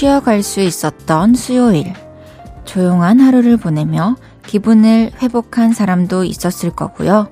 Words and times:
쉬어갈 0.00 0.42
수 0.42 0.60
있었던 0.60 1.34
수요일. 1.34 1.92
조용한 2.64 3.20
하루를 3.20 3.58
보내며 3.58 4.16
기분을 4.46 5.10
회복한 5.20 5.74
사람도 5.74 6.24
있었을 6.24 6.70
거고요. 6.70 7.28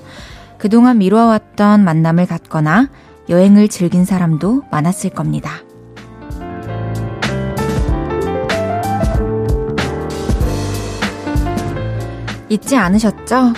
그동안 0.58 0.98
미뤄왔던 0.98 1.82
만남을 1.82 2.26
갖거나 2.26 2.90
여행을 3.30 3.68
즐긴 3.68 4.04
사람도 4.04 4.64
많았을 4.70 5.08
겁니다. 5.08 5.50
잊지 12.50 12.76
않으셨죠? 12.76 13.54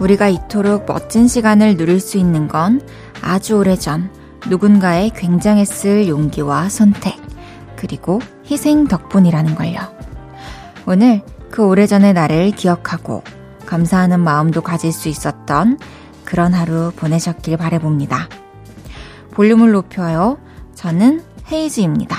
우리가 0.00 0.26
이토록 0.26 0.86
멋진 0.88 1.28
시간을 1.28 1.76
누릴 1.76 2.00
수 2.00 2.18
있는 2.18 2.48
건 2.48 2.80
아주 3.22 3.58
오래전 3.58 4.10
누군가의 4.48 5.10
굉장했을 5.10 6.08
용기와 6.08 6.68
선택, 6.68 7.16
그리고 7.76 8.18
희생 8.50 8.88
덕분이라는 8.88 9.54
걸요. 9.54 9.78
오늘 10.86 11.22
그 11.50 11.64
오래전의 11.64 12.14
나를 12.14 12.50
기억하고 12.50 13.22
감사하는 13.66 14.18
마음도 14.18 14.60
가질 14.60 14.92
수 14.92 15.08
있었던 15.08 15.78
그런 16.24 16.52
하루 16.54 16.92
보내셨길 16.96 17.56
바래봅니다. 17.56 18.28
볼륨을 19.30 19.70
높여요. 19.70 20.38
저는 20.74 21.22
헤이즈입니다. 21.50 22.16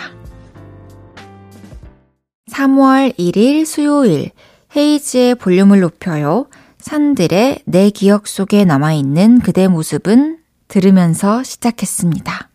3월 2.51 3.17
1일 3.17 3.65
수요일 3.65 4.31
헤이즈의 4.75 5.35
볼륨을 5.35 5.81
높여요. 5.81 6.47
산들의 6.79 7.63
내 7.65 7.89
기억 7.89 8.27
속에 8.27 8.63
남아있는 8.65 9.39
그대 9.39 9.67
모습은 9.67 10.39
들으면서 10.67 11.43
시작했습니다. 11.43 12.49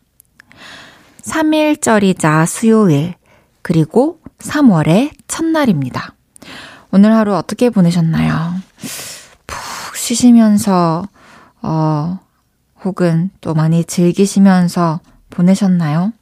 3일절이자 1.23 2.47
수요일, 2.47 3.15
그리고 3.67 4.21
3월의 4.39 5.11
첫날입니다. 5.27 6.15
오늘 6.93 7.13
하루 7.13 7.35
어떻게 7.35 7.69
보내셨나요? 7.69 8.55
푹 9.49 9.97
쉬시면서, 9.97 11.05
어, 11.63 12.21
혹은 12.85 13.31
또 13.41 13.55
많이 13.55 13.83
즐기시면서 13.83 15.01
보내셨나요? 15.31 16.13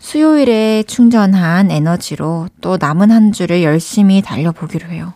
수요일에 0.00 0.82
충전한 0.82 1.70
에너지로 1.70 2.48
또 2.60 2.76
남은 2.76 3.12
한 3.12 3.30
주를 3.30 3.62
열심히 3.62 4.20
달려보기로 4.20 4.88
해요. 4.88 5.12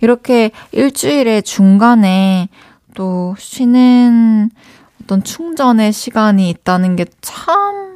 이렇게 0.00 0.52
일주일의 0.70 1.42
중간에 1.42 2.48
또 2.94 3.34
쉬는 3.40 4.52
어떤 5.02 5.24
충전의 5.24 5.92
시간이 5.92 6.48
있다는 6.48 6.94
게 6.94 7.06
참 7.20 7.89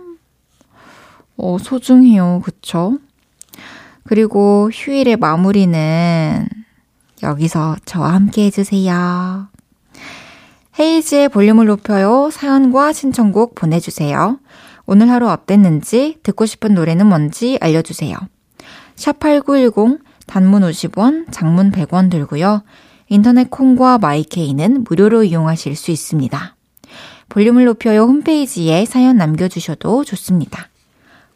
어, 1.37 1.57
소중해요. 1.59 2.43
그쵸? 2.45 2.99
그리고 4.05 4.71
휴일의 4.73 5.17
마무리는 5.17 6.47
여기서 7.23 7.77
저와 7.85 8.13
함께 8.13 8.47
해주세요. 8.47 9.49
헤이즈의 10.79 11.29
볼륨을 11.29 11.67
높여요. 11.67 12.31
사연과 12.31 12.93
신청곡 12.93 13.55
보내주세요. 13.55 14.39
오늘 14.87 15.09
하루 15.09 15.29
어땠는지, 15.29 16.19
듣고 16.23 16.47
싶은 16.47 16.75
노래는 16.75 17.07
뭔지 17.07 17.59
알려주세요. 17.61 18.17
샵8910, 18.97 20.01
단문 20.27 20.63
50원, 20.63 21.27
장문 21.31 21.71
100원 21.71 22.11
들고요. 22.11 22.63
인터넷 23.09 23.51
콩과 23.51 23.99
마이케이는 23.99 24.85
무료로 24.85 25.25
이용하실 25.25 25.77
수 25.77 25.91
있습니다. 25.91 26.57
볼륨을 27.29 27.65
높여요 27.65 28.03
홈페이지에 28.03 28.85
사연 28.85 29.17
남겨주셔도 29.17 30.05
좋습니다. 30.05 30.69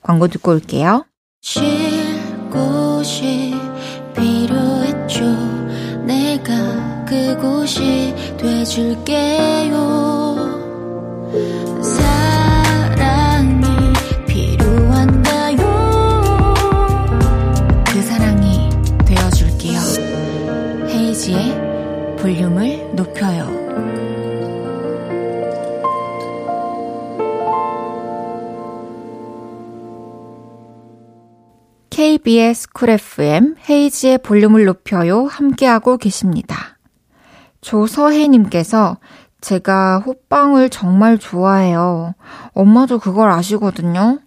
광고 0.09 0.27
듣고 0.27 0.53
올게요. 0.53 1.05
쉴 1.43 1.63
곳이 2.51 3.55
필요했죠. 4.17 5.23
내가 6.07 7.05
그곳이? 7.05 8.15
그 17.85 18.01
사랑이 18.01 18.71
되어줄게요. 19.05 19.79
볼륨을 22.17 22.78
KBS 31.99 32.69
쿨 32.75 32.91
FM 32.91 33.57
헤이지의 33.69 34.19
볼륨을 34.19 34.67
높여요 34.67 35.27
함께하고 35.27 35.97
계십니다. 35.97 36.79
조서혜님께서 37.61 38.99
제가 39.41 39.99
호빵을 40.07 40.71
정말 40.71 41.19
좋아해요. 41.19 42.15
엄마도 42.53 43.01
그걸 43.01 43.33
아시거든요. 43.33 44.21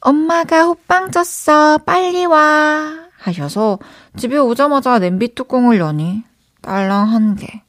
엄마가 0.00 0.64
호빵 0.64 1.10
쪘어. 1.10 1.86
빨리 1.86 2.26
와. 2.26 3.06
하셔서 3.18 3.78
집에 4.18 4.36
오자마자 4.36 4.98
냄비 4.98 5.34
뚜껑을 5.34 5.78
여니 5.78 6.22
딸랑 6.60 7.08
한 7.08 7.36
개. 7.36 7.62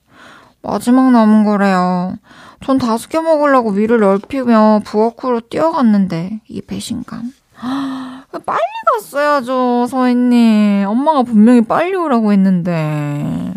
마지막 0.62 1.12
남은 1.12 1.46
거래요. 1.46 2.18
전 2.66 2.78
다섯 2.78 3.08
개 3.08 3.22
먹으려고 3.22 3.70
위를 3.70 4.02
넓히며 4.02 4.82
부엌으로 4.84 5.40
뛰어갔는데 5.40 6.42
이 6.50 6.62
배신감. 6.62 7.32
빨리 7.60 8.60
갔어야죠, 8.94 9.88
서인님. 9.88 10.86
엄마가 10.88 11.24
분명히 11.24 11.62
빨리 11.62 11.96
오라고 11.96 12.32
했는데. 12.32 13.54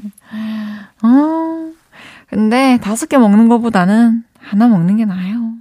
아, 1.03 1.70
근데 2.28 2.78
다섯 2.82 3.08
개 3.08 3.19
먹는 3.19 3.48
것보다는 3.48 4.25
하나 4.41 4.69
먹는 4.69 4.97
게 4.97 5.04
나아요. 5.04 5.53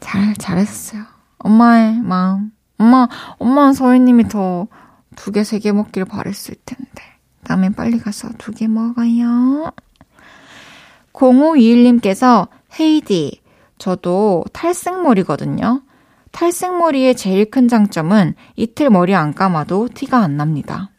잘, 0.00 0.34
잘했어요. 0.34 1.02
엄마의 1.38 2.00
마음. 2.00 2.50
엄마, 2.78 3.08
엄마 3.38 3.72
서인님이 3.72 4.28
더 4.28 4.68
두 5.16 5.30
개, 5.30 5.44
세 5.44 5.58
개 5.60 5.72
먹길 5.72 6.04
바랬을 6.04 6.56
텐데. 6.64 7.02
다음에 7.44 7.70
빨리 7.70 7.98
가서 7.98 8.30
두 8.38 8.52
개 8.52 8.66
먹어요. 8.66 9.72
0521님께서 11.12 12.48
헤이디, 12.78 13.40
저도 13.78 14.44
탈색머리거든요. 14.52 15.82
탈색머리의 16.34 17.16
제일 17.16 17.48
큰 17.48 17.68
장점은 17.68 18.34
이틀 18.56 18.90
머리 18.90 19.14
안 19.14 19.32
감아도 19.34 19.88
티가 19.88 20.18
안 20.18 20.36
납니다. 20.36 20.90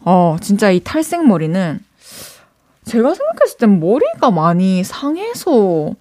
어, 0.00 0.36
진짜 0.40 0.72
이 0.72 0.80
탈색머리는 0.80 1.78
제가 2.84 3.14
생각했을 3.14 3.58
땐 3.58 3.80
머리가 3.80 4.32
많이 4.32 4.82
상해서 4.82 5.94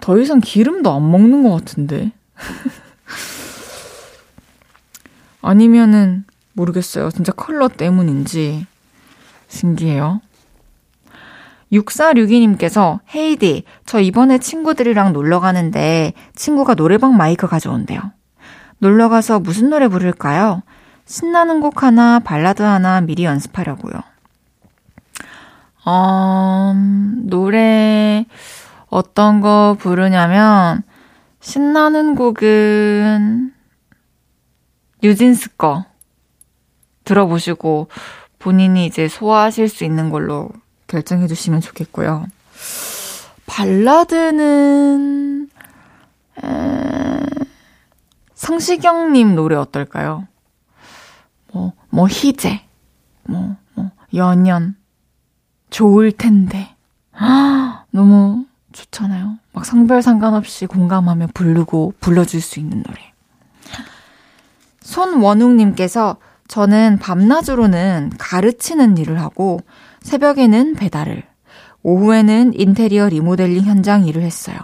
더 0.00 0.18
이상 0.18 0.40
기름도 0.40 0.92
안 0.92 1.10
먹는 1.10 1.42
것 1.42 1.50
같은데. 1.50 2.12
아니면은 5.42 6.24
모르겠어요. 6.52 7.10
진짜 7.10 7.32
컬러 7.32 7.68
때문인지 7.68 8.66
신기해요. 9.48 10.20
6462님께서 11.72 13.00
헤이디, 13.14 13.64
저 13.86 14.00
이번에 14.00 14.38
친구들이랑 14.38 15.12
놀러 15.12 15.40
가는데 15.40 16.12
친구가 16.34 16.74
노래방 16.74 17.16
마이크 17.16 17.46
가져온대요. 17.46 18.00
놀러 18.78 19.08
가서 19.08 19.38
무슨 19.38 19.70
노래 19.70 19.88
부를까요? 19.88 20.62
신나는 21.04 21.60
곡 21.60 21.82
하나, 21.82 22.18
발라드 22.18 22.62
하나 22.62 23.00
미리 23.00 23.24
연습하려고요. 23.24 23.94
어, 25.84 26.74
노래 27.24 28.26
어떤 28.88 29.40
거 29.40 29.76
부르냐면 29.78 30.82
신나는 31.40 32.14
곡은 32.14 33.52
뉴진스 35.02 35.56
거 35.56 35.84
들어보시고 37.04 37.88
본인이 38.38 38.86
이제 38.86 39.08
소화하실 39.08 39.68
수 39.68 39.84
있는 39.84 40.10
걸로 40.10 40.50
결정해 40.90 41.28
주시면 41.28 41.60
좋겠고요. 41.60 42.26
발라드는 43.46 45.48
에... 46.42 47.20
성시경님 48.34 49.36
노래 49.36 49.54
어떨까요? 49.54 50.26
뭐, 51.52 51.72
뭐, 51.90 52.08
희재, 52.08 52.62
뭐, 53.24 53.56
뭐, 53.74 53.90
연연, 54.14 54.76
좋을 55.70 56.12
텐데. 56.12 56.74
아, 57.12 57.84
너무 57.90 58.46
좋잖아요. 58.72 59.38
막 59.52 59.64
성별 59.64 60.02
상관없이 60.02 60.66
공감하며 60.66 61.28
부르고 61.34 61.94
불러줄 62.00 62.40
수 62.40 62.58
있는 62.58 62.82
노래. 62.82 63.12
손원웅님께서 64.80 66.16
저는 66.48 66.98
밤낮으로는 67.00 68.12
가르치는 68.18 68.98
일을 68.98 69.20
하고 69.20 69.60
새벽에는 70.02 70.74
배달을, 70.74 71.22
오후에는 71.82 72.58
인테리어 72.58 73.08
리모델링 73.08 73.64
현장 73.64 74.06
일을 74.06 74.22
했어요. 74.22 74.56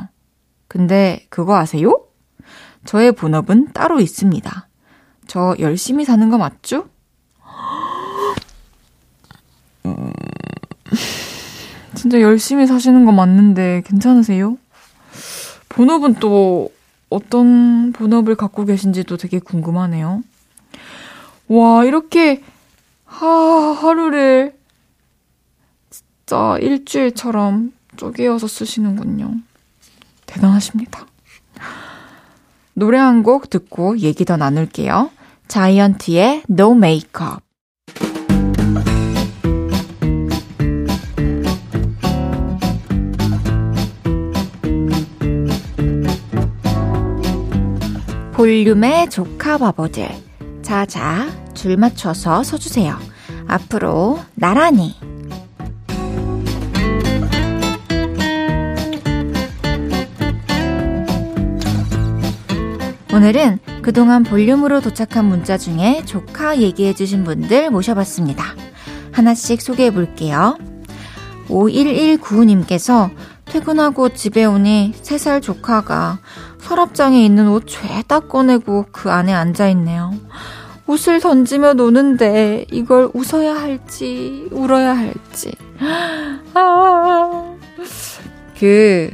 근데 0.68 1.26
그거 1.30 1.56
아세요? 1.56 2.02
저의 2.84 3.12
본업은 3.12 3.72
따로 3.72 4.00
있습니다. 4.00 4.68
저 5.26 5.56
열심히 5.58 6.04
사는 6.04 6.28
거 6.30 6.38
맞죠? 6.38 6.88
음, 9.86 10.12
진짜 11.94 12.20
열심히 12.20 12.66
사시는 12.66 13.04
거 13.04 13.12
맞는데 13.12 13.82
괜찮으세요? 13.86 14.56
본업은 15.68 16.14
또 16.14 16.70
어떤 17.08 17.92
본업을 17.92 18.34
갖고 18.34 18.64
계신지도 18.64 19.16
되게 19.16 19.38
궁금하네요. 19.38 20.22
와, 21.48 21.84
이렇게 21.84 22.42
하, 23.04 23.26
하루를 23.26 24.55
진짜 26.28 26.58
일주일처럼 26.58 27.72
쪼개어서 27.96 28.48
쓰시는군요. 28.48 29.32
대단하십니다. 30.26 31.06
노래 32.74 32.98
한 32.98 33.22
곡 33.22 33.48
듣고 33.48 33.98
얘기 33.98 34.24
더 34.24 34.36
나눌게요. 34.36 35.10
자이언티의 35.46 36.42
No 36.50 36.72
Makeup. 36.72 37.38
볼륨의 48.34 49.08
조카 49.10 49.56
바보들. 49.58 50.08
자자, 50.62 51.28
줄 51.54 51.76
맞춰서 51.76 52.42
서주세요. 52.42 52.98
앞으로 53.48 54.20
나란히. 54.34 54.94
오늘은 63.16 63.60
그동안 63.80 64.24
볼륨으로 64.24 64.82
도착한 64.82 65.24
문자 65.24 65.56
중에 65.56 66.02
조카 66.04 66.58
얘기해주신 66.58 67.24
분들 67.24 67.70
모셔봤습니다. 67.70 68.44
하나씩 69.10 69.62
소개해 69.62 69.90
볼게요. 69.90 70.58
5119님께서 71.48 73.08
퇴근하고 73.46 74.10
집에 74.10 74.44
오니 74.44 74.92
3살 75.00 75.40
조카가 75.40 76.18
서랍장에 76.60 77.24
있는 77.24 77.48
옷 77.48 77.64
죄다 77.66 78.20
꺼내고 78.20 78.84
그 78.92 79.10
안에 79.10 79.32
앉아있네요. 79.32 80.12
옷을 80.86 81.18
던지며 81.20 81.72
노는데 81.72 82.66
이걸 82.70 83.08
웃어야 83.14 83.54
할지 83.54 84.46
울어야 84.50 84.94
할지. 84.94 85.54
아, 86.52 87.56
그, 88.58 89.10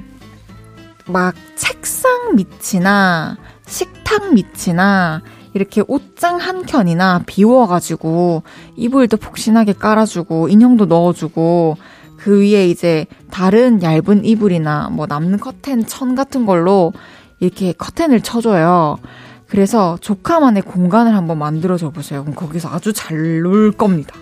막 1.06 1.36
책상 1.54 2.34
밑이나 2.34 3.36
식탁 3.72 4.34
밑이나 4.34 5.22
이렇게 5.54 5.82
옷장 5.88 6.36
한 6.36 6.66
켠이나 6.66 7.22
비워가지고 7.26 8.42
이불도 8.76 9.16
폭신하게 9.16 9.72
깔아주고 9.72 10.48
인형도 10.48 10.86
넣어주고 10.86 11.78
그 12.18 12.42
위에 12.42 12.68
이제 12.68 13.06
다른 13.30 13.82
얇은 13.82 14.26
이불이나 14.26 14.90
뭐 14.90 15.06
남는 15.06 15.40
커튼 15.40 15.86
천 15.86 16.14
같은 16.14 16.44
걸로 16.44 16.92
이렇게 17.40 17.72
커튼을 17.72 18.20
쳐줘요. 18.20 18.98
그래서 19.48 19.96
조카만의 20.00 20.62
공간을 20.62 21.16
한번 21.16 21.38
만들어줘 21.38 21.90
보세요. 21.90 22.22
그럼 22.22 22.36
거기서 22.36 22.68
아주 22.68 22.92
잘 22.92 23.42
놀 23.42 23.72
겁니다. 23.72 24.14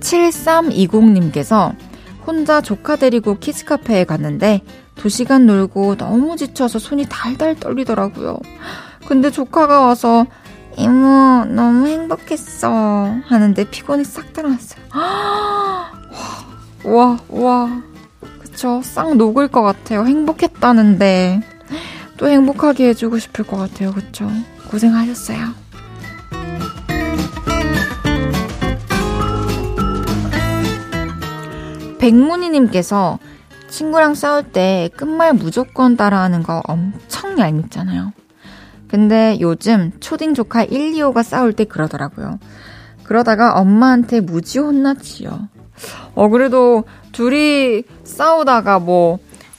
7320님께서 0.00 1.74
혼자 2.28 2.60
조카 2.60 2.96
데리고 2.96 3.38
키즈카페에 3.38 4.04
갔는데 4.04 4.60
2시간 4.96 5.46
놀고 5.46 5.96
너무 5.96 6.36
지쳐서 6.36 6.78
손이 6.78 7.06
달달 7.08 7.58
떨리더라고요. 7.58 8.38
근데 9.06 9.30
조카가 9.30 9.80
와서 9.80 10.26
이모 10.76 11.46
너무 11.46 11.86
행복했어 11.86 13.16
하는데 13.24 13.70
피곤이 13.70 14.04
싹 14.04 14.34
들어왔어요. 14.34 14.84
와, 16.84 17.18
와, 17.30 17.82
그쵸. 18.42 18.82
싹 18.84 19.16
녹을 19.16 19.48
것 19.48 19.62
같아요. 19.62 20.04
행복했다는데 20.04 21.40
또 22.18 22.28
행복하게 22.28 22.88
해주고 22.88 23.18
싶을 23.20 23.46
것 23.46 23.56
같아요. 23.56 23.92
그쵸. 23.92 24.30
고생하셨어요. 24.70 25.67
백문희님께서 31.98 33.18
친구랑 33.68 34.14
싸울 34.14 34.42
때 34.44 34.88
끝말 34.96 35.34
무조건 35.34 35.96
따라하는 35.96 36.42
거 36.42 36.62
엄청 36.66 37.38
얄밉잖아요. 37.38 38.12
근데 38.88 39.36
요즘 39.40 39.92
초딩 40.00 40.34
조카 40.34 40.64
1, 40.64 40.92
2호가 40.92 41.22
싸울 41.22 41.52
때 41.52 41.64
그러더라고요. 41.64 42.38
그러다가 43.04 43.58
엄마한테 43.58 44.20
무지 44.20 44.58
혼났지요. 44.58 45.48
어, 46.14 46.28
그래도 46.28 46.84
둘이 47.12 47.84
싸우다가 48.04 48.78
뭐 48.78 49.18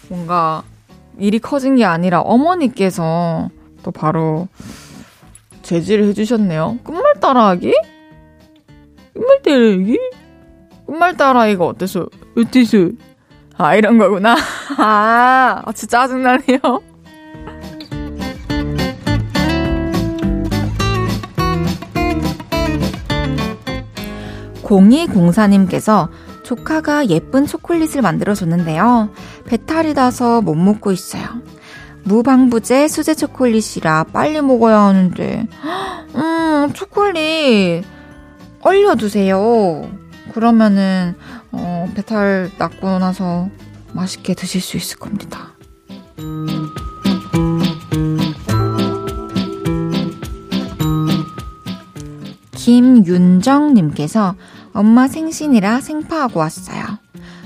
뭔가 0.09 0.63
일이 1.17 1.39
커진 1.39 1.75
게 1.75 1.85
아니라 1.85 2.21
어머니께서 2.21 3.49
또 3.83 3.91
바로 3.91 4.47
제지를 5.61 6.05
해주셨네요. 6.05 6.79
끝말 6.83 7.19
따라하기? 7.19 7.73
끝말 9.13 9.41
따라하기? 9.43 9.99
끝말 10.87 11.17
따라하기가 11.17 11.65
어때서? 11.65 12.07
어때서? 12.37 12.89
아, 13.57 13.75
이런 13.75 13.97
거구나. 13.97 14.35
아, 14.77 15.61
아 15.65 15.71
진짜 15.73 16.01
짜증나네요. 16.07 16.59
0204님께서 24.69 26.09
조카가 26.43 27.07
예쁜 27.07 27.45
초콜릿을 27.45 28.01
만들어줬는데요. 28.01 29.09
배탈이 29.45 29.93
나서 29.93 30.41
못 30.41 30.55
먹고 30.55 30.91
있어요. 30.91 31.23
무방부제 32.03 32.87
수제 32.87 33.15
초콜릿이라 33.15 34.05
빨리 34.13 34.41
먹어야 34.41 34.79
하는데, 34.79 35.47
음, 36.15 36.73
초콜릿, 36.73 37.83
얼려두세요. 38.61 39.89
그러면은, 40.33 41.15
어, 41.51 41.89
배탈 41.95 42.51
났고 42.57 42.99
나서 42.99 43.49
맛있게 43.93 44.33
드실 44.33 44.61
수 44.61 44.77
있을 44.77 44.97
겁니다. 44.97 45.53
김윤정님께서 52.69 54.35
엄마 54.73 55.07
생신이라 55.07 55.81
생파하고 55.81 56.39
왔어요. 56.39 56.83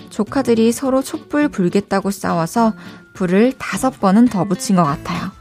조카들이 0.10 0.72
서로 0.72 1.02
촛불 1.02 1.48
불겠다고 1.48 2.12
싸워서 2.12 2.74
불을 3.14 3.54
다섯 3.58 4.00
번은 4.00 4.28
더 4.28 4.44
붙인 4.44 4.76
것 4.76 4.84
같아요. 4.84 5.32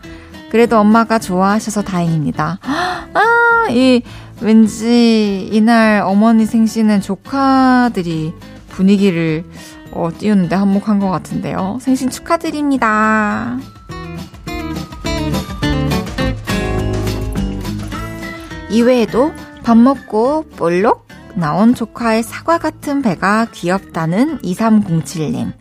그래도 0.51 0.79
엄마가 0.79 1.19
좋아하셔서 1.19 1.83
다행입니다. 1.83 2.59
아, 2.63 3.67
이, 3.71 4.03
왠지 4.41 5.49
이날 5.51 6.03
어머니 6.03 6.47
생신은 6.47 7.01
조카들이 7.01 8.35
분위기를 8.73 9.45
어, 9.93 10.11
띄우는데 10.17 10.57
한몫한 10.57 10.99
것 10.99 11.11
같은데요. 11.11 11.79
생신 11.81 12.11
축하드립니다. 12.11 13.59
이외에도 18.71 19.33
밥 19.63 19.77
먹고 19.77 20.47
볼록 20.57 21.07
나온 21.35 21.75
조카의 21.75 22.23
사과 22.23 22.59
같은 22.59 23.03
배가 23.03 23.47
귀엽다는 23.53 24.39
2307님. 24.39 25.53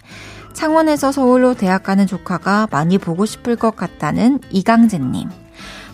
창원에서 0.54 1.12
서울로 1.12 1.54
대학 1.54 1.84
가는 1.84 2.08
조카가 2.08 2.68
많이 2.72 2.98
보고 2.98 3.26
싶을 3.26 3.56
것 3.56 3.76
같다는 3.76 4.40
이강재님. 4.50 5.30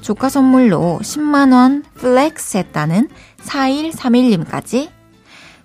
조카 0.01 0.29
선물로 0.29 0.99
10만원 1.01 1.83
flex 1.95 2.57
했다는 2.57 3.09
4131님까지 3.41 4.96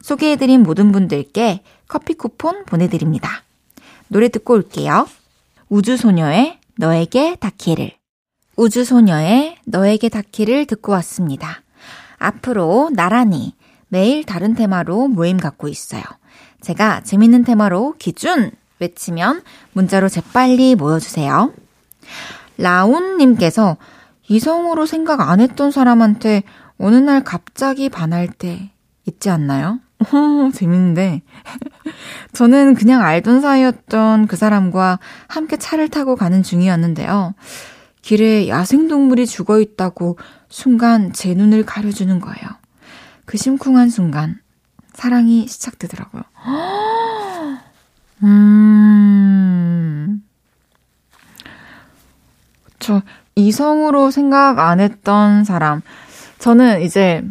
소개해드린 0.02 0.62
모든 0.62 0.92
분들께 0.92 1.62
커피 1.88 2.14
쿠폰 2.14 2.64
보내드립니다. 2.66 3.42
노래 4.08 4.28
듣고 4.28 4.54
올게요. 4.54 5.06
우주소녀의 5.68 6.58
너에게 6.76 7.36
닿기를. 7.36 7.92
우주소녀의 8.56 9.56
너에게 9.64 10.08
닿기를 10.08 10.66
듣고 10.66 10.92
왔습니다. 10.92 11.62
앞으로 12.18 12.90
나란히 12.92 13.54
매일 13.88 14.24
다른 14.24 14.54
테마로 14.54 15.08
모임 15.08 15.38
갖고 15.38 15.68
있어요. 15.68 16.02
제가 16.60 17.02
재밌는 17.02 17.44
테마로 17.44 17.94
기준 17.98 18.50
외치면 18.78 19.42
문자로 19.72 20.08
재빨리 20.08 20.74
모여주세요. 20.74 21.52
라온님께서 22.58 23.76
이성으로 24.28 24.86
생각 24.86 25.20
안 25.20 25.40
했던 25.40 25.70
사람한테 25.70 26.42
어느 26.78 26.96
날 26.96 27.22
갑자기 27.24 27.88
반할 27.88 28.28
때 28.28 28.70
있지 29.06 29.30
않나요? 29.30 29.80
재밌는데 30.52 31.22
저는 32.32 32.74
그냥 32.74 33.02
알던 33.02 33.40
사이였던 33.40 34.26
그 34.26 34.36
사람과 34.36 34.98
함께 35.28 35.56
차를 35.56 35.88
타고 35.88 36.16
가는 36.16 36.42
중이었는데요. 36.42 37.34
길에 38.02 38.48
야생동물이 38.48 39.26
죽어 39.26 39.60
있다고 39.60 40.18
순간 40.48 41.12
제 41.12 41.34
눈을 41.34 41.64
가려주는 41.64 42.20
거예요. 42.20 42.36
그 43.24 43.38
심쿵한 43.38 43.88
순간, 43.88 44.40
사랑이 44.92 45.46
시작되더라고요. 45.46 46.22
음. 48.24 50.22
저, 52.78 53.02
이성으로 53.34 54.10
생각 54.10 54.58
안 54.58 54.80
했던 54.80 55.44
사람. 55.44 55.80
저는 56.38 56.82
이제, 56.82 57.22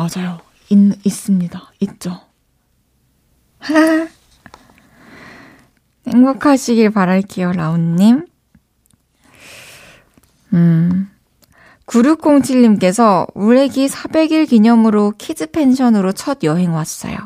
맞아요. 0.00 0.38
있, 0.70 0.78
있습니다. 1.04 1.72
있죠. 1.80 2.20
행복하시길 6.08 6.90
바랄게요, 6.90 7.52
라운님. 7.52 8.24
음. 10.54 11.10
9607님께서 11.86 13.26
우리 13.34 13.60
애기 13.60 13.88
400일 13.88 14.48
기념으로 14.48 15.12
키즈 15.18 15.50
펜션으로 15.50 16.12
첫 16.12 16.38
여행 16.44 16.72
왔어요. 16.72 17.16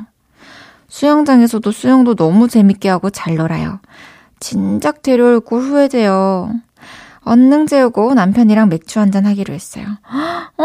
수영장에서도 0.88 1.70
수영도 1.70 2.16
너무 2.16 2.48
재밌게 2.48 2.88
하고 2.88 3.10
잘 3.10 3.36
놀아요. 3.36 3.78
진작 4.40 5.02
데려올 5.02 5.38
걸 5.40 5.60
후회돼요. 5.60 6.50
언능 7.20 7.66
재우고 7.66 8.14
남편이랑 8.14 8.68
맥주 8.68 9.00
한잔 9.00 9.26
하기로 9.26 9.54
했어요. 9.54 9.86
어, 10.56 10.64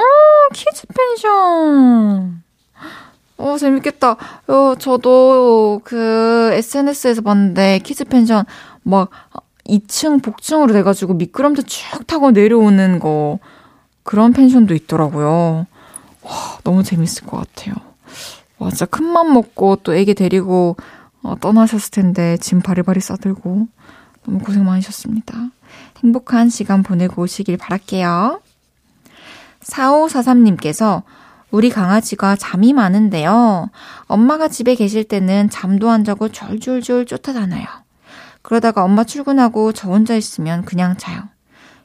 키즈 0.53 0.83
펜션. 0.87 2.43
어, 3.37 3.57
재밌겠다. 3.57 4.17
어, 4.47 4.75
저도 4.77 5.81
그 5.83 6.49
SNS에서 6.53 7.21
봤는데 7.21 7.79
키즈 7.79 8.03
펜션 8.03 8.45
막 8.83 9.09
2층 9.65 10.21
복층으로 10.21 10.73
돼가지고 10.73 11.13
미끄럼틀 11.13 11.63
쭉 11.65 12.05
타고 12.07 12.31
내려오는 12.31 12.99
거 12.99 13.39
그런 14.03 14.33
펜션도 14.33 14.73
있더라고요. 14.73 15.67
와, 16.23 16.31
너무 16.63 16.83
재밌을 16.83 17.25
것 17.25 17.37
같아요. 17.37 17.75
와, 18.57 18.69
진짜 18.69 18.85
큰 18.85 19.05
맘 19.05 19.31
먹고 19.33 19.77
또 19.83 19.93
애기 19.95 20.13
데리고 20.15 20.75
어, 21.21 21.35
떠나셨을 21.39 21.91
텐데 21.91 22.37
짐 22.37 22.61
바리바리 22.61 22.99
싸들고 22.99 23.67
너무 24.25 24.39
고생 24.39 24.65
많으셨습니다. 24.65 25.33
행복한 26.03 26.49
시간 26.49 26.83
보내고 26.83 27.21
오시길 27.23 27.57
바랄게요. 27.57 28.41
4543님께서 29.63 31.03
우리 31.51 31.69
강아지가 31.69 32.35
잠이 32.35 32.73
많은데요. 32.73 33.69
엄마가 34.05 34.47
집에 34.47 34.75
계실 34.75 35.03
때는 35.03 35.49
잠도 35.49 35.89
안 35.89 36.03
자고 36.03 36.29
졸졸졸 36.29 37.05
쫓아다녀요. 37.05 37.65
그러다가 38.41 38.83
엄마 38.83 39.03
출근하고 39.03 39.73
저 39.73 39.89
혼자 39.89 40.15
있으면 40.15 40.63
그냥 40.65 40.97
자요. 40.97 41.23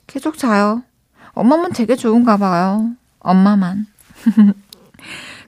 계속 0.06 0.38
자요. 0.38 0.82
엄마만 1.32 1.72
되게 1.72 1.96
좋은가 1.96 2.36
봐요. 2.36 2.90
엄마만. 3.18 3.86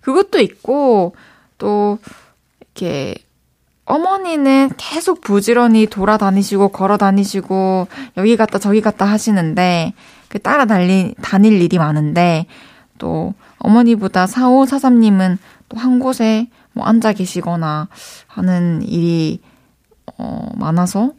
그것도 0.01 0.41
있고, 0.41 1.15
또, 1.59 1.99
이렇게, 2.61 3.15
어머니는 3.85 4.71
계속 4.77 5.21
부지런히 5.21 5.87
돌아다니시고, 5.87 6.69
걸어 6.69 6.97
다니시고, 6.97 7.87
여기 8.17 8.37
갔다 8.37 8.59
저기 8.59 8.81
갔다 8.81 9.05
하시는데, 9.05 9.95
그 9.95 10.16
따라 10.39 10.65
달리, 10.65 11.15
다닐 11.23 11.61
일이 11.61 11.79
많은데, 11.79 12.47
또, 12.99 13.35
어머니보다 13.59 14.27
4543님은 14.27 15.39
또 15.69 15.79
한 15.79 15.99
곳에 15.99 16.49
뭐 16.73 16.85
앉아 16.85 17.13
계시거나 17.15 17.89
하는 18.27 18.83
일이, 18.83 19.41
어, 20.19 20.49
많아서, 20.57 21.13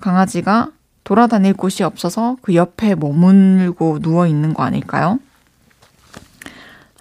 강아지가 0.00 0.70
돌아다닐 1.04 1.54
곳이 1.54 1.82
없어서 1.82 2.36
그 2.42 2.54
옆에 2.54 2.94
머물고 2.94 4.00
누워 4.00 4.26
있는 4.26 4.54
거 4.54 4.62
아닐까요? 4.62 5.18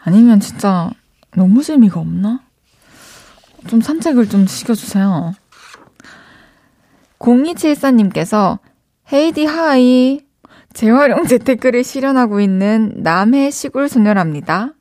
아니면 0.04 0.40
진짜 0.40 0.90
너무 1.36 1.62
재미가 1.64 2.00
없나? 2.00 2.42
좀 3.68 3.82
산책을 3.82 4.30
좀 4.30 4.48
시켜주세요. 4.48 5.34
0274님께서 7.20 8.60
헤이디 9.12 9.46
hi 9.46 10.22
재활용 10.74 11.26
재테크를 11.26 11.84
실현하고 11.84 12.40
있는 12.40 12.94
남해 12.98 13.52
시골 13.52 13.90
소녀랍니다. 13.90 14.74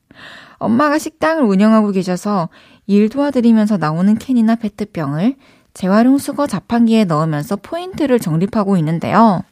엄마가 0.59 0.99
식당을 0.99 1.45
운영하고 1.45 1.93
계셔서 1.93 2.49
일 2.87 3.09
도와드리면서 3.09 3.77
나오는 3.77 4.17
캔이나 4.19 4.57
페트병을 4.57 5.37
재활용 5.75 6.19
수거 6.19 6.47
자판기에 6.47 7.05
넣으면서 7.05 7.57
포인트를 7.57 8.19
적립하고 8.19 8.77
있는데요. 8.79 9.43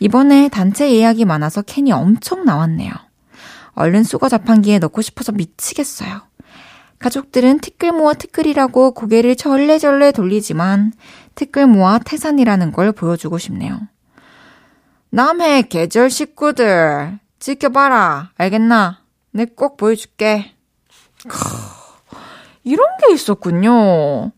이번에 0.00 0.48
단체 0.48 0.90
예약이 0.90 1.24
많아서 1.24 1.62
캔이 1.62 1.92
엄청 1.92 2.44
나왔네요. 2.44 2.92
얼른 3.74 4.04
수거 4.04 4.28
자판기에 4.28 4.78
넣고 4.78 5.00
싶어서 5.02 5.32
미치겠어요. 5.32 6.22
가족들은 6.98 7.58
티끌 7.60 7.92
모아 7.92 8.14
티끌이라고 8.14 8.92
고개를 8.92 9.36
절레절레 9.36 10.12
돌리지만 10.12 10.92
티끌 11.34 11.66
모아 11.66 11.98
태산이라는 11.98 12.72
걸 12.72 12.92
보여주고 12.92 13.38
싶네요. 13.38 13.80
남해 15.22 15.62
계절 15.68 16.08
식구들 16.08 17.18
지켜봐라 17.38 18.30
알겠나? 18.38 19.00
내 19.32 19.44
꼭 19.44 19.76
보여줄게. 19.76 20.52
이런 22.64 22.86
게 23.00 23.12
있었군요. 23.12 24.32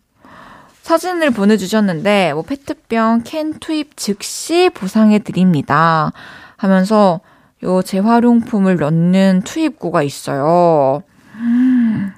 사진을 0.83 1.31
보내주셨는데 1.31 2.33
뭐 2.35 2.43
페트병 2.43 3.23
캔 3.25 3.55
투입 3.61 3.97
즉시 3.97 4.69
보상해 4.75 5.21
드립니다. 5.21 6.13
하면서 6.57 7.21
요 7.63 7.81
재활용품을 7.83 8.77
넣는 8.77 9.43
투입구가 9.45 10.03
있어요. 10.03 11.05
음. 11.37 12.13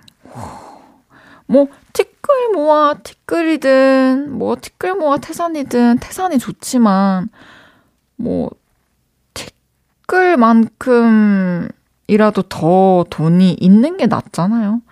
뭐 1.46 1.68
티끌 1.92 2.52
모아 2.54 2.94
티끌이든 2.94 4.32
뭐 4.32 4.56
티끌 4.60 4.94
모아 4.94 5.18
태산이든 5.18 5.98
태산이 5.98 6.38
좋지만 6.38 7.28
뭐 8.16 8.50
티끌만큼이라도 10.06 11.70
더 12.48 13.04
돈이 13.10 13.54
있는 13.60 13.96
게 13.96 14.06
낫잖아요. 14.06 14.82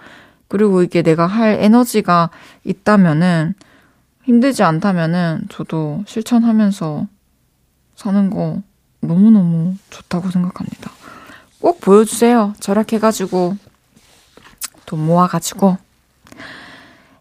그리고 0.48 0.82
이게 0.82 1.02
내가 1.02 1.26
할 1.26 1.56
에너지가 1.60 2.30
있다면은 2.64 3.54
힘들지 4.24 4.62
않다면은 4.62 5.46
저도 5.48 6.04
실천하면서 6.06 7.06
사는 7.96 8.30
거 8.30 8.62
너무너무 9.00 9.76
좋다고 9.90 10.30
생각합니다. 10.30 10.90
꼭 11.60 11.80
보여주세요. 11.80 12.54
절약해가지고 12.60 13.56
돈 14.86 15.06
모아가지고 15.06 15.76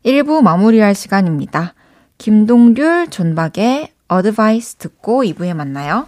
1부 0.05 0.41
마무리할 0.41 0.95
시간입니다. 0.95 1.73
김동률 2.17 3.09
존박의 3.09 3.92
어드바이스 4.07 4.75
듣고 4.75 5.23
2부에 5.23 5.53
만나요. 5.53 6.07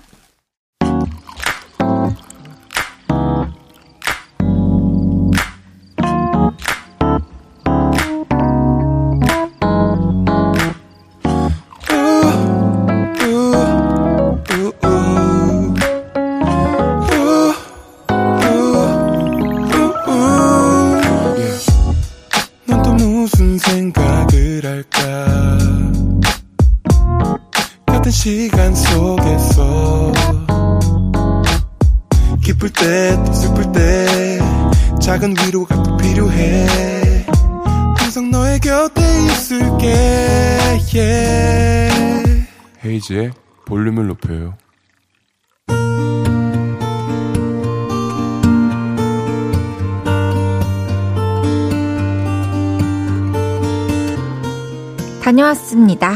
다녀왔습니다. 55.26 56.12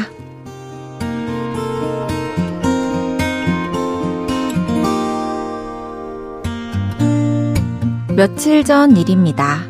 며칠 8.16 8.64
전 8.64 8.96
일입니다. 8.96 9.64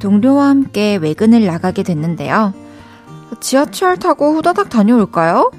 동료와 0.00 0.48
함께 0.48 0.96
외근을 0.96 1.46
나가게 1.46 1.84
됐는데요. 1.84 2.52
지하철 3.38 3.96
타고 3.96 4.32
후다닥 4.32 4.70
다녀올까요? 4.70 5.52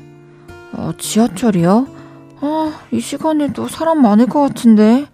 어, 0.74 0.92
지하철이요? 0.98 1.88
아, 2.42 2.74
이 2.92 3.00
시간에도 3.00 3.70
사람 3.70 4.02
많을 4.02 4.26
것 4.26 4.42
같은데. 4.42 5.06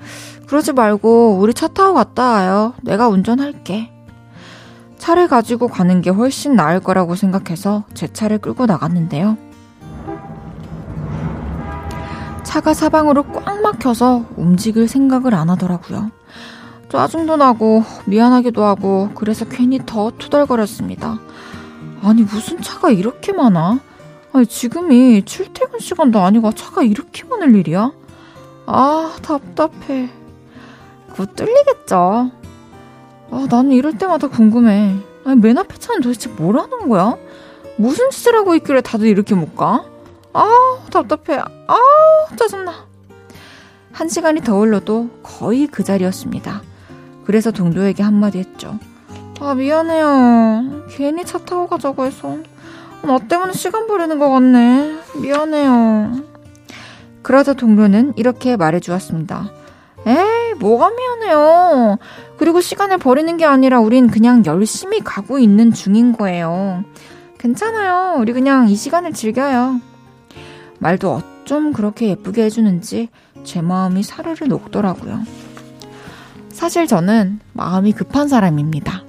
그러지 0.48 0.74
말고 0.74 1.38
우리 1.40 1.54
차 1.54 1.68
타고 1.68 1.94
갔다 1.94 2.32
와요. 2.32 2.74
내가 2.82 3.10
운전할게. 3.10 3.97
차를 4.98 5.28
가지고 5.28 5.68
가는 5.68 6.02
게 6.02 6.10
훨씬 6.10 6.56
나을 6.56 6.80
거라고 6.80 7.16
생각해서 7.16 7.84
제 7.94 8.08
차를 8.08 8.40
끌고 8.40 8.66
나갔는데요. 8.66 9.38
차가 12.44 12.74
사방으로 12.74 13.24
꽉 13.24 13.62
막혀서 13.62 14.26
움직일 14.38 14.88
생각을 14.88 15.36
안 15.36 15.50
하더라고요. 15.50 16.12
짜증도 16.90 17.36
나고 17.36 17.84
미안하기도 18.06 18.64
하고 18.64 19.10
그래서 19.14 19.46
괜히 19.46 19.80
더 19.86 20.12
투덜거렸습니다. 20.18 21.20
아니 22.02 22.24
무슨 22.24 22.62
차가 22.62 22.90
이렇게 22.90 23.34
많아? 23.34 23.80
아니 24.32 24.46
지금이 24.46 25.26
출퇴근 25.26 25.80
시간도 25.80 26.20
아니고 26.20 26.54
차가 26.54 26.84
이렇게 26.84 27.24
많을 27.26 27.56
일이야? 27.56 27.92
아 28.66 29.16
답답해. 29.22 30.10
그거 31.10 31.26
뚫리겠죠. 31.26 32.32
아 33.32 33.46
나는 33.50 33.72
이럴 33.72 33.98
때마다 33.98 34.28
궁금해. 34.28 34.96
아니 35.26 35.40
맨 35.40 35.58
앞에 35.58 35.78
차는 35.78 36.02
도대체 36.02 36.30
뭘 36.30 36.58
하는 36.58 36.90
거야? 36.90 37.18
무슨 37.78 38.10
짓을 38.10 38.36
하고 38.36 38.56
있길래 38.56 38.82
다들 38.82 39.08
이렇게 39.08 39.36
못 39.36 39.56
가? 39.56 39.86
아 40.34 40.78
답답해. 40.92 41.40
아 41.68 41.78
짜증나. 42.36 42.88
한 43.92 44.10
시간이 44.10 44.42
더 44.42 44.60
흘러도 44.60 45.10
거의 45.24 45.68
그 45.68 45.84
자리였습니다. 45.84 46.62
그래서 47.26 47.52
동료에게 47.52 48.04
한마디 48.04 48.38
했죠. 48.40 48.78
아, 49.40 49.54
미안해요. 49.54 50.86
괜히 50.90 51.26
차 51.26 51.38
타고 51.40 51.68
가자고 51.68 52.06
해서. 52.06 52.38
나 53.04 53.20
때문에 53.20 53.54
시간 53.54 53.88
버리는 53.88 54.18
것 54.18 54.30
같네. 54.30 55.00
미안해요. 55.22 56.12
그러자 57.22 57.54
동료는 57.54 58.14
이렇게 58.16 58.56
말해주었습니다. 58.56 59.52
에이, 60.08 60.16
뭐가 60.60 60.90
미안해요. 60.92 61.98
그리고 62.38 62.62
시간을 62.62 62.98
버리는 62.98 63.36
게 63.38 63.46
아니라 63.46 63.80
우린 63.80 64.08
그냥 64.08 64.46
열심히 64.46 65.00
가고 65.00 65.40
있는 65.40 65.74
중인 65.74 66.14
거예요. 66.14 66.84
괜찮아요. 67.38 68.20
우리 68.20 68.34
그냥 68.34 68.70
이 68.70 68.76
시간을 68.76 69.14
즐겨요. 69.14 69.80
말도 70.80 71.22
어쩜 71.44 71.74
그렇게 71.74 72.10
예쁘게 72.10 72.44
해주는지 72.44 73.10
제 73.44 73.62
마음이 73.62 74.04
사르르 74.04 74.46
녹더라고요. 74.46 75.22
사실 76.50 76.88
저는 76.88 77.40
마음이 77.54 77.94
급한 77.94 78.28
사람입니다. 78.28 79.04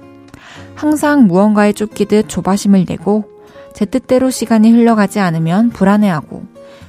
항상 0.75 1.27
무언가에 1.27 1.73
쫓기듯 1.73 2.29
조바심을 2.29 2.85
내고 2.87 3.25
제 3.73 3.85
뜻대로 3.85 4.29
시간이 4.29 4.71
흘러가지 4.71 5.19
않으면 5.19 5.69
불안해하고 5.69 6.43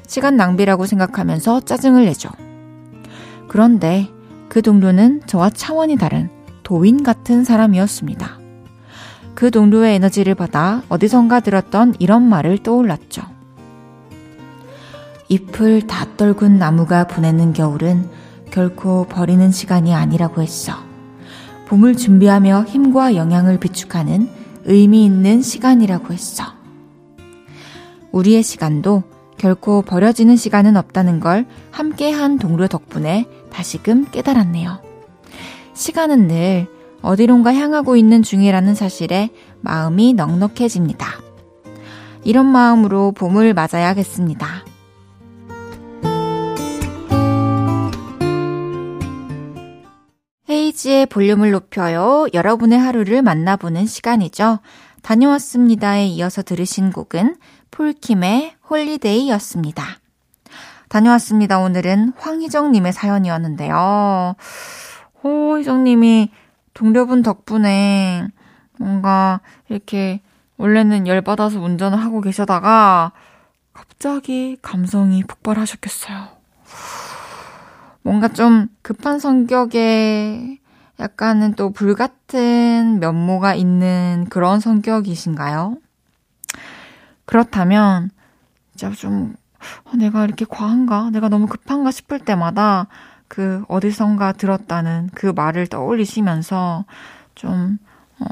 시간 0.06 0.36
낭비라고 0.36 0.86
생각하면서 0.86 1.60
짜증을 1.60 2.04
내죠. 2.04 2.30
그런데 3.48 4.08
그 4.50 4.62
동료는 4.62 5.22
저와 5.26 5.50
차원이 5.50 5.96
다른 5.96 6.28
도인 6.64 7.04
같은 7.04 7.44
사람이었습니다. 7.44 8.40
그 9.36 9.52
동료의 9.52 9.94
에너지를 9.94 10.34
받아 10.34 10.82
어디선가 10.88 11.38
들었던 11.38 11.94
이런 12.00 12.28
말을 12.28 12.58
떠올랐죠. 12.58 13.22
잎을 15.28 15.86
다 15.86 16.04
떨군 16.16 16.58
나무가 16.58 17.06
보내는 17.06 17.52
겨울은 17.52 18.10
결코 18.50 19.06
버리는 19.06 19.52
시간이 19.52 19.94
아니라고 19.94 20.42
했어. 20.42 20.72
봄을 21.68 21.96
준비하며 21.96 22.64
힘과 22.64 23.14
영향을 23.14 23.60
비축하는 23.60 24.28
의미 24.64 25.04
있는 25.04 25.42
시간이라고 25.42 26.12
했어. 26.12 26.42
우리의 28.10 28.42
시간도 28.42 29.04
결코 29.38 29.82
버려지는 29.82 30.34
시간은 30.34 30.76
없다는 30.76 31.20
걸 31.20 31.46
함께한 31.70 32.40
동료 32.40 32.66
덕분에 32.66 33.28
다시금 33.52 34.06
깨달았네요. 34.10 34.82
시간은 35.74 36.28
늘 36.28 36.66
어디론가 37.02 37.54
향하고 37.54 37.96
있는 37.96 38.22
중이라는 38.22 38.74
사실에 38.74 39.30
마음이 39.60 40.14
넉넉해집니다. 40.14 41.06
이런 42.24 42.46
마음으로 42.46 43.12
봄을 43.12 43.54
맞아야겠습니다. 43.54 44.64
헤이즈의 50.50 51.06
볼륨을 51.06 51.52
높여요. 51.52 52.26
여러분의 52.34 52.78
하루를 52.78 53.22
만나보는 53.22 53.86
시간이죠. 53.86 54.58
다녀왔습니다에 55.02 56.06
이어서 56.08 56.42
들으신 56.42 56.90
곡은 56.90 57.36
폴킴의 57.70 58.54
Holiday였습니다. 58.68 60.00
다녀왔습니다. 60.90 61.60
오늘은 61.60 62.14
황희정님의 62.18 62.92
사연이었는데요. 62.92 64.34
황희정님이 65.22 66.32
동료분 66.74 67.22
덕분에 67.22 68.26
뭔가 68.76 69.40
이렇게 69.68 70.20
원래는 70.56 71.06
열받아서 71.06 71.60
운전을 71.60 71.96
하고 72.02 72.20
계시다가 72.20 73.12
갑자기 73.72 74.56
감성이 74.62 75.22
폭발하셨겠어요. 75.22 76.26
뭔가 78.02 78.26
좀 78.26 78.66
급한 78.82 79.20
성격에 79.20 80.58
약간은 80.98 81.54
또 81.54 81.70
불같은 81.70 82.98
면모가 82.98 83.54
있는 83.54 84.26
그런 84.28 84.58
성격이신가요? 84.58 85.76
그렇다면, 87.26 88.10
진짜 88.74 88.92
좀, 88.96 89.36
어, 89.84 89.96
내가 89.96 90.24
이렇게 90.24 90.44
과한가? 90.48 91.10
내가 91.10 91.28
너무 91.28 91.46
급한가 91.46 91.90
싶을 91.90 92.18
때마다 92.18 92.86
그 93.28 93.64
어디선가 93.68 94.32
들었다는 94.32 95.10
그 95.14 95.26
말을 95.26 95.66
떠올리시면서 95.68 96.84
좀, 97.34 97.78
어, 98.18 98.24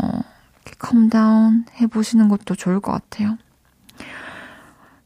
이렇게 0.64 0.76
calm 0.78 1.21
down 1.21 1.64
해보시는 1.80 2.28
것도 2.28 2.54
좋을 2.54 2.80
것 2.80 2.92
같아요. 2.92 3.36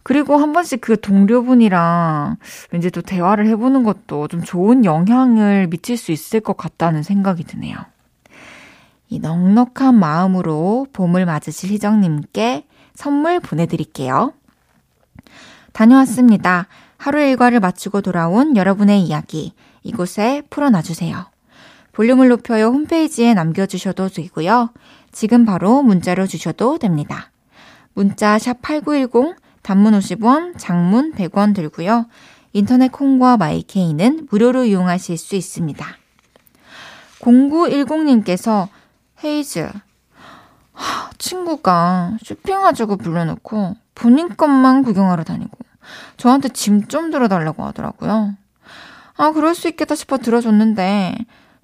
그리고 0.02 0.36
한 0.36 0.52
번씩 0.52 0.80
그 0.80 1.00
동료분이랑 1.00 2.36
왠지 2.72 2.90
또 2.90 3.02
대화를 3.02 3.46
해보는 3.46 3.84
것도 3.84 4.28
좀 4.28 4.42
좋은 4.42 4.84
영향을 4.84 5.68
미칠 5.68 5.96
수 5.96 6.10
있을 6.10 6.40
것 6.40 6.56
같다는 6.56 7.02
생각이 7.02 7.44
드네요. 7.44 7.76
이 9.08 9.20
넉넉한 9.20 9.94
마음으로 9.94 10.86
봄을 10.92 11.26
맞으실 11.26 11.70
희정님께 11.70 12.66
선물 12.94 13.40
보내드릴게요. 13.40 14.32
다녀왔습니다. 15.72 16.66
하루 16.96 17.20
일과를 17.20 17.60
마치고 17.60 18.00
돌아온 18.00 18.56
여러분의 18.56 19.02
이야기 19.02 19.54
이곳에 19.82 20.42
풀어놔주세요. 20.50 21.26
볼륨을 21.92 22.28
높여요 22.28 22.66
홈페이지에 22.66 23.34
남겨주셔도 23.34 24.08
되고요. 24.08 24.70
지금 25.10 25.44
바로 25.44 25.82
문자로 25.82 26.26
주셔도 26.26 26.78
됩니다. 26.78 27.30
문자 27.94 28.38
샵 28.38 28.62
8910 28.62 29.36
단문 29.62 29.96
50원, 29.98 30.58
장문 30.58 31.12
100원 31.12 31.54
들고요. 31.54 32.06
인터넷 32.52 32.90
콩과 32.90 33.36
마이케이는 33.36 34.26
무료로 34.30 34.64
이용하실 34.64 35.16
수 35.16 35.36
있습니다. 35.36 35.86
0910님께서 37.20 38.68
헤이즈, 39.22 39.70
하, 40.72 41.10
친구가 41.18 42.18
쇼핑하자고 42.24 42.96
불러놓고 42.96 43.76
본인 43.94 44.36
것만 44.36 44.82
구경하러 44.82 45.24
다니고 45.24 45.56
저한테 46.16 46.48
짐 46.50 46.88
좀 46.88 47.10
들어달라고 47.10 47.64
하더라고요. 47.64 48.34
아, 49.16 49.30
그럴 49.32 49.54
수 49.54 49.68
있겠다 49.68 49.94
싶어 49.94 50.18
들어줬는데 50.18 51.16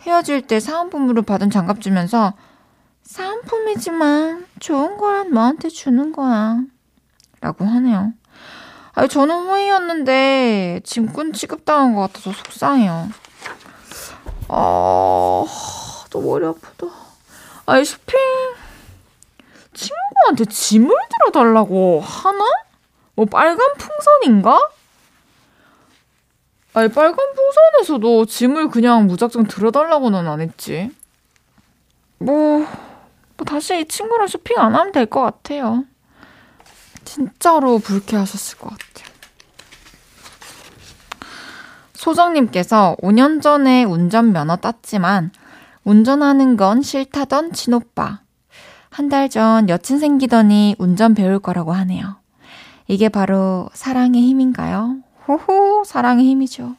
헤어질 0.02 0.42
때 0.46 0.60
사은품으로 0.60 1.22
받은 1.22 1.50
장갑 1.50 1.80
주면서 1.80 2.34
사은품이지만 3.02 4.46
좋은 4.60 4.96
거란 4.98 5.30
너한테 5.32 5.68
주는 5.70 6.12
거야. 6.12 6.60
라고 7.40 7.64
하네요. 7.64 8.12
아니, 8.92 9.08
저는 9.08 9.46
호의였는데 9.46 10.80
짐꾼 10.84 11.32
취급당한 11.32 11.94
것 11.94 12.00
같아서 12.02 12.32
속상해요. 12.32 13.08
아, 14.48 15.44
또 16.10 16.20
머리 16.20 16.44
아프다. 16.46 16.86
아니, 17.66 17.84
쇼핑 17.84 18.18
친구한테 19.78 20.44
짐을 20.44 20.94
들어달라고 21.10 22.00
하나? 22.00 22.44
뭐 23.14 23.26
빨간 23.26 23.58
풍선인가? 23.76 24.70
아니, 26.74 26.88
빨간 26.90 27.16
풍선에서도 27.34 28.26
짐을 28.26 28.68
그냥 28.68 29.06
무작정 29.06 29.44
들어달라고는 29.46 30.26
안 30.28 30.40
했지. 30.40 30.90
뭐, 32.18 32.66
뭐 33.36 33.44
다시 33.46 33.78
이 33.80 33.84
친구랑 33.86 34.26
쇼핑 34.26 34.58
안 34.58 34.74
하면 34.74 34.92
될 34.92 35.06
것 35.06 35.22
같아요. 35.22 35.84
진짜로 37.04 37.78
불쾌하셨을 37.78 38.58
것 38.58 38.70
같아요. 38.70 39.08
소정님께서 41.94 42.96
5년 43.02 43.42
전에 43.42 43.84
운전면허 43.84 44.56
땄지만 44.56 45.32
운전하는 45.84 46.56
건 46.56 46.82
싫다던 46.82 47.52
친오빠. 47.52 48.20
한 48.98 49.08
달 49.08 49.28
전 49.28 49.68
여친 49.68 50.00
생기더니 50.00 50.74
운전 50.76 51.14
배울 51.14 51.38
거라고 51.38 51.72
하네요. 51.72 52.16
이게 52.88 53.08
바로 53.08 53.70
사랑의 53.72 54.20
힘인가요? 54.22 54.96
호호, 55.28 55.84
사랑의 55.84 56.26
힘이죠. 56.26 56.74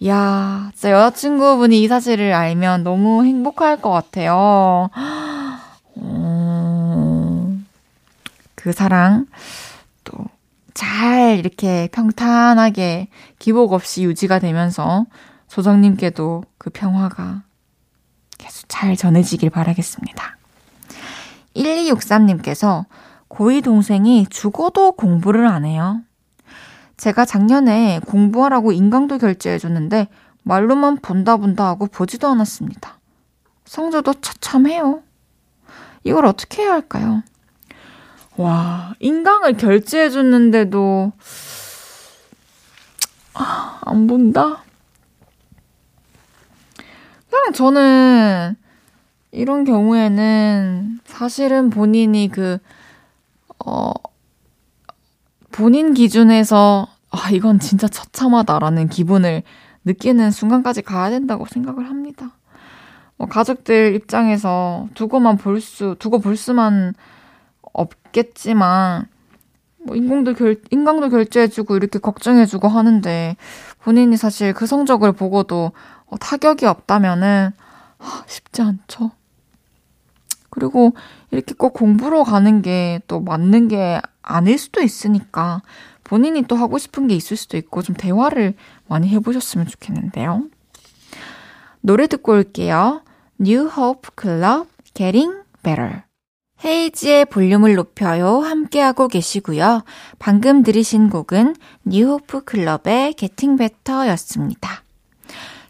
이야, 0.00 0.70
진짜 0.74 0.90
여자친구분이 0.90 1.82
이 1.82 1.88
사실을 1.88 2.34
알면 2.34 2.82
너무 2.84 3.24
행복할 3.24 3.80
것 3.80 3.90
같아요. 3.90 4.90
음, 5.96 7.66
그 8.54 8.72
사랑, 8.72 9.26
또, 10.04 10.12
잘 10.74 11.38
이렇게 11.38 11.88
평탄하게 11.92 13.08
기복 13.38 13.72
없이 13.72 14.02
유지가 14.02 14.38
되면서 14.38 15.06
소정님께도 15.48 16.44
그 16.58 16.68
평화가 16.68 17.42
계속 18.36 18.66
잘 18.68 18.96
전해지길 18.96 19.48
바라겠습니다. 19.48 20.39
1263님께서 21.56 22.86
고이 23.28 23.60
동생이 23.60 24.26
죽어도 24.28 24.92
공부를 24.92 25.46
안 25.46 25.64
해요. 25.64 26.00
제가 26.96 27.24
작년에 27.24 28.00
공부하라고 28.06 28.72
인강도 28.72 29.18
결제해줬는데 29.18 30.08
말로만 30.42 30.98
본다 30.98 31.36
본다 31.36 31.66
하고 31.66 31.86
보지도 31.86 32.28
않았습니다. 32.28 32.98
성적도 33.64 34.14
처참해요. 34.14 35.02
이걸 36.04 36.26
어떻게 36.26 36.62
해야 36.62 36.72
할까요? 36.72 37.22
와, 38.36 38.94
인강을 39.00 39.56
결제해줬는데도 39.56 41.12
아, 43.34 43.78
안 43.82 44.06
본다? 44.06 44.62
그냥 47.28 47.52
저는 47.52 48.56
이런 49.32 49.64
경우에는 49.64 51.00
사실은 51.04 51.70
본인이 51.70 52.28
그, 52.28 52.58
어, 53.64 53.92
본인 55.52 55.94
기준에서 55.94 56.88
아, 57.10 57.30
이건 57.30 57.58
진짜 57.58 57.88
처참하다라는 57.88 58.88
기분을 58.88 59.42
느끼는 59.84 60.30
순간까지 60.30 60.82
가야 60.82 61.10
된다고 61.10 61.44
생각을 61.46 61.88
합니다. 61.88 62.36
뭐 63.16 63.28
가족들 63.28 63.94
입장에서 63.94 64.88
두고만 64.94 65.36
볼 65.36 65.60
수, 65.60 65.96
두고 65.98 66.20
볼 66.20 66.36
수만 66.36 66.94
없겠지만, 67.72 69.06
뭐 69.84 69.96
인공도 69.96 70.34
결, 70.34 70.60
인강도 70.70 71.08
결제해주고 71.08 71.76
이렇게 71.76 71.98
걱정해주고 71.98 72.68
하는데, 72.68 73.36
본인이 73.80 74.16
사실 74.16 74.52
그 74.52 74.66
성적을 74.66 75.12
보고도 75.12 75.72
어, 76.06 76.16
타격이 76.18 76.66
없다면은, 76.66 77.50
아, 77.98 78.24
쉽지 78.26 78.62
않죠. 78.62 79.10
그리고 80.60 80.92
이렇게 81.30 81.54
꼭 81.54 81.72
공부로 81.72 82.22
가는 82.24 82.62
게 82.62 83.00
또 83.06 83.20
맞는 83.20 83.68
게 83.68 84.00
아닐 84.22 84.58
수도 84.58 84.82
있으니까 84.82 85.62
본인이 86.04 86.42
또 86.42 86.56
하고 86.56 86.78
싶은 86.78 87.08
게 87.08 87.14
있을 87.14 87.36
수도 87.36 87.56
있고 87.56 87.82
좀 87.82 87.94
대화를 87.96 88.54
많이 88.88 89.08
해보셨으면 89.08 89.66
좋겠는데요. 89.66 90.44
노래 91.80 92.06
듣고 92.06 92.32
올게요. 92.32 93.02
New 93.40 93.68
Hope 93.68 94.10
Club 94.20 94.68
Getting 94.94 95.42
Better. 95.62 96.02
헤이지의 96.64 97.24
볼륨을 97.26 97.74
높여요. 97.74 98.40
함께하고 98.40 99.08
계시고요. 99.08 99.82
방금 100.18 100.62
들으신 100.62 101.08
곡은 101.08 101.56
뉴호프 101.84 102.44
클럽의 102.44 103.14
Getting 103.14 103.56
Better 103.58 104.08
였습니다. 104.10 104.82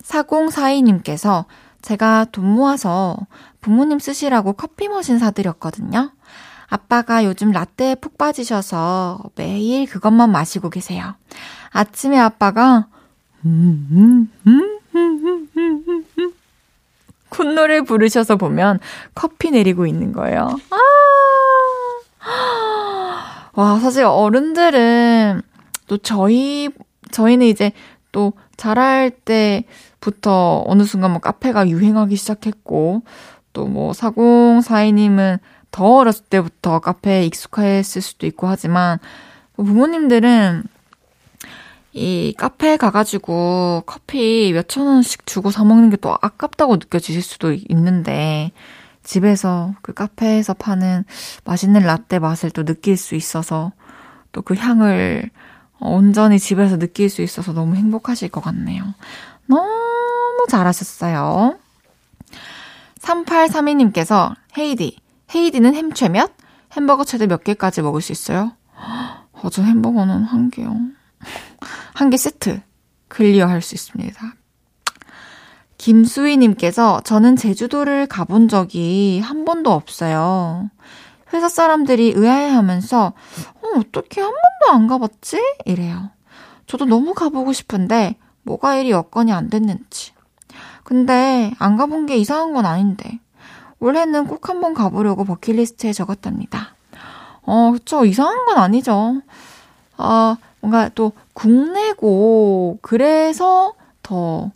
4042님께서 0.02 1.44
제가 1.80 2.26
돈 2.32 2.46
모아서 2.46 3.16
부모님 3.60 3.98
쓰시라고 3.98 4.54
커피 4.54 4.88
머신 4.88 5.18
사드렸거든요. 5.18 6.12
아빠가 6.68 7.24
요즘 7.24 7.50
라떼에 7.50 7.96
푹 7.96 8.16
빠지셔서 8.16 9.20
매일 9.34 9.86
그것만 9.86 10.30
마시고 10.30 10.70
계세요. 10.70 11.14
아침에 11.70 12.18
아빠가 12.18 12.86
콧노래 17.30 17.82
부르셔서 17.82 18.36
보면 18.36 18.78
커피 19.14 19.50
내리고 19.50 19.86
있는 19.86 20.12
거예요. 20.12 20.56
아! 20.70 20.76
와, 23.54 23.78
사실 23.78 24.04
어른들은 24.04 25.42
또 25.86 25.98
저희, 25.98 26.70
저희는 27.10 27.46
이제 27.46 27.72
또 28.12 28.32
자랄 28.56 29.10
때부터 29.10 30.64
어느 30.66 30.82
순간 30.84 31.12
뭐 31.12 31.20
카페가 31.20 31.68
유행하기 31.68 32.14
시작했고, 32.16 33.02
또뭐 33.52 33.92
사공사이님은 33.92 35.38
더 35.70 35.96
어렸을 35.98 36.24
때부터 36.26 36.80
카페에 36.80 37.24
익숙했을 37.26 38.02
수도 38.02 38.26
있고 38.26 38.48
하지만 38.48 38.98
부모님들은 39.56 40.64
이 41.92 42.34
카페에 42.38 42.76
가가지고 42.76 43.82
커피 43.86 44.52
몇천 44.52 44.86
원씩 44.86 45.26
주고 45.26 45.50
사 45.50 45.64
먹는 45.64 45.90
게 45.90 45.96
또 45.96 46.16
아깝다고 46.20 46.76
느껴지실 46.76 47.22
수도 47.22 47.52
있는데 47.52 48.52
집에서 49.02 49.74
그 49.82 49.92
카페에서 49.94 50.54
파는 50.54 51.04
맛있는 51.44 51.82
라떼 51.82 52.18
맛을 52.20 52.50
또 52.50 52.64
느낄 52.64 52.96
수 52.96 53.14
있어서 53.14 53.72
또 54.32 54.42
그 54.42 54.54
향을 54.54 55.30
온전히 55.80 56.38
집에서 56.38 56.78
느낄 56.78 57.08
수 57.10 57.22
있어서 57.22 57.52
너무 57.52 57.74
행복하실 57.76 58.28
것 58.30 58.40
같네요. 58.42 58.84
너무 59.46 60.46
잘하셨어요. 60.48 61.59
3832님께서 63.00 64.34
헤이디, 64.58 64.98
헤이디는 65.34 65.74
햄 65.74 65.92
최 65.92 66.08
몇? 66.08 66.30
햄버거 66.72 67.04
최대 67.04 67.26
몇 67.26 67.42
개까지 67.44 67.82
먹을 67.82 68.00
수 68.00 68.12
있어요? 68.12 68.52
어, 69.32 69.50
저 69.50 69.62
햄버거는 69.62 70.24
한 70.24 70.50
개요. 70.50 70.74
한 71.94 72.10
개 72.10 72.16
세트 72.16 72.60
clear 73.08 73.46
할 73.46 73.60
수 73.62 73.74
있습니다. 73.74 74.34
김수희님께서 75.78 77.00
저는 77.04 77.36
제주도를 77.36 78.06
가본 78.06 78.48
적이 78.48 79.20
한 79.20 79.44
번도 79.46 79.72
없어요. 79.72 80.70
회사 81.32 81.48
사람들이 81.48 82.12
의아해 82.14 82.50
하면서, 82.50 83.14
어, 83.62 83.78
어떻게 83.78 84.20
한 84.20 84.30
번도 84.30 84.76
안 84.76 84.86
가봤지? 84.88 85.40
이래요. 85.64 86.10
저도 86.66 86.84
너무 86.84 87.14
가보고 87.14 87.52
싶은데, 87.52 88.16
뭐가 88.42 88.76
이리 88.76 88.90
여건이 88.90 89.32
안 89.32 89.48
됐는지. 89.48 90.12
근데 90.90 91.54
안 91.60 91.76
가본 91.76 92.06
게 92.06 92.16
이상한 92.16 92.52
건 92.52 92.66
아닌데. 92.66 93.20
올해는 93.78 94.26
꼭 94.26 94.48
한번 94.48 94.74
가보려고 94.74 95.24
버킷리스트에 95.24 95.92
적었답니다. 95.92 96.74
어, 97.42 97.70
그쵸. 97.70 98.04
이상한 98.04 98.44
건 98.44 98.58
아니죠. 98.58 99.22
아, 99.96 100.36
뭔가 100.60 100.88
또 100.88 101.12
국내고, 101.32 102.80
그래서 102.82 103.74
더 104.02 104.50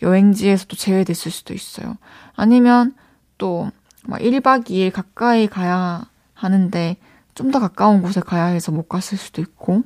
여행지에서 0.00 0.64
도 0.64 0.76
제외됐을 0.76 1.30
수도 1.30 1.52
있어요. 1.52 1.98
아니면 2.36 2.94
또, 3.36 3.70
막 4.06 4.18
1박 4.20 4.64
2일 4.70 4.90
가까이 4.90 5.46
가야 5.46 6.06
하는데, 6.32 6.96
좀 7.34 7.50
더 7.50 7.60
가까운 7.60 8.00
곳에 8.00 8.22
가야 8.22 8.46
해서 8.46 8.72
못 8.72 8.88
갔을 8.88 9.18
수도 9.18 9.42
있고. 9.42 9.82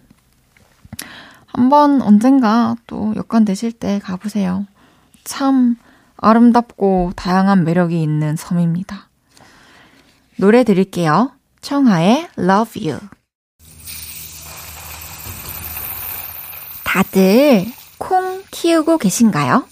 한번 1.48 2.00
언젠가 2.00 2.76
또 2.86 3.12
여건 3.16 3.44
되실 3.44 3.72
때 3.72 3.98
가보세요. 3.98 4.66
참, 5.24 5.76
아름답고 6.16 7.12
다양한 7.16 7.64
매력이 7.64 8.02
있는 8.02 8.36
섬입니다. 8.36 9.08
노래 10.36 10.64
드릴게요. 10.64 11.32
청하의 11.60 12.28
Love 12.38 12.90
You. 12.90 13.00
다들 16.84 17.66
콩 17.98 18.42
키우고 18.50 18.98
계신가요? 18.98 19.64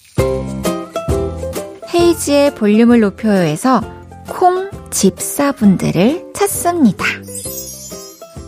헤이지의 1.95 2.55
볼륨을 2.55 3.01
높여요에서 3.01 3.81
콩 4.29 4.71
집사분들을 4.91 6.33
찾습니다. 6.35 7.05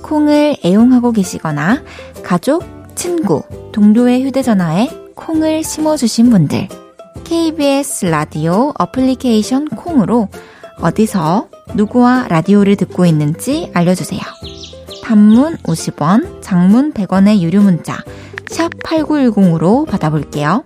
콩을 0.03 0.57
애용하고 0.65 1.13
계시거나 1.13 1.83
가족, 2.23 2.65
친구, 2.95 3.43
동료의 3.73 4.25
휴대전화에 4.25 4.89
콩을 5.15 5.65
심어주신 5.65 6.31
분들. 6.31 6.69
KBS 7.31 8.07
라디오 8.07 8.73
어플리케이션 8.77 9.69
콩으로 9.69 10.27
어디서 10.81 11.47
누구와 11.77 12.27
라디오를 12.27 12.75
듣고 12.75 13.07
있는지 13.07 13.71
알려주세요. 13.73 14.21
단문 15.05 15.59
50원, 15.59 16.43
장문 16.43 16.93
100원의 16.93 17.39
유료 17.39 17.63
문자 17.63 18.03
샵 18.49 18.73
8910으로 18.83 19.87
받아볼게요. 19.87 20.65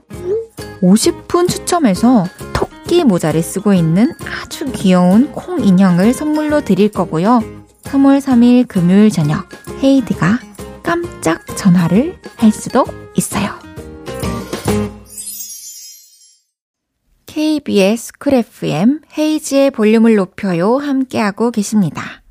50분 0.81 1.51
추첨해서 1.51 2.25
토끼 2.55 3.05
모자를 3.05 3.43
쓰고 3.43 3.75
있는 3.75 4.15
아주 4.43 4.65
귀여운 4.73 5.33
콩 5.33 5.63
인형을 5.63 6.15
선물로 6.15 6.63
드릴 6.63 6.91
거고요. 6.91 7.43
3월 7.83 8.23
3일 8.23 8.69
금요일 8.69 9.11
저녁 9.11 9.51
헤이디가 9.83 10.39
깜짝 10.83 11.47
전화를 11.59 12.17
할 12.37 12.51
수도 12.51 12.87
있어요. 13.17 13.51
KBS 17.35 18.13
쿨 18.21 18.35
FM 18.35 19.01
헤이즈의 19.19 19.73
볼륨을 19.73 20.15
높여요 20.15 20.77
함께하고 20.77 21.51
계십니다. 21.51 22.23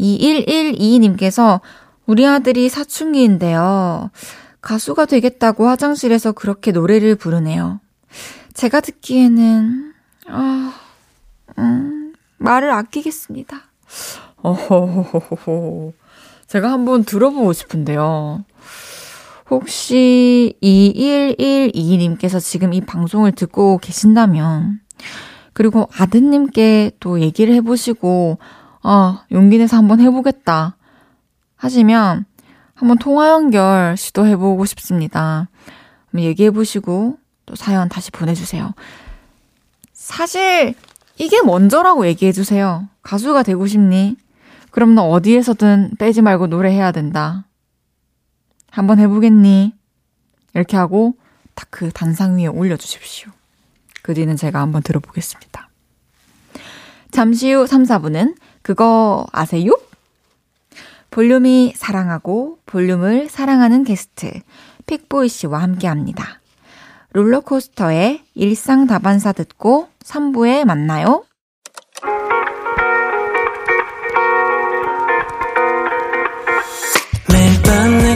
2112님께서 0.00 1.60
우리 2.06 2.26
아들이 2.26 2.68
사춘기인데요. 2.68 4.10
가수가 4.62 5.06
되겠다고 5.06 5.68
화장실에서 5.68 6.32
그렇게 6.32 6.72
노래를 6.72 7.14
부르네요. 7.14 7.78
제가 8.52 8.80
듣기에는, 8.80 9.92
아, 10.26 10.74
음, 11.58 12.12
말을 12.38 12.72
아끼겠습니다. 12.72 13.60
어허허허허. 14.38 15.92
제가 16.48 16.72
한번 16.72 17.04
들어보고 17.04 17.52
싶은데요. 17.52 18.44
혹시 19.50 20.54
2112님께서 20.62 22.40
지금 22.40 22.72
이 22.72 22.80
방송을 22.80 23.32
듣고 23.32 23.78
계신다면, 23.78 24.78
그리고 25.52 25.88
아드님께 25.98 26.92
또 27.00 27.20
얘기를 27.20 27.52
해보시고, 27.54 28.38
아, 28.82 29.24
용기 29.32 29.58
내서 29.58 29.76
한번 29.76 30.00
해보겠다 30.00 30.76
하시면, 31.56 32.26
한번 32.74 32.98
통화 32.98 33.30
연결 33.30 33.96
시도해보고 33.96 34.64
싶습니다. 34.66 35.48
얘기해보시고, 36.16 37.18
또 37.46 37.54
사연 37.56 37.88
다시 37.88 38.12
보내주세요. 38.12 38.72
사실, 39.92 40.74
이게 41.18 41.42
먼저라고 41.42 42.06
얘기해주세요. 42.06 42.88
가수가 43.02 43.42
되고 43.42 43.66
싶니? 43.66 44.16
그럼 44.70 44.94
너 44.94 45.02
어디에서든 45.08 45.96
빼지 45.98 46.22
말고 46.22 46.46
노래해야 46.46 46.92
된다. 46.92 47.44
한번 48.70 48.98
해보겠니? 48.98 49.74
이렇게 50.54 50.76
하고 50.76 51.14
딱 51.54 51.68
그 51.70 51.90
단상 51.92 52.38
위에 52.38 52.46
올려주십시오. 52.46 53.30
그 54.02 54.14
뒤는 54.14 54.36
제가 54.36 54.60
한번 54.60 54.82
들어보겠습니다. 54.82 55.68
잠시 57.10 57.52
후 57.52 57.66
3, 57.66 57.84
4분은 57.84 58.36
그거 58.62 59.26
아세요? 59.32 59.72
볼륨이 61.10 61.74
사랑하고 61.76 62.58
볼륨을 62.66 63.28
사랑하는 63.28 63.84
게스트 63.84 64.30
픽보이 64.86 65.28
씨와 65.28 65.60
함께 65.60 65.86
합니다. 65.88 66.40
롤러코스터의 67.12 68.24
일상 68.34 68.86
다반사 68.86 69.32
듣고 69.32 69.88
3부에 70.04 70.64
만나요. 70.64 71.24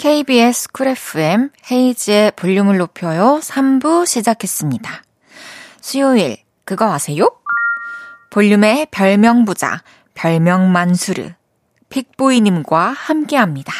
KBS 0.00 0.72
쿨 0.72 0.86
FM 0.86 1.50
헤이지의 1.70 2.32
볼륨을 2.34 2.78
높여요 2.78 3.38
3부 3.42 4.06
시작했습니다. 4.06 5.02
수요일 5.82 6.38
그거 6.64 6.90
아세요? 6.90 7.30
볼륨의 8.30 8.86
별명 8.90 9.44
부자 9.44 9.82
별명 10.14 10.72
만수르 10.72 11.32
픽보이님과 11.90 12.94
함께합니다. 12.96 13.74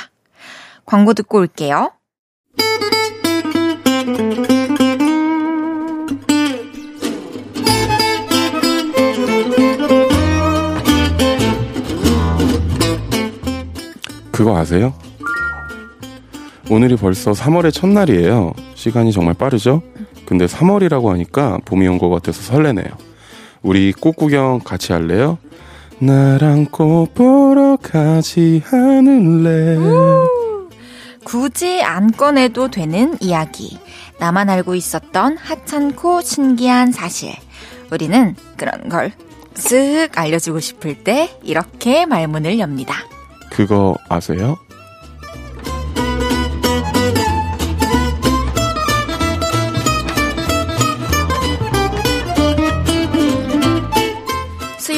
광고 0.85 1.15
듣고 1.15 1.39
올게요. 1.39 1.93
그거 14.31 14.59
아세요? 14.59 14.93
오늘이 16.71 16.97
벌써 16.97 17.33
3월의 17.33 17.73
첫날이에요. 17.73 18.53
시간이 18.75 19.13
정말 19.13 19.35
빠르죠? 19.35 19.83
근데 20.27 20.47
3월이라고 20.47 21.09
하니까 21.09 21.59
봄이 21.65 21.87
온 21.89 21.99
것 21.99 22.09
같아서 22.09 22.41
설레네요. 22.43 22.87
우리 23.63 23.93
꽃 23.93 24.13
구경 24.17 24.61
같이 24.61 24.93
할래요? 24.93 25.39
나랑 25.99 26.67
꽃 26.67 27.09
보러 27.15 27.77
가지 27.77 28.63
않을래? 28.73 29.77
굳이 31.25 31.83
안 31.83 32.11
꺼내도 32.13 32.71
되는 32.71 33.17
이야기. 33.21 33.79
나만 34.19 34.49
알고 34.49 34.75
있었던 34.77 35.37
하찮고 35.37 36.23
신기한 36.23 36.93
사실. 36.93 37.33
우리는 37.93 38.37
그런 38.57 38.89
걸 38.89 39.13
쓱 39.55 40.17
알려주고 40.17 40.61
싶을 40.61 40.95
때 41.03 41.29
이렇게 41.43 42.07
말문을 42.07 42.59
엽니다. 42.61 42.95
그거 43.51 43.97
아세요? 44.09 44.57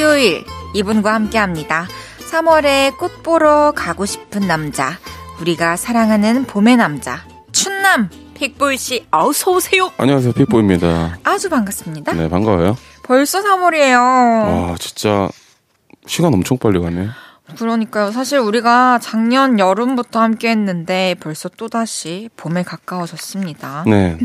수요일 0.03 0.45
이분과 0.75 1.15
함께 1.15 1.39
합니다. 1.39 1.87
3월에 2.29 2.99
꽃 2.99 3.23
보러 3.23 3.71
가고 3.71 4.05
싶은 4.05 4.49
남자. 4.49 4.99
우리가 5.41 5.77
사랑하는 5.77 6.45
봄의 6.45 6.77
남자. 6.77 7.25
춘남 7.53 8.11
픽보이 8.35 8.79
씨 8.79 9.07
어서 9.13 9.53
오세요. 9.53 9.93
안녕하세요, 9.99 10.33
픽보입니다. 10.33 11.19
아주 11.23 11.49
반갑습니다. 11.49 12.15
네, 12.15 12.29
반가워요. 12.29 12.77
벌써 13.05 13.45
3월이에요. 13.45 13.97
와, 13.97 14.75
진짜 14.81 15.29
시간 16.09 16.35
엄청 16.35 16.59
빨리 16.59 16.81
가네. 16.81 17.07
그러니까요. 17.57 18.11
사실 18.11 18.41
우리가 18.41 18.99
작년 19.01 19.61
여름부터 19.61 20.21
함께 20.21 20.51
했는데 20.51 21.15
벌써 21.21 21.49
또다시 21.49 22.29
봄에 22.37 22.65
가까워졌습니다. 22.65 23.85
네. 23.87 24.19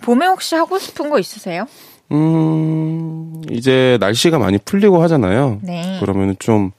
봄에 0.00 0.24
혹시 0.24 0.54
하고 0.54 0.78
싶은 0.78 1.10
거 1.10 1.18
있으세요? 1.18 1.66
음, 2.10 3.42
이제 3.50 3.96
날씨가 4.00 4.38
많이 4.38 4.58
풀리고 4.58 5.02
하잖아요. 5.02 5.58
네. 5.62 5.98
그러면 6.00 6.36
좀 6.38 6.70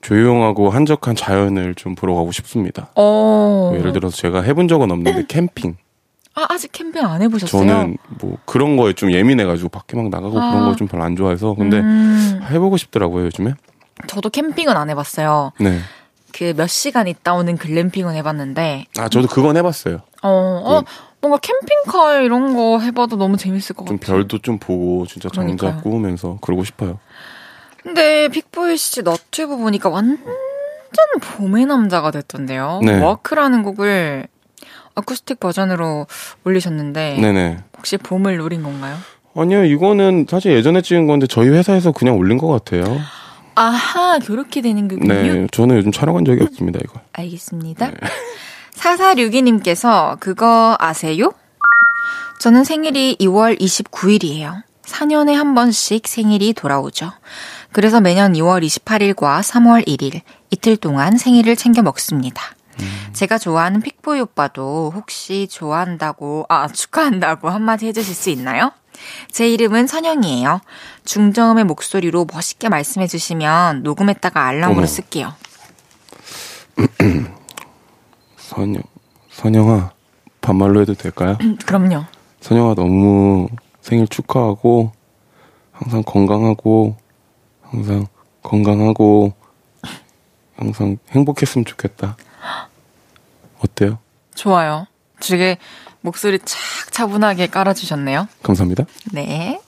조용하고 0.00 0.70
한적한 0.70 1.14
자연을 1.16 1.74
좀 1.74 1.94
보러 1.94 2.14
가고 2.14 2.32
싶습니다. 2.32 2.90
어. 2.96 3.72
예를 3.76 3.92
들어서 3.92 4.16
제가 4.16 4.42
해본 4.42 4.68
적은 4.68 4.90
없는데 4.90 5.26
캠핑. 5.28 5.76
아, 6.34 6.46
아직 6.48 6.70
캠핑 6.72 7.04
안 7.04 7.20
해보셨어요? 7.22 7.66
저는 7.66 7.98
뭐 8.20 8.38
그런 8.46 8.76
거에 8.76 8.92
좀 8.92 9.12
예민해가지고 9.12 9.68
밖에 9.68 9.96
막 9.96 10.08
나가고 10.08 10.40
아. 10.40 10.50
그런 10.52 10.64
거 10.70 10.76
좀 10.76 10.86
별로 10.88 11.02
안 11.04 11.16
좋아해서 11.16 11.54
근데 11.54 11.78
음, 11.80 12.40
해보고 12.50 12.76
싶더라고요 12.76 13.26
요즘에. 13.26 13.54
저도 14.06 14.30
캠핑은 14.30 14.76
안 14.76 14.88
해봤어요. 14.90 15.52
네. 15.60 15.80
그 16.32 16.54
몇 16.56 16.68
시간 16.68 17.08
있다 17.08 17.34
오는 17.34 17.56
글램핑은 17.58 18.14
해봤는데, 18.14 18.86
아 18.98 19.08
저도 19.08 19.26
그건 19.26 19.56
해봤어요. 19.56 19.96
어, 20.22 20.28
어, 20.28 20.82
뭔가 21.20 21.38
캠핑카 21.38 22.20
이런 22.22 22.54
거 22.56 22.78
해봐도 22.80 23.16
너무 23.16 23.36
재밌을 23.36 23.74
것 23.76 23.84
좀 23.86 23.98
같아요. 23.98 24.16
별도 24.16 24.38
좀 24.38 24.58
보고 24.58 25.06
진짜 25.06 25.28
그러니까요. 25.28 25.70
정작 25.72 25.82
구우면서 25.82 26.38
그러고 26.40 26.64
싶어요. 26.64 26.98
근데 27.82 28.28
빅보이 28.28 28.76
씨 28.76 29.02
너튜브 29.02 29.56
보니까 29.56 29.88
완전 29.88 30.18
봄의 31.20 31.66
남자가 31.66 32.10
됐던데요. 32.10 32.80
네. 32.84 32.98
워크라는 33.00 33.62
곡을 33.62 34.26
어쿠스틱 34.94 35.40
버전으로 35.40 36.06
올리셨는데 36.44 37.18
네네. 37.20 37.58
혹시 37.76 37.96
봄을 37.96 38.36
노린 38.38 38.62
건가요? 38.62 38.96
아니요 39.36 39.64
이거는 39.64 40.26
사실 40.28 40.52
예전에 40.52 40.82
찍은 40.82 41.06
건데 41.06 41.26
저희 41.26 41.48
회사에서 41.48 41.92
그냥 41.92 42.16
올린 42.18 42.36
것 42.38 42.48
같아요. 42.48 42.82
아하, 43.54 44.18
그렇게 44.18 44.60
되는 44.62 44.88
거군요. 44.88 45.12
네, 45.14 45.46
저는 45.52 45.76
요즘 45.76 45.92
촬영한 45.92 46.24
적이 46.24 46.42
없습니다 46.44 46.80
이거. 46.82 47.00
알겠습니다. 47.12 47.90
4462님께서 48.80 50.18
그거 50.20 50.76
아세요? 50.80 51.32
저는 52.40 52.64
생일이 52.64 53.16
2월 53.20 53.60
29일이에요. 53.60 54.62
4년에 54.82 55.34
한 55.34 55.54
번씩 55.54 56.08
생일이 56.08 56.52
돌아오죠. 56.54 57.12
그래서 57.72 58.00
매년 58.00 58.32
2월 58.32 58.64
28일과 58.64 59.42
3월 59.42 59.86
1일 59.86 60.22
이틀 60.50 60.76
동안 60.76 61.16
생일을 61.16 61.54
챙겨 61.56 61.82
먹습니다. 61.82 62.42
제가 63.12 63.36
좋아하는 63.36 63.82
픽보이 63.82 64.20
오빠도 64.20 64.92
혹시 64.94 65.46
좋아한다고, 65.50 66.46
아, 66.48 66.66
축하한다고 66.66 67.50
한마디 67.50 67.86
해주실 67.86 68.14
수 68.14 68.30
있나요? 68.30 68.72
제 69.30 69.48
이름은 69.48 69.86
선영이에요. 69.86 70.60
중저음의 71.04 71.64
목소리로 71.64 72.26
멋있게 72.32 72.70
말씀해주시면 72.70 73.82
녹음했다가 73.82 74.46
알람으로 74.46 74.78
어머. 74.78 74.86
쓸게요. 74.86 75.34
선영 78.50 78.82
선영아 79.30 79.92
반말로 80.40 80.80
해도 80.80 80.94
될까요? 80.94 81.38
그럼요. 81.66 82.04
선영아 82.40 82.74
너무 82.74 83.48
생일 83.80 84.08
축하하고 84.08 84.90
항상 85.70 86.02
건강하고 86.02 86.96
항상 87.62 88.06
건강하고 88.42 89.32
항상 90.56 90.98
행복했으면 91.10 91.64
좋겠다. 91.64 92.16
어때요? 93.60 93.98
좋아요. 94.34 94.86
되게 95.20 95.56
목소리 96.00 96.38
착 96.40 96.58
차분하게 96.90 97.46
깔아주셨네요. 97.48 98.26
감사합니다. 98.42 98.84
네. 99.12 99.60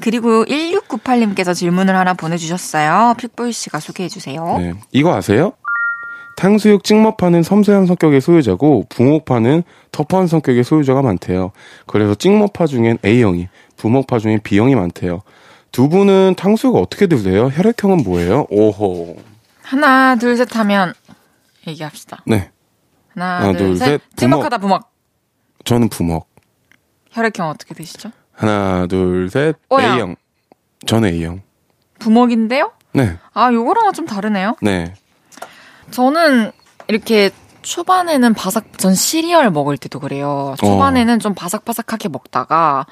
그리고 0.00 0.44
1698님께서 0.44 1.54
질문을 1.54 1.96
하나 1.96 2.12
보내주셨어요. 2.14 3.14
픽보이 3.16 3.52
씨가 3.52 3.80
소개해주세요. 3.80 4.58
네. 4.58 4.74
이거 4.90 5.14
아세요? 5.14 5.52
탕수육 6.42 6.82
찍먹파는 6.82 7.44
섬세한 7.44 7.86
성격의 7.86 8.20
소유자고 8.20 8.86
붕어파는 8.88 9.62
터프한 9.92 10.26
성격의 10.26 10.64
소유자가 10.64 11.00
많대요. 11.00 11.52
그래서 11.86 12.16
찍먹파 12.16 12.66
중엔 12.66 12.98
A형이, 13.04 13.46
부먹파 13.76 14.18
중엔 14.18 14.40
B형이 14.42 14.74
많대요. 14.74 15.22
두 15.70 15.88
분은 15.88 16.34
탕수육 16.36 16.74
어떻게 16.74 17.06
드세요? 17.06 17.46
혈액형은 17.46 17.98
뭐예요? 17.98 18.48
오호. 18.50 19.18
하나, 19.62 20.16
둘, 20.16 20.36
셋 20.36 20.56
하면 20.56 20.94
얘기합시다. 21.68 22.24
네. 22.26 22.50
하나, 23.14 23.38
하나, 23.38 23.52
둘, 23.52 23.68
둘, 23.68 23.76
셋. 23.76 23.86
셋. 23.86 24.00
찍먹하다 24.16 24.58
부먹. 24.58 24.90
저는 25.64 25.90
부먹. 25.90 26.26
혈액형 27.12 27.50
어떻게 27.50 27.72
되시죠? 27.72 28.10
하나, 28.32 28.88
둘, 28.88 29.30
셋. 29.30 29.54
O형. 29.68 29.92
A형. 29.92 30.16
저는 30.86 31.08
A형. 31.10 31.42
부먹인데요? 32.00 32.72
네. 32.94 33.16
아, 33.32 33.52
요거랑은 33.52 33.92
좀 33.92 34.06
다르네요. 34.06 34.56
네. 34.60 34.94
저는 35.92 36.50
이렇게 36.88 37.30
초반에는 37.62 38.34
바삭, 38.34 38.76
전 38.78 38.94
시리얼 38.94 39.50
먹을 39.50 39.76
때도 39.76 40.00
그래요. 40.00 40.54
초반에는 40.58 41.20
좀 41.20 41.34
바삭바삭하게 41.34 42.08
먹다가 42.08 42.86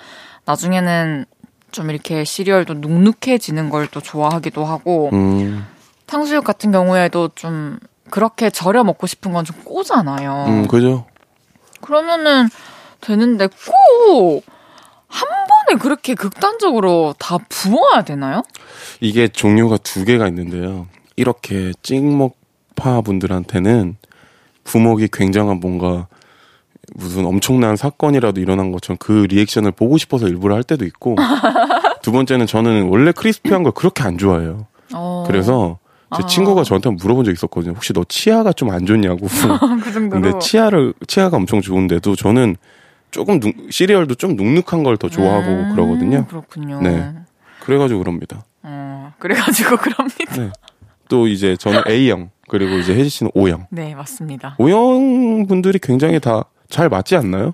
나중에는 0.45 1.25
좀 1.73 1.91
이렇게 1.91 2.25
시리얼도 2.25 2.75
눅눅해지는 2.75 3.71
걸 3.71 3.89
또 3.91 4.01
좋아하기도 4.01 4.65
하고 4.65 5.11
음, 5.13 5.67
탕수육 6.07 6.45
같은 6.45 6.71
경우에도 6.73 7.29
좀 7.35 7.79
그렇게 8.11 8.51
절여 8.51 8.85
먹고 8.85 9.07
싶은 9.07 9.33
건 9.33 9.45
좀 9.45 9.57
꼬잖아요. 9.65 10.45
음, 10.49 10.69
그죠? 10.69 11.07
그러면은 11.81 12.49
되는데 13.01 13.47
꼭 13.49 14.45
한 15.13 15.29
번에 15.29 15.77
그렇게 15.81 16.15
극단적으로 16.15 17.17
다 17.19 17.37
부어야 17.49 18.03
되나요? 18.03 18.43
이게 19.01 19.27
종류가 19.27 19.79
두 19.79 20.05
개가 20.05 20.29
있는데요. 20.29 20.87
이렇게 21.17 21.73
찍먹 21.83 22.37
파 22.81 23.03
분들한테는 23.03 23.97
부먹이 24.65 25.09
굉장한 25.13 25.61
뭔가 25.61 26.07
무슨 26.95 27.27
엄청난 27.27 27.77
사건이라도 27.77 28.41
일어난 28.41 28.73
것처럼 28.73 28.97
그 28.99 29.27
리액션을 29.29 29.73
보고 29.73 29.99
싶어서 29.99 30.27
일부러 30.29 30.55
할 30.55 30.63
때도 30.65 30.87
있고 30.87 31.15
두 32.03 32.11
번째는 32.11 32.47
저는 32.47 32.89
원래 32.89 33.13
크리스피한 33.13 33.63
걸 33.63 33.73
그렇게 33.73 34.03
안 34.03 34.17
좋아해요. 34.17 34.67
어, 34.95 35.25
그래서 35.27 35.79
제 36.17 36.23
아. 36.23 36.27
친구가 36.27 36.65
저한테 36.65 36.91
물어본 36.91 37.27
적 37.27 37.33
있었거든요. 37.33 37.75
혹시 37.75 37.93
너 37.93 38.03
치아가 38.09 38.53
좀 38.53 38.71
안 38.71 38.87
좋냐고. 38.87 39.27
그 39.85 39.93
정도로. 39.93 40.23
근데 40.23 40.39
치아를 40.41 40.95
치아가 41.07 41.37
엄청 41.37 41.61
좋은데도 41.61 42.17
저는 42.17 42.57
조금 43.11 43.39
눅, 43.41 43.55
시리얼도 43.71 44.15
좀 44.17 44.35
눅눅한 44.37 44.83
걸 44.83 44.97
더 44.97 45.09
좋아하고 45.09 45.49
음, 45.49 45.71
그러거든요. 45.75 46.27
그렇군요. 46.27 46.81
네. 46.81 47.13
그래가지고 47.61 48.01
그럽니다. 48.01 48.45
어, 48.63 49.13
그래가지고 49.19 49.77
그럽니다. 49.77 50.35
네. 50.37 50.51
또 51.11 51.27
이제 51.29 51.57
저는 51.57 51.83
A형 51.87 52.31
그리고 52.49 52.79
이제 52.79 52.95
혜지 52.95 53.11
씨는 53.11 53.33
O형. 53.35 53.67
네, 53.71 53.95
맞습니다. 53.95 54.55
O형 54.59 55.47
분들이 55.47 55.79
굉장히 55.79 56.19
다 56.21 56.45
잘 56.71 56.89
맞지 56.89 57.17
않나요? 57.17 57.53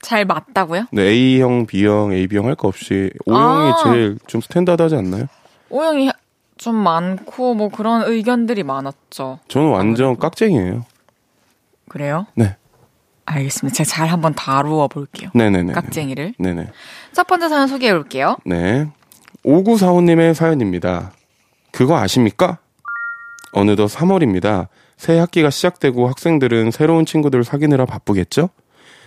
잘 0.00 0.24
맞다고요? 0.24 0.84
네, 0.92 1.02
A형, 1.02 1.66
B형, 1.66 2.12
AB형 2.12 2.46
할 2.46 2.54
거 2.54 2.68
없이 2.68 3.10
O형이 3.26 3.70
아. 3.72 3.76
제일 3.82 4.18
좀 4.28 4.40
스탠다드하지 4.40 4.94
않나요? 4.94 5.24
O형이 5.68 6.10
좀 6.56 6.76
많고 6.76 7.54
뭐 7.54 7.68
그런 7.68 8.02
의견들이 8.08 8.62
많았죠. 8.62 9.40
저는 9.48 9.68
완전 9.70 10.16
깍쟁이에요. 10.16 10.84
그래요? 11.88 12.26
네. 12.36 12.56
알겠습니다. 13.26 13.74
제가 13.76 13.88
잘 13.88 14.06
한번 14.08 14.32
다루어 14.34 14.86
볼게요. 14.88 15.30
네네네. 15.34 15.72
깍쟁이를. 15.72 16.34
네네. 16.38 16.68
첫 17.12 17.26
번째 17.26 17.48
사연 17.48 17.66
소개해 17.66 17.92
볼게요. 17.92 18.36
네. 18.46 18.86
5945님의 19.44 20.34
사연입니다. 20.34 21.12
그거 21.78 21.96
아십니까? 21.96 22.58
어느덧 23.52 23.86
3월입니다. 23.86 24.66
새 24.96 25.16
학기가 25.16 25.48
시작되고 25.48 26.08
학생들은 26.08 26.72
새로운 26.72 27.06
친구들을 27.06 27.44
사귀느라 27.44 27.86
바쁘겠죠? 27.86 28.48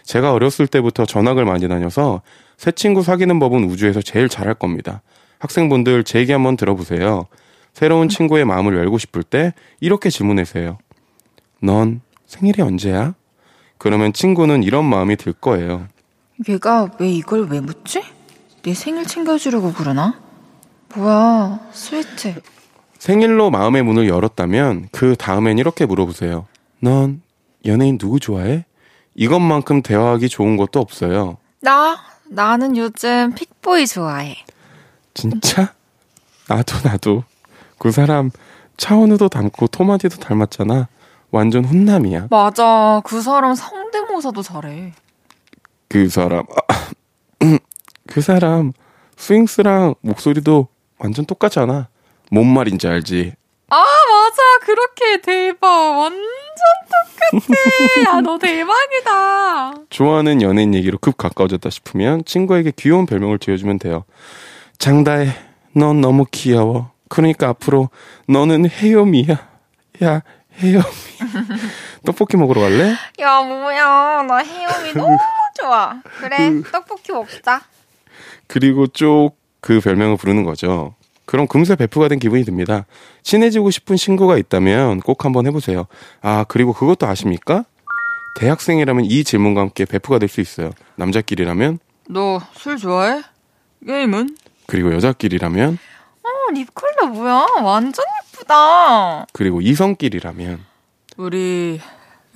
제가 0.06 0.32
어렸을 0.32 0.68
때부터 0.68 1.06
전학을 1.06 1.44
많이 1.44 1.68
다녀서 1.68 2.22
새 2.56 2.72
친구 2.72 3.04
사귀는 3.04 3.40
법은 3.40 3.66
우주에서 3.66 4.02
제일 4.02 4.30
잘할 4.30 4.54
겁니다. 4.54 5.02
학생분들 5.40 6.06
제 6.06 6.20
얘기 6.20 6.32
한번 6.32 6.56
들어보세요. 6.56 7.28
새로운 7.74 8.08
친구의 8.08 8.46
마음을 8.46 8.74
열고 8.78 9.00
싶을 9.00 9.24
때 9.24 9.54
이렇게 9.82 10.10
질문하세요. 10.10 10.78
넌 11.62 12.00
생일이 12.26 12.62
언제야? 12.62 13.16
그러면 13.80 14.14
친구는 14.14 14.64
이런 14.64 14.86
마음이 14.86 15.18
들 15.18 15.34
거예요. 15.34 15.90
얘가 16.48 16.90
왜 17.02 17.10
이걸 17.12 17.50
왜 17.50 17.60
묻지? 17.60 18.02
내 18.64 18.74
생일 18.74 19.06
챙겨주려고 19.06 19.74
그러나? 19.76 20.22
뭐야, 20.96 21.60
스위트. 21.74 22.42
생일로 23.02 23.50
마음의 23.50 23.82
문을 23.82 24.08
열었다면 24.08 24.90
그 24.92 25.16
다음엔 25.16 25.58
이렇게 25.58 25.88
물어보세요. 25.88 26.46
넌 26.82 27.24
연예인 27.66 27.98
누구 27.98 28.20
좋아해? 28.20 28.64
이것만큼 29.16 29.82
대화하기 29.82 30.30
좋은 30.30 30.56
것도 30.56 30.80
없어요. 30.80 31.38
나, 31.62 31.98
나는 32.30 32.78
요즘 32.78 33.34
픽보이 33.34 33.88
좋아해. 33.88 34.36
진짜? 35.16 35.74
나도 36.48 36.76
나도 36.88 37.24
그 37.80 37.90
사람 37.92 38.30
차은우도 38.78 39.30
닮고 39.30 39.66
토마디도 39.66 40.18
닮았잖아. 40.18 40.88
완전 41.32 41.66
훈남이야. 41.66 42.28
맞아. 42.30 43.02
그 43.04 43.20
사람 43.24 43.56
성대모사도 43.56 44.44
잘해. 44.44 44.94
그 45.90 46.08
사람 46.08 46.44
그 48.06 48.22
사람 48.22 48.74
스윙스랑 49.18 49.96
목소리도 50.02 50.68
완전 51.00 51.26
똑같잖아. 51.26 51.88
뭔 52.32 52.48
말인지 52.54 52.88
알지? 52.88 53.34
아, 53.70 53.76
맞아. 53.76 54.66
그렇게 54.66 55.22
대박. 55.22 55.68
완전 55.98 56.20
똑같아. 57.32 58.18
야, 58.18 58.22
너 58.22 58.38
대박이다. 58.38 59.74
좋아하는 59.90 60.42
연예인 60.42 60.74
얘기로 60.74 60.98
급 60.98 61.18
가까워졌다 61.18 61.70
싶으면 61.70 62.24
친구에게 62.26 62.72
귀여운 62.76 63.06
별명을 63.06 63.40
지어주면 63.40 63.80
돼요. 63.80 64.06
장다혜, 64.78 65.28
넌 65.76 66.02
너무 66.02 66.26
귀여워. 66.32 66.92
그러니까 67.10 67.50
앞으로 67.50 67.90
너는 68.28 68.70
헤요미야. 68.70 69.50
야, 70.04 70.22
헤요미. 70.62 70.86
떡볶이 72.06 72.38
먹으러 72.38 72.62
갈래? 72.62 72.96
야, 73.20 73.42
뭐야. 73.42 74.24
나 74.24 74.38
혜영이 74.38 74.94
너무 74.94 75.18
좋아. 75.60 76.02
그래, 76.20 76.62
떡볶이 76.72 77.12
먹자. 77.12 77.62
그리고 78.48 78.88
쭉 78.88 79.42
그 79.62 79.80
별명을 79.80 80.18
부르는 80.18 80.44
거죠. 80.44 80.96
그럼 81.32 81.48
금세 81.48 81.78
베프가 81.78 82.10
된 82.10 82.20
기분이 82.20 82.44
듭니다. 82.44 82.86
친해지고 83.24 83.72
싶은 83.72 83.96
친구가 83.96 84.38
있다면 84.38 85.00
꼭 85.00 85.24
한번 85.24 85.48
해보세요. 85.48 85.88
아, 86.22 86.44
그리고 86.50 86.74
그것도 86.74 87.08
아십니까? 87.08 87.64
대학생이라면 88.36 89.06
이 89.06 89.24
질문과 89.24 89.62
함께 89.62 89.86
베프가 89.86 90.20
될 90.20 90.28
수 90.28 90.42
있어요. 90.42 90.72
남자끼리라면, 90.98 91.80
너 92.10 92.42
술 92.54 92.76
좋아해? 92.78 93.22
게임은? 93.88 94.36
그리고 94.68 94.94
여자끼리라면, 94.94 95.78
어, 96.22 96.52
립 96.54 96.68
컬러 96.76 97.08
뭐야? 97.08 97.46
완전 97.64 98.04
예쁘다. 98.34 99.26
그리고 99.32 99.62
이성끼리라면, 99.62 100.60
우리 101.16 101.80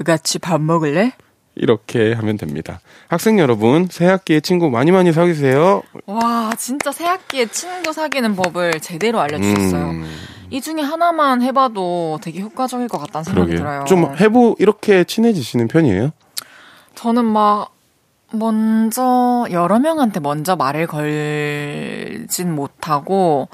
같이 0.06 0.40
밥 0.40 0.62
먹을래? 0.62 1.12
이렇게 1.56 2.14
하면 2.14 2.38
됩니다. 2.38 2.80
학생 3.08 3.40
여러분, 3.40 3.88
새 3.90 4.06
학기에 4.06 4.40
친구 4.42 4.70
많이 4.70 4.92
많이 4.92 5.14
사귀세요. 5.14 5.84
와, 6.06 6.52
진짜 6.58 6.92
새 6.92 7.06
학기에 7.06 7.48
친구 7.48 7.94
사귀는 7.94 8.36
법을 8.36 8.80
제대로 8.82 9.20
알려주셨어요. 9.22 9.90
음, 9.92 10.06
이 10.50 10.60
중에 10.62 10.82
하나만 10.82 11.42
해봐도 11.42 12.20
되게 12.22 12.42
효과적일 12.42 12.88
것 12.88 12.98
같다는 13.00 13.24
생각이 13.24 13.48
그러게. 13.48 13.58
들어요. 13.58 13.86
좀 13.86 14.16
해보, 14.20 14.56
이렇게 14.60 15.04
친해지시는 15.06 15.68
편이에요? 15.68 16.12
저는 16.96 17.26
막 17.26 17.72
먼저 18.32 19.46
여러 19.52 19.80
명한테 19.80 20.20
먼저 20.20 20.56
말을 20.56 20.88
걸진 20.88 22.54
못하고 22.54 23.48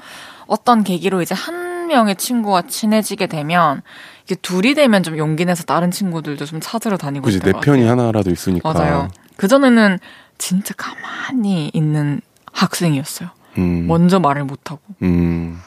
어떤 0.46 0.82
계기로 0.82 1.22
이제 1.22 1.34
한 1.34 1.71
명의 1.92 2.16
친구와 2.16 2.62
친해지게 2.62 3.26
되면 3.26 3.82
이게 4.24 4.34
둘이 4.34 4.74
되면 4.74 5.02
좀 5.02 5.18
용기 5.18 5.44
내서 5.44 5.62
다른 5.64 5.90
친구들도 5.90 6.44
좀 6.46 6.60
찾으러 6.60 6.96
다니고 6.96 7.24
그지, 7.26 7.40
내것 7.40 7.60
편이. 7.62 7.84
하나라도 7.84 8.30
있으니까. 8.30 8.72
맞아요. 8.72 9.08
그 9.36 9.46
전에는 9.48 9.98
진짜 10.38 10.74
가만히 10.76 11.70
있는 11.74 12.20
학생이었어요. 12.52 13.28
음. 13.58 13.86
먼저 13.86 14.18
말을 14.18 14.44
못 14.44 14.70
하고. 14.70 14.80
음. 15.02 15.58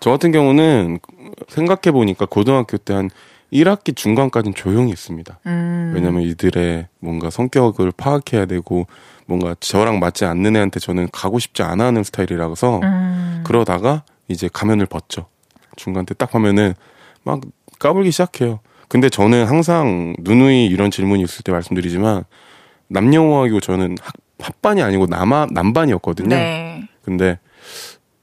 저 0.00 0.10
같은 0.10 0.32
경우는 0.32 0.98
생각해 1.48 1.92
보니까 1.92 2.26
고등학교 2.26 2.76
때 2.76 2.92
한 2.94 3.10
1학기 3.52 3.94
중간까지는 3.94 4.54
조용히 4.56 4.90
했습니다. 4.90 5.38
음. 5.46 5.92
왜냐면 5.94 6.22
이들의 6.22 6.88
뭔가 6.98 7.30
성격을 7.30 7.92
파악해야 7.96 8.46
되고 8.46 8.86
뭔가 9.26 9.54
저랑 9.60 10.00
맞지 10.00 10.24
않는 10.24 10.56
애한테 10.56 10.80
저는 10.80 11.08
가고 11.12 11.38
싶지 11.38 11.62
않아 11.62 11.84
하는 11.86 12.02
스타일이라서 12.02 12.80
음. 12.82 13.44
그러다가 13.46 14.02
이제 14.28 14.48
가면을 14.52 14.86
벗죠. 14.86 15.26
중간 15.76 16.04
때 16.06 16.14
딱 16.14 16.34
하면은 16.34 16.74
막 17.22 17.40
까불기 17.78 18.10
시작해요. 18.10 18.60
근데 18.88 19.08
저는 19.08 19.46
항상 19.46 20.14
누누이 20.20 20.66
이런 20.66 20.90
질문이 20.90 21.22
있을 21.22 21.42
때 21.42 21.52
말씀드리지만 21.52 22.24
남녀공학이고 22.88 23.60
저는 23.60 23.96
학, 24.00 24.14
합반이 24.40 24.82
아니고 24.82 25.06
남아, 25.06 25.48
남반이었거든요. 25.50 26.28
네. 26.28 26.88
근데 27.02 27.38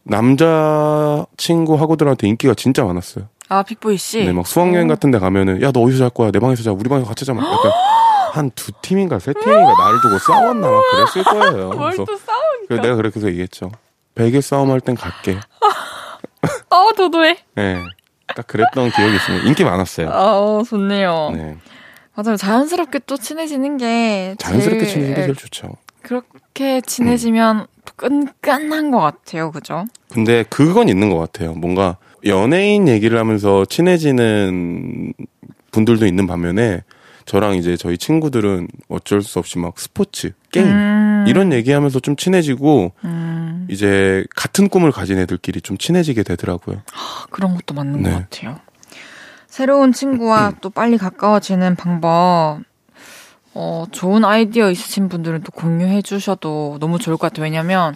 남자 0.04 1.26
친구 1.38 1.76
학우들한테 1.76 2.28
인기가 2.28 2.54
진짜 2.54 2.84
많았어요. 2.84 3.28
아, 3.50 3.64
빅보이 3.64 3.98
씨. 3.98 4.24
네, 4.26 4.32
막 4.32 4.48
수학여행 4.48 4.88
같은 4.88 5.12
데 5.12 5.20
가면은 5.20 5.62
야, 5.62 5.72
너 5.72 5.82
어디서 5.82 6.00
잘 6.00 6.10
거야? 6.10 6.32
내 6.32 6.40
방에서 6.40 6.64
자. 6.64 6.72
우리 6.72 6.90
방에서 6.90 7.08
같이 7.08 7.26
자. 7.26 7.34
막 7.34 7.44
약간 7.46 7.72
한 8.34 8.52
두 8.56 8.72
팀인가 8.82 9.20
세 9.20 9.32
팀인가 9.34 9.74
나를 9.78 10.02
두고 10.02 10.18
싸웠나 10.18 10.68
막 10.72 10.82
그랬을 10.92 11.24
거예요. 11.24 11.70
그래서 12.68 12.82
내가 12.82 12.96
그렇게 12.96 13.20
해서 13.20 13.28
얘기했죠. 13.30 13.72
100일 14.16 14.42
싸움 14.42 14.72
할 14.72 14.80
땐 14.82 14.96
갈게. 14.96 15.38
어, 16.70 16.92
도도해. 16.96 17.38
네. 17.56 17.84
딱 18.36 18.48
그랬던 18.48 18.92
기억이 18.92 19.16
있습니다. 19.16 19.48
인기 19.48 19.64
많았어요. 19.64 20.08
어, 20.10 20.64
좋네요. 20.68 21.32
네. 21.36 21.58
맞아요. 22.16 22.38
자연스럽게 22.38 23.00
또 23.06 23.18
친해지는 23.18 23.78
게. 23.78 24.36
자연스럽게 24.40 24.80
제일 24.86 24.90
친해지는 24.94 25.16
게 25.16 25.22
제일 25.24 25.36
좋죠. 25.36 25.76
그렇게 26.02 26.82
친해지면 26.82 27.68
끈끈한 27.96 28.92
것 28.92 29.00
같아요. 29.00 29.52
그죠? 29.52 29.86
근데 30.12 30.44
그건 30.50 30.90
있는 30.90 31.10
것 31.10 31.18
같아요. 31.18 31.54
뭔가 31.54 31.98
연예인 32.26 32.88
얘기를 32.88 33.18
하면서 33.20 33.66
친해지는 33.66 35.14
분들도 35.72 36.06
있는 36.06 36.28
반면에 36.28 36.82
저랑 37.26 37.56
이제 37.56 37.78
저희 37.78 37.98
친구들은 37.98 38.68
어쩔 38.90 39.22
수 39.22 39.40
없이 39.40 39.58
막 39.60 39.80
스포츠, 39.80 40.34
게임 40.54 40.68
음, 40.68 41.26
이런 41.28 41.52
얘기하면서 41.52 42.00
좀 42.00 42.16
친해지고 42.16 42.94
음, 43.04 43.68
이제 43.70 44.24
같은 44.36 44.70
꿈을 44.70 44.92
가진 44.92 45.18
애들끼리 45.18 45.62
좀 45.62 45.78
친해지게 45.78 46.24
되더라고요. 46.24 46.84
그런 47.32 47.56
것도 47.56 47.74
맞는 47.74 48.04
네. 48.04 48.12
것 48.12 48.30
같아요. 48.30 48.60
새로운 49.48 49.92
친구와 49.92 50.54
또 50.62 50.70
빨리 50.70 50.98
가까워지는 50.98 51.76
방법. 51.76 52.60
어, 53.56 53.86
좋은 53.92 54.26
아이디어 54.26 54.72
있으신 54.72 55.10
분들은 55.10 55.42
또 55.44 55.52
공유해 55.52 56.02
주셔도 56.02 56.78
너무 56.80 56.98
좋을 56.98 57.18
것 57.18 57.28
같아요. 57.28 57.44
왜냐면 57.44 57.96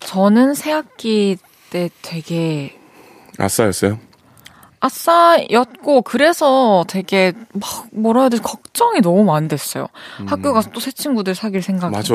저는 0.00 0.54
새 0.54 0.70
학기 0.70 1.36
때 1.70 1.88
되게 2.02 2.78
아싸였어요. 3.38 3.98
아싸였고 4.82 6.02
그래서 6.02 6.84
되게 6.88 7.32
막 7.54 7.86
뭐라 7.92 8.22
해야 8.22 8.28
되지 8.28 8.42
걱정이 8.42 9.00
너무 9.00 9.22
많이 9.24 9.46
됐어요. 9.48 9.86
학교 10.26 10.52
가서 10.52 10.70
또 10.70 10.80
새 10.80 10.90
친구들 10.90 11.36
사귈 11.36 11.62
생각이. 11.62 11.92
음. 11.94 11.96
맞아. 11.96 12.14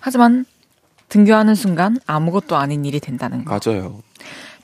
하지만 0.00 0.44
등교하는 1.08 1.54
순간 1.54 1.98
아무것도 2.06 2.56
아닌 2.56 2.84
일이 2.84 3.00
된다는 3.00 3.44
거. 3.44 3.58
맞아요. 3.58 4.02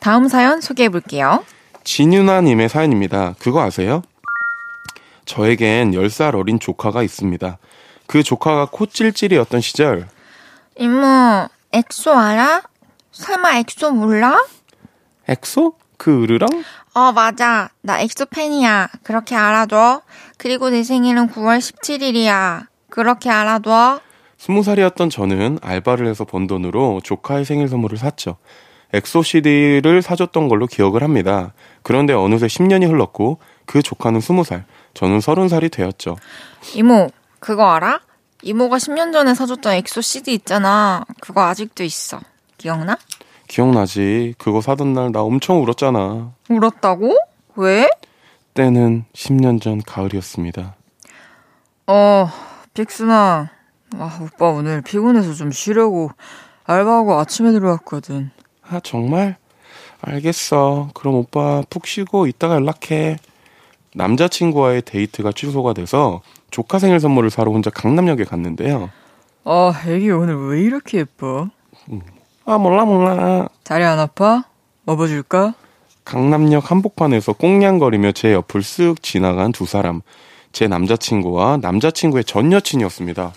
다음 0.01 0.29
사연 0.29 0.61
소개해 0.61 0.91
볼게요. 0.91 1.43
진유나님의 1.85 2.69
사연입니다. 2.69 3.35
그거 3.39 3.63
아세요? 3.63 4.03
저에겐 5.25 5.93
10살 5.93 6.35
어린 6.35 6.61
조카가 6.61 7.03
있습니다. 7.03 7.57
그 8.07 8.23
조카가 8.23 8.67
코찔찔이었던 8.73 9.61
시절, 9.61 10.09
이모, 10.77 11.47
엑소 11.73 12.11
알아? 12.13 12.63
설마 13.13 13.59
엑소 13.59 13.93
몰라? 13.93 14.45
엑소? 15.29 15.75
그 16.01 16.23
으르랑? 16.23 16.49
어, 16.95 17.13
맞아. 17.13 17.69
나 17.83 18.01
엑소 18.01 18.25
팬이야. 18.31 18.89
그렇게 19.03 19.37
알아둬. 19.37 20.01
그리고 20.39 20.71
내 20.71 20.83
생일은 20.83 21.29
9월 21.29 21.59
17일이야. 21.59 22.69
그렇게 22.89 23.29
알아둬. 23.29 24.01
20살이었던 24.39 25.11
저는 25.11 25.59
알바를 25.61 26.07
해서 26.07 26.25
번 26.25 26.47
돈으로 26.47 27.03
조카의 27.05 27.45
생일 27.45 27.69
선물을 27.69 27.99
샀죠. 27.99 28.39
엑소 28.95 29.23
CD를 29.23 30.01
사줬던 30.01 30.49
걸로 30.49 30.67
기억을 30.67 31.03
합니다. 31.03 31.53
그런데 31.83 32.15
어느새 32.15 32.47
10년이 32.47 32.89
흘렀고 32.89 33.39
그 33.67 33.83
조카는 33.83 34.21
20살, 34.21 34.65
저는 34.95 35.19
30살이 35.19 35.71
되었죠. 35.71 36.17
이모, 36.75 37.11
그거 37.41 37.71
알아? 37.73 38.01
이모가 38.43 38.79
10년 38.79 39.13
전에 39.13 39.35
사줬던 39.35 39.75
엑소 39.75 40.01
CD 40.01 40.33
있잖아. 40.33 41.05
그거 41.21 41.43
아직도 41.43 41.85
있어. 41.85 42.21
기억나? 42.57 42.97
기억나지? 43.55 44.35
그거 44.39 44.61
사던 44.61 44.93
날 44.95 45.11
나 45.11 45.23
엄청 45.23 45.61
울었잖아. 45.63 46.33
울었다고? 46.49 47.17
왜? 47.57 47.91
때는 48.55 49.05
10년 49.13 49.61
전 49.61 49.83
가을이었습니다. 49.85 50.77
어, 51.89 52.29
빅순아. 52.75 53.51
와, 53.99 54.19
오빠 54.23 54.47
오늘 54.51 54.83
피곤해서 54.83 55.35
좀 55.35 55.51
쉬려고 55.51 56.11
알바하고 56.65 57.19
아침에 57.19 57.51
들어왔거든. 57.51 58.31
아, 58.69 58.79
정말? 58.85 59.37
알겠어. 60.01 60.91
그럼 60.95 61.17
오빠 61.17 61.63
푹 61.69 61.87
쉬고 61.89 62.29
이따가 62.29 62.55
연락해. 62.55 63.17
남자친구와의 63.95 64.83
데이트가 64.83 65.33
취소가 65.33 65.73
돼서 65.73 66.23
조카 66.53 66.79
생일 66.79 67.01
선물을 67.01 67.31
사러 67.31 67.51
혼자 67.51 67.71
강남역에 67.71 68.23
갔는데요. 68.25 68.91
아, 69.45 69.73
애기 69.89 70.09
오늘 70.13 70.37
왜 70.51 70.61
이렇게 70.61 70.99
예뻐? 70.99 71.49
아, 72.51 72.59
몰라, 72.59 72.85
몰라. 72.85 73.49
다리 73.63 73.85
안 73.85 74.01
아파? 74.01 74.43
업어줄까? 74.85 75.55
강남역 76.05 76.69
한복판에서 76.69 77.35
꽁냥거리며 77.35 78.11
제 78.11 78.33
옆을 78.33 78.61
쓱 78.61 79.01
지나간 79.05 79.53
두 79.53 79.67
사람. 79.67 80.01
제 80.51 80.67
남자친구와 80.67 81.59
남자친구의 81.59 82.25
전 82.25 82.51
여친이었습니다. 82.53 83.33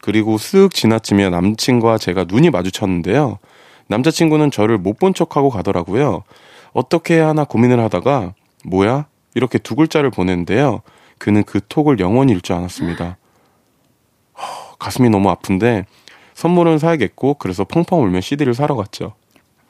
그리고 0.00 0.36
쓱 0.36 0.72
지나치며 0.72 1.30
남친과 1.30 1.98
제가 1.98 2.26
눈이 2.28 2.50
마주쳤는데요. 2.50 3.40
남자친구는 3.88 4.52
저를 4.52 4.78
못 4.78 5.00
본 5.00 5.12
척하고 5.12 5.50
가더라고요. 5.50 6.22
어떻게 6.72 7.14
해야 7.14 7.26
하나 7.26 7.42
고민을 7.42 7.80
하다가 7.80 8.34
뭐야? 8.64 9.06
이렇게 9.34 9.58
두 9.58 9.74
글자를 9.74 10.10
보냈는데요. 10.12 10.82
그는 11.18 11.42
그 11.42 11.58
톡을 11.68 11.98
영원히 11.98 12.32
읽지 12.34 12.52
않았습니다. 12.52 13.16
허, 14.38 14.76
가슴이 14.78 15.10
너무 15.10 15.30
아픈데 15.30 15.86
선물은 16.36 16.78
사야겠고 16.78 17.34
그래서 17.34 17.64
펑펑 17.64 18.02
울며 18.02 18.20
CD를 18.20 18.52
사러 18.52 18.76
갔죠. 18.76 19.14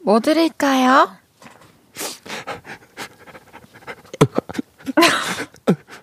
뭐 0.03 0.19
드릴까요? 0.19 1.17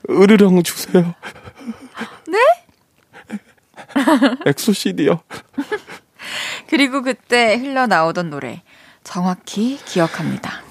으르렁 0.10 0.64
주세요. 0.64 1.14
네? 2.30 2.38
엑소 4.46 4.72
CD요. 4.72 5.22
그리고 6.70 7.02
그때 7.02 7.56
흘러나오던 7.56 8.30
노래. 8.30 8.64
정확히 9.04 9.78
기억합니다. 9.84 10.62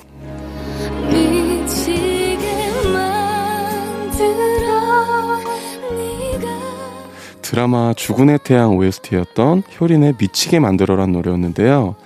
미치게 1.10 2.70
만들 2.94 4.51
드라마 7.52 7.92
주군의 7.92 8.38
태양 8.44 8.78
OST였던 8.78 9.64
효린의 9.78 10.14
미치게 10.16 10.58
만들어란 10.58 11.12
노래였는데요. 11.12 11.96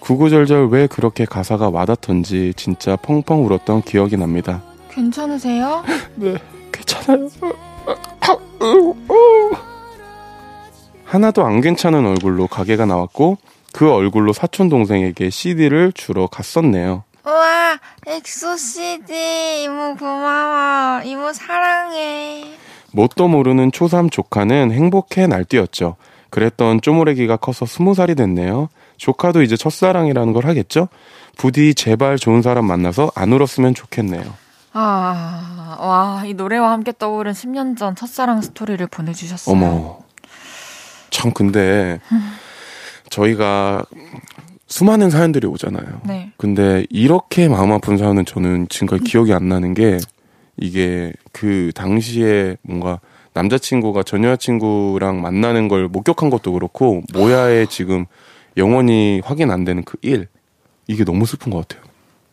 구구절절 0.00 0.70
왜 0.70 0.88
그렇게 0.88 1.24
가사가 1.24 1.70
와닿던지 1.70 2.52
진짜 2.56 2.96
펑펑 2.96 3.46
울었던 3.46 3.82
기억이 3.82 4.16
납니다. 4.16 4.64
괜찮으세요? 4.90 5.84
네, 6.16 6.34
괜찮아요. 6.72 7.28
하나도 11.04 11.46
안 11.46 11.60
괜찮은 11.60 12.04
얼굴로 12.04 12.48
가게를 12.48 12.84
나왔고 12.84 13.38
그 13.72 13.88
얼굴로 13.88 14.32
사촌 14.32 14.68
동생에게 14.68 15.30
CD를 15.30 15.92
주러 15.92 16.26
갔었네요. 16.26 17.04
우와, 17.24 17.78
엑소 18.08 18.56
CD. 18.56 19.62
이모 19.66 19.94
고마워. 19.94 21.02
이모 21.04 21.32
사랑해. 21.32 22.65
뭣도 22.96 23.28
모르는 23.28 23.72
초삼 23.72 24.08
조카는 24.08 24.72
행복해 24.72 25.26
날뛰었죠. 25.26 25.96
그랬던 26.30 26.80
쪼무래기가 26.80 27.36
커서 27.36 27.66
스무 27.66 27.94
살이 27.94 28.14
됐네요. 28.14 28.70
조카도 28.96 29.42
이제 29.42 29.54
첫사랑이라는 29.54 30.32
걸 30.32 30.46
하겠죠? 30.46 30.88
부디 31.36 31.74
제발 31.74 32.16
좋은 32.16 32.40
사람 32.40 32.64
만나서 32.64 33.12
안 33.14 33.32
울었으면 33.34 33.74
좋겠네요. 33.74 34.24
아, 34.72 35.76
와, 35.78 36.22
이 36.24 36.32
노래와 36.32 36.72
함께 36.72 36.92
떠오른 36.98 37.32
10년 37.32 37.76
전 37.76 37.94
첫사랑 37.94 38.40
스토리를 38.40 38.86
보내주셨어요. 38.86 39.54
어머. 39.54 39.98
참, 41.10 41.32
근데, 41.32 42.00
저희가 43.10 43.84
수많은 44.66 45.10
사연들이 45.10 45.46
오잖아요. 45.46 46.00
네. 46.04 46.32
근데 46.36 46.86
이렇게 46.90 47.48
마음 47.48 47.72
아픈 47.72 47.98
사연은 47.98 48.24
저는 48.24 48.68
지금까지 48.68 49.04
기억이 49.04 49.32
안 49.32 49.48
나는 49.48 49.74
게, 49.74 49.98
이게 50.58 51.12
그 51.32 51.72
당시에 51.74 52.56
뭔가 52.62 53.00
남자친구가 53.34 54.02
전 54.02 54.24
여자친구랑 54.24 55.20
만나는 55.20 55.68
걸 55.68 55.88
목격한 55.88 56.30
것도 56.30 56.52
그렇고, 56.52 57.02
모야에 57.12 57.66
지금 57.66 58.06
영원히 58.56 59.20
확인 59.24 59.50
안 59.50 59.64
되는 59.64 59.84
그 59.84 59.98
일. 60.02 60.28
이게 60.86 61.04
너무 61.04 61.26
슬픈 61.26 61.52
것 61.52 61.66
같아요. 61.66 61.86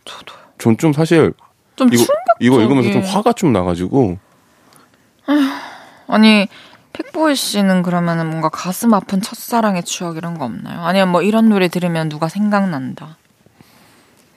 저도요. 0.05 0.37
전좀 0.59 0.93
사실, 0.93 1.33
좀 1.75 1.89
이거, 1.91 2.05
이거 2.39 2.61
읽으면서 2.61 2.91
좀 2.91 3.01
화가 3.01 3.33
좀 3.33 3.51
나가지고, 3.51 4.17
아니, 6.07 6.47
픽보이 6.93 7.35
씨는 7.35 7.81
그러면은 7.81 8.27
뭔가 8.27 8.49
가슴 8.49 8.93
아픈 8.93 9.19
첫사랑의 9.19 9.83
추억 9.83 10.15
이런 10.15 10.37
거 10.37 10.45
없나요? 10.45 10.81
아니면 10.81 11.09
뭐 11.09 11.21
이런 11.23 11.49
노래 11.49 11.67
들으면 11.67 12.07
누가 12.07 12.29
생각난다. 12.29 13.17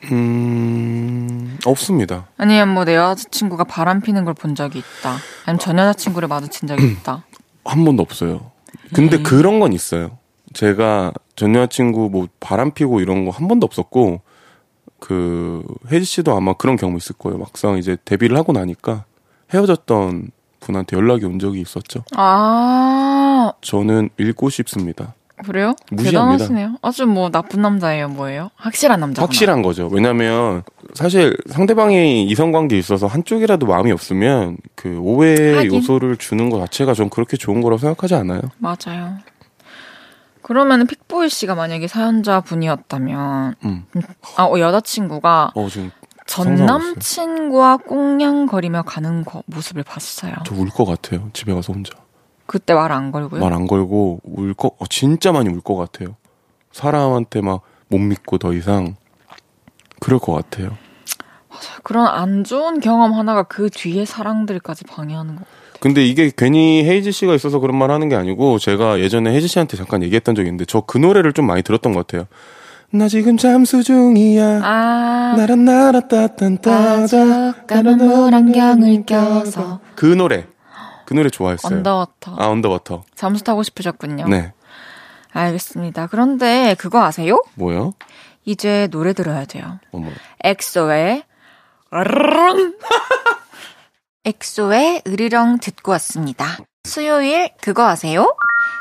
음, 0.05 1.59
없습니다. 1.65 2.27
아니면 2.37 2.69
뭐 2.75 2.85
내 2.85 2.95
여자친구가 2.97 3.65
바람 3.65 4.01
피는 4.01 4.25
걸 4.25 4.35
본 4.35 4.55
적이 4.55 4.79
있다. 4.81 5.17
아니면 5.47 5.59
전 5.59 5.79
여자친구를 5.79 6.29
마주친 6.29 6.69
적이 6.69 6.89
있다. 6.93 7.25
한 7.65 7.85
번도 7.85 8.03
없어요. 8.03 8.51
근데 8.95 9.21
그런 9.23 9.59
건 9.61 9.73
있어요. 9.73 10.19
제가 10.53 11.13
전 11.35 11.55
여자친구 11.55 12.09
뭐 12.11 12.29
바람 12.41 12.71
피고 12.71 13.01
이런 13.01 13.25
거 13.25 13.31
한 13.33 13.49
번도 13.49 13.65
없었고 13.67 14.21
그 15.01 15.65
혜지 15.91 16.05
씨도 16.05 16.35
아마 16.37 16.53
그런 16.55 16.77
경험 16.77 16.97
있을 16.97 17.17
거예요. 17.19 17.39
막상 17.39 17.77
이제 17.79 17.97
데뷔를 18.05 18.37
하고 18.37 18.53
나니까 18.53 19.05
헤어졌던 19.53 20.31
분한테 20.61 20.97
연락이 20.97 21.25
온 21.27 21.39
적이 21.39 21.61
있었죠. 21.61 22.03
아, 22.17 23.53
저는 23.61 24.11
읽고 24.19 24.49
싶습니다. 24.51 25.15
그래요? 25.45 25.75
무시합니다. 25.91 26.47
대단하시네요. 26.47 26.77
아주 26.83 27.07
뭐 27.07 27.31
나쁜 27.31 27.61
남자예요, 27.61 28.09
뭐예요? 28.09 28.51
확실한 28.57 29.01
남자. 29.01 29.23
확실한 29.23 29.63
거죠. 29.63 29.89
왜냐면 29.93 30.63
사실 30.95 31.37
상대방이 31.51 32.25
이성 32.25 32.53
관계에 32.53 32.79
있어서 32.79 33.07
한쪽이라도 33.07 33.67
마음이 33.67 33.93
없으면 33.93 34.57
그 34.75 34.99
오해의 34.99 35.55
하긴. 35.57 35.75
요소를 35.75 36.17
주는 36.17 36.49
것 36.49 36.59
자체가 36.61 36.95
전 36.95 37.11
그렇게 37.11 37.37
좋은 37.37 37.61
거라고 37.61 37.79
생각하지 37.79 38.15
않아요. 38.15 38.41
맞아요. 38.59 39.15
그러면은 40.43 40.87
픽보이 40.87 41.29
씨가 41.29 41.55
만약에 41.57 41.87
사연자 41.89 42.41
분이었다면, 42.41 43.57
음. 43.65 43.85
아, 44.37 44.45
어, 44.45 44.59
여자친구가 44.59 45.53
어 45.55 45.69
전. 45.69 46.57
남친과 46.67 47.79
꽁냥거리며 47.79 48.83
가는 48.83 49.25
거, 49.25 49.43
모습을 49.47 49.83
봤어요. 49.83 50.35
저 50.45 50.55
울 50.57 50.69
것 50.71 50.85
같아요. 50.85 51.29
집에 51.33 51.53
가서 51.53 51.73
혼자. 51.73 51.93
그때 52.47 52.75
말 52.75 52.93
안 52.93 53.13
걸고요. 53.13 53.41
말 53.41 53.53
안 53.53 53.67
걸고 53.67 54.21
울 54.25 54.55
거, 54.55 54.69
어, 54.79 54.87
진짜 54.89 55.33
많이 55.33 55.49
울 55.51 55.61
것 55.61 55.75
같아요. 55.77 56.17
사람한테 56.73 57.41
막 57.41 57.61
못 57.89 57.99
믿고 57.99 58.39
더 58.39 58.53
이상 58.53 58.97
그럴 60.01 60.19
것 60.19 60.33
같아요. 60.33 60.77
그런 61.85 62.07
안 62.09 62.43
좋은 62.43 62.81
경험 62.81 63.15
하나가 63.15 63.45
그 63.45 63.71
뒤에 63.71 64.05
사랑들까지 64.05 64.85
방해하는 64.85 65.37
거. 65.37 65.45
근데 65.79 66.05
이게 66.05 66.33
괜히 66.37 66.83
헤이즈 66.85 67.13
씨가 67.13 67.35
있어서 67.37 67.61
그런 67.61 67.77
말 67.79 67.91
하는 67.93 68.09
게 68.09 68.17
아니고 68.17 68.59
제가 68.59 68.99
예전에 68.99 69.31
헤이즈 69.33 69.47
씨한테 69.47 69.77
잠깐 69.77 70.03
얘기했던 70.03 70.35
적이 70.35 70.49
있는데 70.49 70.65
저 70.65 70.81
그 70.81 70.99
노래를 70.99 71.33
좀 71.33 71.47
많이 71.47 71.63
들었던 71.63 71.93
것 71.93 72.07
같아요. 72.07 72.27
나 72.91 73.07
지금 73.09 73.37
잠수 73.37 73.83
중이야. 73.85 74.61
아, 74.65 75.35
나란 75.37 75.65
나라 75.65 76.01
따딴 76.01 76.59
따자 76.61 77.55
까만 77.69 77.99
물안경을 77.99 79.05
껴서 79.07 79.79
그 79.95 80.07
노래 80.07 80.47
그 81.07 81.15
노래 81.15 81.31
좋아했어요. 81.31 81.77
Underwater. 81.79 82.37
아 82.39 82.49
Underwater. 82.49 83.05
잠수 83.15 83.43
타고 83.45 83.63
싶으셨군요. 83.63 84.29
네. 84.29 84.53
알겠습니다. 85.33 86.09
그런데 86.09 86.75
그거 86.79 87.03
아세요? 87.05 87.43
뭐요? 87.55 87.93
이제 88.45 88.89
노래 88.91 89.13
들어야 89.13 89.45
돼요. 89.45 89.79
어머. 89.93 90.09
엑소의 90.45 91.23
으르렁 91.95 92.75
엑소의 94.25 95.03
으르렁 95.07 95.59
듣고 95.59 95.93
왔습니다. 95.93 96.59
수요일 96.85 97.51
그거 97.61 97.87
아세요? 97.89 98.35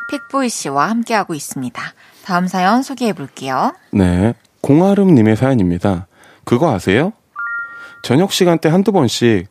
픽보이 0.10 0.50
씨와 0.50 0.90
함께하고 0.90 1.34
있습니다. 1.34 1.82
다음 2.24 2.48
사연 2.48 2.84
소개해 2.84 3.14
볼게요. 3.14 3.74
네. 3.92 4.34
공아름님의 4.62 5.36
사연입니다. 5.36 6.08
그거 6.44 6.74
아세요? 6.74 7.14
저녁 8.04 8.32
시간 8.32 8.60
때 8.60 8.70
한두 8.70 8.92
번씩, 8.92 9.48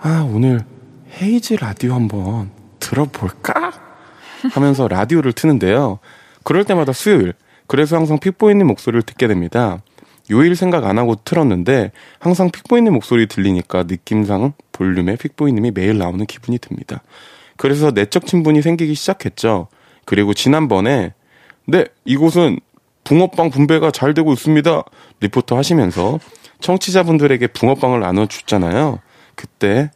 아, 0.00 0.26
오늘 0.30 0.64
헤이즈 1.20 1.54
라디오 1.54 1.94
한번 1.94 2.50
들어볼까? 2.80 3.72
하면서 4.52 4.88
라디오를 4.88 5.32
트는데요. 5.32 5.98
그럴 6.42 6.64
때마다 6.64 6.92
수요일. 6.92 7.34
그래서 7.66 7.96
항상 7.96 8.18
픽보이님 8.18 8.66
목소리를 8.66 9.02
듣게 9.02 9.28
됩니다. 9.28 9.82
요일 10.30 10.56
생각 10.56 10.84
안 10.84 10.98
하고 10.98 11.16
틀었는데 11.16 11.92
항상 12.18 12.50
픽보이님 12.50 12.92
목소리 12.92 13.26
들리니까 13.26 13.84
느낌상 13.84 14.52
볼륨에 14.72 15.16
픽보이님이 15.16 15.72
매일 15.72 15.98
나오는 15.98 16.24
기분이 16.26 16.58
듭니다. 16.58 17.02
그래서 17.56 17.90
내적 17.90 18.26
친분이 18.26 18.62
생기기 18.62 18.94
시작했죠. 18.94 19.68
그리고 20.04 20.34
지난번에 20.34 21.12
네, 21.66 21.84
이곳은 22.04 22.58
붕어빵 23.04 23.50
분배가 23.50 23.90
잘 23.90 24.14
되고 24.14 24.32
있습니다. 24.32 24.82
리포터 25.20 25.56
하시면서 25.56 26.18
청취자분들에게 26.60 27.48
붕어빵을 27.48 28.00
나눠 28.00 28.26
줬잖아요. 28.26 29.00
그때, 29.34 29.90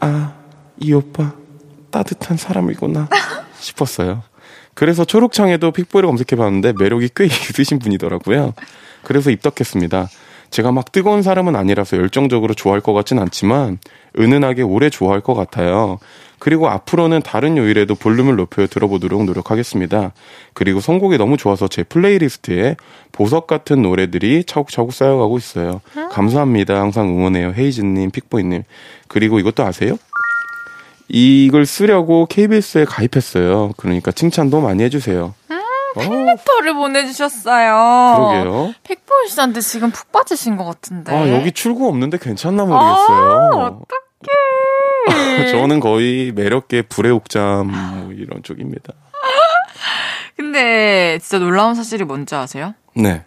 아, 0.00 0.37
이 0.80 0.92
오빠 0.92 1.32
따뜻한 1.90 2.36
사람이구나 2.36 3.08
싶었어요. 3.58 4.22
그래서 4.74 5.04
초록창에도 5.04 5.72
픽보이를 5.72 6.06
검색해봤는데 6.06 6.74
매력이 6.78 7.10
꽤 7.16 7.24
있으신 7.26 7.78
분이더라고요. 7.78 8.54
그래서 9.02 9.30
입덕했습니다. 9.30 10.08
제가 10.50 10.72
막 10.72 10.92
뜨거운 10.92 11.22
사람은 11.22 11.56
아니라서 11.56 11.96
열정적으로 11.98 12.54
좋아할 12.54 12.80
것 12.80 12.92
같진 12.94 13.18
않지만 13.18 13.78
은은하게 14.18 14.62
오래 14.62 14.88
좋아할 14.88 15.20
것 15.20 15.34
같아요. 15.34 15.98
그리고 16.38 16.68
앞으로는 16.68 17.20
다른 17.22 17.56
요일에도 17.56 17.94
볼륨을 17.96 18.36
높여 18.36 18.66
들어보도록 18.66 19.24
노력하겠습니다. 19.24 20.12
그리고 20.54 20.80
선곡이 20.80 21.18
너무 21.18 21.36
좋아서 21.36 21.66
제 21.68 21.82
playlist에 21.82 22.76
보석 23.12 23.46
같은 23.46 23.82
노래들이 23.82 24.44
차곡차곡 24.44 24.92
쌓여가고 24.92 25.36
있어요. 25.36 25.80
감사합니다. 26.12 26.80
항상 26.80 27.08
응원해요. 27.08 27.52
헤이즈님, 27.56 28.10
픽보이님. 28.12 28.62
그리고 29.08 29.40
이것도 29.40 29.64
아세요? 29.64 29.98
이걸 31.08 31.64
쓰려고 31.66 32.26
KBS에 32.26 32.84
가입했어요. 32.84 33.72
그러니까 33.76 34.12
칭찬도 34.12 34.60
많이 34.60 34.82
해주세요. 34.84 35.34
어, 35.96 36.00
포토를 36.00 36.74
보내주셨어요. 36.74 38.16
그러게요. 38.16 38.74
픽보이 38.84 39.28
씨한테 39.28 39.60
지금 39.60 39.90
푹 39.90 40.12
빠지신 40.12 40.56
것 40.56 40.64
같은데. 40.64 41.14
아, 41.14 41.28
여기 41.30 41.50
출구 41.52 41.88
없는데 41.88 42.18
괜찮나 42.18 42.64
모르겠어요. 42.64 43.82
어떡해. 45.08 45.50
저는 45.52 45.80
거의 45.80 46.32
매력계 46.32 46.82
불의 46.82 47.12
옥잠 47.12 47.68
뭐 47.70 48.12
이런 48.12 48.42
쪽입니다. 48.42 48.92
근데 50.36 51.18
진짜 51.20 51.38
놀라운 51.38 51.74
사실이 51.74 52.04
뭔지 52.04 52.34
아세요? 52.34 52.74
네. 52.94 53.24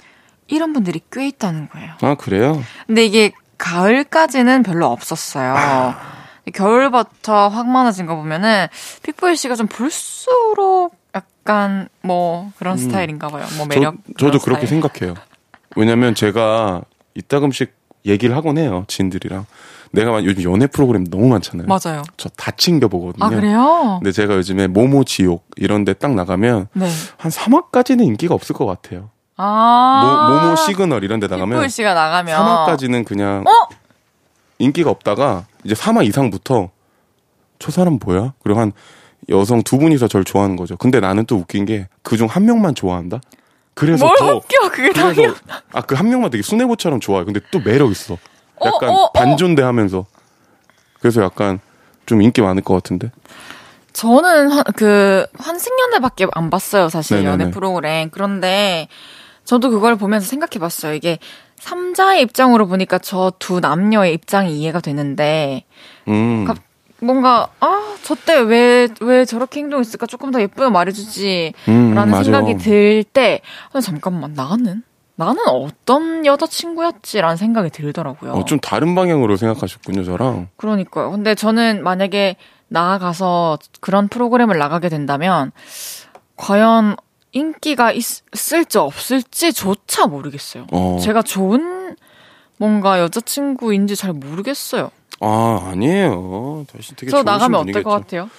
이런 0.48 0.74
분들이 0.74 1.02
꽤 1.12 1.28
있다는 1.28 1.70
거예요. 1.70 1.94
아, 2.02 2.16
그래요? 2.16 2.62
근데 2.86 3.06
이게 3.06 3.32
가을까지는 3.58 4.64
별로 4.64 4.88
없었어요. 4.88 5.54
아. 5.58 6.21
겨울부터 6.54 7.48
확 7.50 7.68
많아진 7.68 8.06
거 8.06 8.16
보면은 8.16 8.68
픽보이 9.04 9.36
씨가 9.36 9.56
좀 9.56 9.68
볼수록 9.68 10.96
약간 11.16 11.88
뭐 12.02 12.52
그런 12.58 12.78
스타일인가 12.78 13.28
봐요. 13.28 13.46
뭐 13.58 13.66
매력. 13.68 13.96
저, 14.18 14.26
저도 14.28 14.40
그런 14.40 14.60
그렇게. 14.60 14.68
생각해요. 14.68 15.16
왜냐면 15.76 16.16
제가 16.16 16.82
이따금씩 17.16 17.74
얘기를 18.06 18.36
하곤 18.36 18.58
해요. 18.58 18.86
지인들이랑. 18.88 19.46
내가 19.94 20.12
막 20.12 20.24
요즘 20.24 20.50
연애 20.52 20.68
프로그램 20.68 21.04
너무 21.06 21.28
많잖아요. 21.28 21.68
맞아요. 21.68 22.02
저 22.18 22.30
다 22.38 22.52
챙겨 22.52 22.88
보거든요. 22.88 23.26
아 23.26 23.30
그래요? 23.30 24.00
근데 24.02 24.12
제가 24.14 24.36
요즘에 24.36 24.68
모모 24.68 25.04
지옥 25.04 25.46
이런 25.58 25.84
데 25.84 25.94
딱 25.94 26.14
나가면 26.16 26.68
네. 26.74 26.90
한 27.18 27.30
3화까지는 27.32 28.02
인기가 28.06 28.34
없을 28.34 28.56
것 28.56 28.66
같아요. 28.66 29.10
아. 29.36 30.30
모, 30.30 30.40
모모 30.40 30.56
시그널 30.56 31.04
이런 31.04 31.20
데 31.20 31.28
나가면 31.28 31.50
픽보이 31.50 31.70
씨가 31.70 31.94
나가면 31.94 32.40
3화까지는 32.40 33.06
그냥 33.06 33.44
어? 33.46 33.52
인기가 34.60 34.90
없다가 34.90 35.46
이제 35.64 35.74
3화 35.76 36.06
이상부터 36.08 36.70
저 37.60 37.72
사람 37.72 38.00
뭐야? 38.04 38.34
그리고 38.44 38.60
한 38.60 38.72
여성 39.30 39.62
두 39.62 39.78
분이서 39.78 40.08
저를 40.08 40.24
좋아하는 40.26 40.56
거죠. 40.56 40.76
근데 40.78 41.00
나는 41.00 41.26
또 41.26 41.36
웃긴 41.38 41.66
게 41.66 41.88
그 42.04 42.18
중 42.18 42.28
한 42.28 42.46
명만 42.46 42.74
좋아한다? 42.76 43.22
그래서 43.74 44.06
뭘 44.06 44.18
더 44.18 44.36
웃겨 44.38 44.70
그게 44.72 44.92
당연. 44.92 45.16
그래서 45.16 45.36
아그 45.72 45.96
한 45.96 46.10
명만 46.10 46.30
되게 46.32 46.42
순애보처럼 46.42 47.00
좋아요. 47.00 47.26
근데 47.26 47.40
또 47.52 47.60
매력 47.60 47.92
있어. 47.92 48.18
약간 48.66 48.90
어, 48.90 48.94
어, 48.94 49.04
어. 49.06 49.12
반존대하면서 49.14 50.06
그래서 51.00 51.22
약간 51.24 51.60
좀 52.06 52.22
인기 52.22 52.42
많을 52.42 52.62
것 52.64 52.74
같은데. 52.74 53.12
저는 53.94 54.52
한- 54.52 54.64
그 54.76 55.26
환승연애밖에 55.38 56.28
안 56.34 56.50
봤어요, 56.50 56.90
사실 56.90 57.18
네네네. 57.18 57.32
연애 57.32 57.52
프로그램. 57.52 58.10
그런데 58.10 58.88
저도 59.46 59.70
그걸 59.70 59.96
보면서 59.98 60.28
생각해봤어요. 60.28 60.94
이게 60.94 61.20
삼자의 61.62 62.22
입장으로 62.24 62.68
보니까 62.68 62.98
저 62.98 63.32
두 63.40 63.60
남녀의 63.60 64.14
입장이 64.16 64.60
이해가 64.60 64.80
되는데 64.82 65.64
음. 66.08 66.44
갑- 66.46 66.58
뭔가 67.00 67.48
아 67.60 67.80
저 68.04 68.16
때 68.16 68.40
왜 68.42 68.88
왜 69.02 69.26
저렇게 69.26 69.60
행동했을까 69.60 70.08
조금 70.08 70.32
더 70.32 70.42
예쁘게 70.42 70.70
말해주지 70.70 71.54
음, 71.68 71.94
라는. 71.94 72.24
생각이 72.24 72.58
들때 72.58 73.42
아, 73.74 73.80
잠깐만 73.80 74.34
나는 74.34 74.82
나는 75.16 75.38
어떤 75.48 76.26
여자친구였지라는 76.26 77.38
생각이 77.38 77.70
들더라고요. 77.70 78.32
어, 78.34 78.46
좀 78.46 78.60
다른 78.60 78.96
방향으로 78.96 79.38
생각하셨군요, 79.38 80.04
저랑. 80.04 80.48
그러니까요. 80.58 81.12
근데 81.12 81.36
저는 81.36 81.84
만약에 81.84 82.38
나아가서 82.70 83.60
그런 83.82 84.08
프로그램을 84.08 84.58
나가게 84.58 84.90
된다면 84.90 85.52
과연 86.38 86.96
인기가 87.32 87.92
있을지 87.92 88.78
없을지조차 88.78 90.08
모르겠어요. 90.08 90.68
어. 90.72 91.00
제가 91.02 91.22
좋은 91.22 91.96
뭔가 92.58 93.00
여자친구인지 93.00 93.96
잘 93.96 94.14
모르겠어요. 94.14 94.92
아, 95.22 95.70
아니에요. 95.72 96.66
씨 96.80 96.96
되게 96.96 97.12
저 97.12 97.24
나가면 97.24 97.62
어떨 97.62 97.74
분이겠죠. 97.74 97.84
것 97.84 97.90
같아요? 97.92 98.30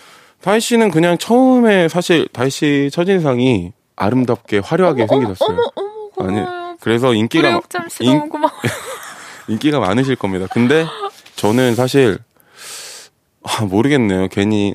다희 0.40 0.60
씨는 0.60 0.90
그냥 0.90 1.16
처음에 1.16 1.88
사실 1.88 2.28
다희 2.32 2.50
씨 2.50 2.90
첫인상이 2.92 3.72
아름답게 3.96 4.58
화려하게 4.58 5.06
생기셨어요. 5.06 5.50
어머, 5.50 5.62
어머, 5.76 6.08
고마워요. 6.10 6.46
아니, 6.48 6.76
그래서 6.80 7.14
인기가 7.14 7.60
씨 7.88 8.04
인-. 8.04 8.28
인기가 9.48 9.78
많으실 9.80 10.16
겁니다. 10.16 10.46
근데 10.52 10.86
저는 11.36 11.74
사실 11.74 12.18
아, 13.44 13.64
모르겠네요. 13.64 14.28
괜히 14.28 14.74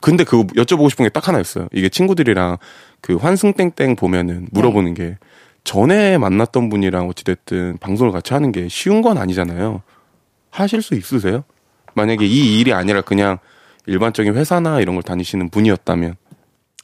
근데 0.00 0.24
그거 0.24 0.44
여쭤보고 0.54 0.90
싶은 0.90 1.04
게 1.04 1.08
딱 1.10 1.28
하나 1.28 1.40
있어요. 1.40 1.68
이게 1.72 1.88
친구들이랑 1.88 2.58
그 3.00 3.16
환승땡땡 3.16 3.96
보면은 3.96 4.46
물어보는 4.52 4.94
게 4.94 5.16
전에 5.64 6.16
만났던 6.18 6.68
분이랑 6.70 7.08
어찌됐든 7.08 7.78
방송을 7.78 8.12
같이 8.12 8.32
하는 8.32 8.52
게 8.52 8.68
쉬운 8.68 9.02
건 9.02 9.18
아니잖아요. 9.18 9.82
하실 10.50 10.80
수 10.82 10.94
있으세요? 10.94 11.44
만약에 11.94 12.24
이 12.26 12.58
일이 12.60 12.72
아니라 12.72 13.00
그냥 13.02 13.38
일반적인 13.86 14.34
회사나 14.36 14.80
이런 14.80 14.94
걸 14.94 15.02
다니시는 15.02 15.50
분이었다면 15.50 16.16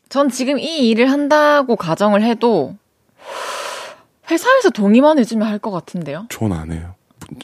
전 0.09 0.29
지금 0.29 0.59
이 0.59 0.89
일을 0.89 1.11
한다고 1.11 1.77
가정을 1.77 2.23
해도 2.23 2.77
회사에서 4.31 4.71
동의만 4.71 5.19
해주면 5.19 5.47
할 5.47 5.59
것 5.59 5.71
같은데요. 5.71 6.27
전 6.29 6.53
안 6.53 6.73
해요. 6.73 6.95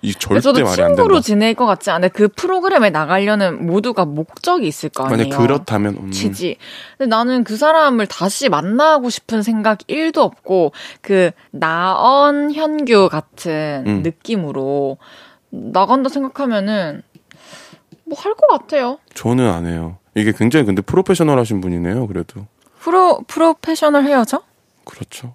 이 0.03 0.15
절대 0.15 0.41
저도 0.41 0.63
말이 0.65 0.83
안 0.83 0.89
친구로 0.95 1.17
된다. 1.17 1.21
지낼 1.23 1.55
것 1.55 1.67
같지 1.67 1.91
않아요. 1.91 2.11
그 2.13 2.29
프로그램에 2.29 2.91
나가려는 2.91 3.67
모두가 3.67 4.05
목적이 4.05 4.69
있을 4.69 4.89
거 4.91 5.05
아니에요. 5.05 5.29
만약 5.29 5.39
그렇다면 5.39 5.97
음, 5.97 6.11
치지. 6.11 6.57
근데 6.99 7.09
나는 7.09 7.45
그 7.45 7.57
사람을 7.57 8.07
다시 8.07 8.49
만나고 8.49 9.11
싶은 9.11 9.43
생각 9.43 9.79
1도 9.89 10.19
없고, 10.19 10.73
그, 11.01 11.31
나언 11.51 12.53
현규 12.53 13.09
같은 13.11 13.85
음. 13.87 14.03
느낌으로 14.03 14.99
나간다 15.51 16.09
생각하면은, 16.09 17.03
뭐 18.05 18.17
할 18.19 18.35
것 18.35 18.47
같아요. 18.49 18.99
저는 19.15 19.49
안 19.51 19.67
해요. 19.67 19.99
이게 20.15 20.33
굉장히 20.33 20.67
근데 20.67 20.83
프로페셔널 20.83 21.39
하신 21.39 21.61
분이네요. 21.61 22.07
그래도 22.07 22.47
프로, 22.79 23.21
프로페셔널 23.27 24.05
헤어져? 24.05 24.43
그렇죠. 24.85 25.35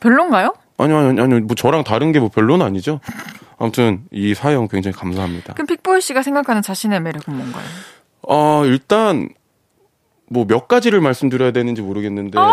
별론가요? 0.00 0.54
아니요, 0.78 0.96
아니요, 0.98 1.22
아니요. 1.22 1.40
뭐 1.40 1.54
저랑 1.54 1.84
다른 1.84 2.10
게 2.12 2.18
뭐 2.18 2.28
별로는 2.28 2.64
아니죠. 2.66 2.98
아무튼 3.62 4.04
이 4.10 4.34
사연 4.34 4.66
굉장히 4.66 4.96
감사합니다. 4.96 5.52
그럼 5.54 5.66
픽보이 5.68 6.00
씨가 6.00 6.22
생각하는 6.22 6.62
자신의 6.62 7.00
매력은 7.00 7.32
뭔가요? 7.36 7.64
어, 8.22 8.64
일단 8.66 9.28
뭐 10.28 10.44
몇 10.46 10.66
가지를 10.66 11.00
말씀드려야 11.00 11.52
되는지 11.52 11.80
모르겠는데 11.80 12.38
아! 12.40 12.52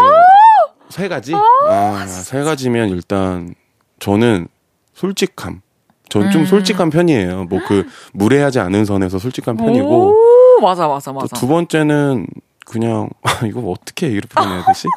세 0.89 1.07
가지? 1.07 1.34
아, 1.34 2.05
세 2.07 2.43
가지면 2.43 2.89
일단 2.89 3.55
저는 3.99 4.47
솔직함. 4.93 5.62
전좀 6.10 6.41
음. 6.41 6.45
솔직한 6.45 6.89
편이에요. 6.91 7.45
뭐 7.45 7.60
그 7.68 7.88
무례하지 8.14 8.60
않은 8.60 8.86
선에서 8.86 9.18
솔직한 9.18 9.57
편이고 9.57 10.12
오, 10.57 10.62
맞아, 10.62 10.88
맞아, 10.88 11.12
또 11.12 11.20
맞아. 11.20 11.36
두 11.36 11.47
번째는 11.47 12.28
그냥 12.66 13.10
아, 13.24 13.45
이거 13.47 13.62
어떻게 13.62 14.07
얘기를 14.07 14.28
표현해야 14.30 14.64
되지? 14.68 14.88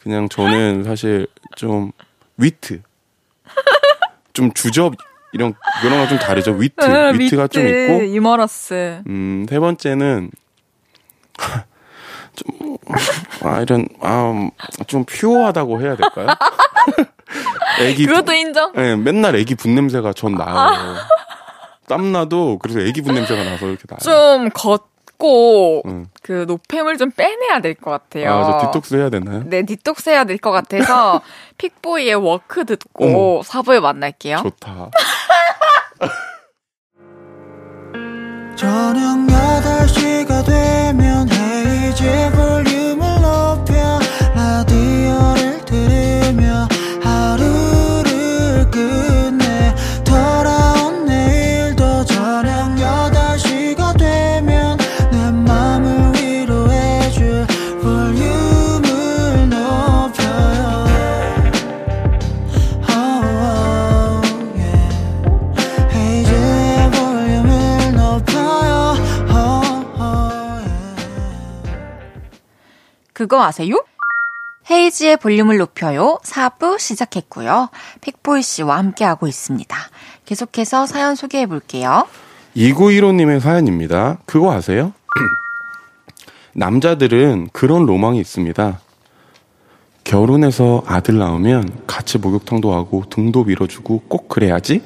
그냥 0.00 0.28
저는 0.28 0.82
사실 0.84 1.28
좀 1.56 1.92
위트, 2.36 2.82
좀 4.32 4.52
주접 4.52 4.94
이런 5.32 5.54
그런 5.82 5.98
거 6.00 6.08
좀 6.08 6.18
다르죠. 6.18 6.52
위트, 6.52 6.74
응, 6.84 7.18
위트가 7.18 7.48
좀 7.48 7.64
위트, 7.64 7.76
있고 7.92 8.06
유머러스. 8.14 9.02
음, 9.06 9.46
세 9.48 9.58
번째는 9.58 10.30
좀, 12.34 12.76
아, 13.42 13.60
이런, 13.60 13.88
아, 14.00 14.48
좀 14.86 15.04
pure하다고 15.04 15.80
해야 15.82 15.96
될까요? 15.96 16.28
애기. 17.82 18.06
그것도 18.06 18.32
인정? 18.32 18.72
예, 18.76 18.94
맨날 18.96 19.34
애기 19.36 19.54
분 19.54 19.74
냄새가 19.74 20.12
전 20.12 20.34
나요. 20.34 20.96
땀나도 21.88 22.58
그래서 22.58 22.80
애기 22.80 23.02
분 23.02 23.14
냄새가 23.14 23.42
나서 23.44 23.66
이렇게 23.66 23.82
나요. 23.88 23.98
좀 24.00 24.50
걷고, 24.50 25.82
응. 25.86 26.06
그 26.22 26.44
노폐물 26.46 26.96
좀 26.98 27.10
빼내야 27.10 27.60
될 27.60 27.74
것 27.74 27.90
같아요. 27.90 28.32
아, 28.32 28.44
저 28.60 28.66
디톡스 28.66 28.94
해야 28.96 29.10
되나요? 29.10 29.42
네, 29.46 29.62
디톡스 29.64 30.10
해야 30.10 30.24
될 30.24 30.38
것 30.38 30.50
같아서 30.52 31.22
픽보이의 31.58 32.14
Walk 32.14 32.64
듣고 32.64 33.42
사부에 33.44 33.80
만날게요. 33.80 34.38
좋다. 34.42 34.90
저녁 38.56 39.26
8시가 39.26 40.44
되면 40.44 41.28
헤이즈 41.30 42.30
볼륨을 42.32 43.07
그거 73.18 73.42
아세요? 73.42 73.84
헤이지의 74.70 75.16
볼륨을 75.16 75.58
높여요. 75.58 76.20
4부 76.22 76.78
시작했고요. 76.78 77.68
픽보이 78.00 78.42
씨와 78.42 78.78
함께하고 78.78 79.26
있습니다. 79.26 79.76
계속해서 80.24 80.86
사연 80.86 81.16
소개해 81.16 81.46
볼게요. 81.46 82.06
2915님의 82.54 83.40
사연입니다. 83.40 84.18
그거 84.24 84.52
아세요? 84.52 84.92
남자들은 86.54 87.48
그런 87.52 87.86
로망이 87.86 88.20
있습니다. 88.20 88.78
결혼해서 90.04 90.84
아들 90.86 91.18
낳으면 91.18 91.68
같이 91.88 92.18
목욕탕도 92.18 92.72
하고 92.72 93.02
등도 93.10 93.42
밀어주고 93.42 94.02
꼭 94.06 94.28
그래야지? 94.28 94.80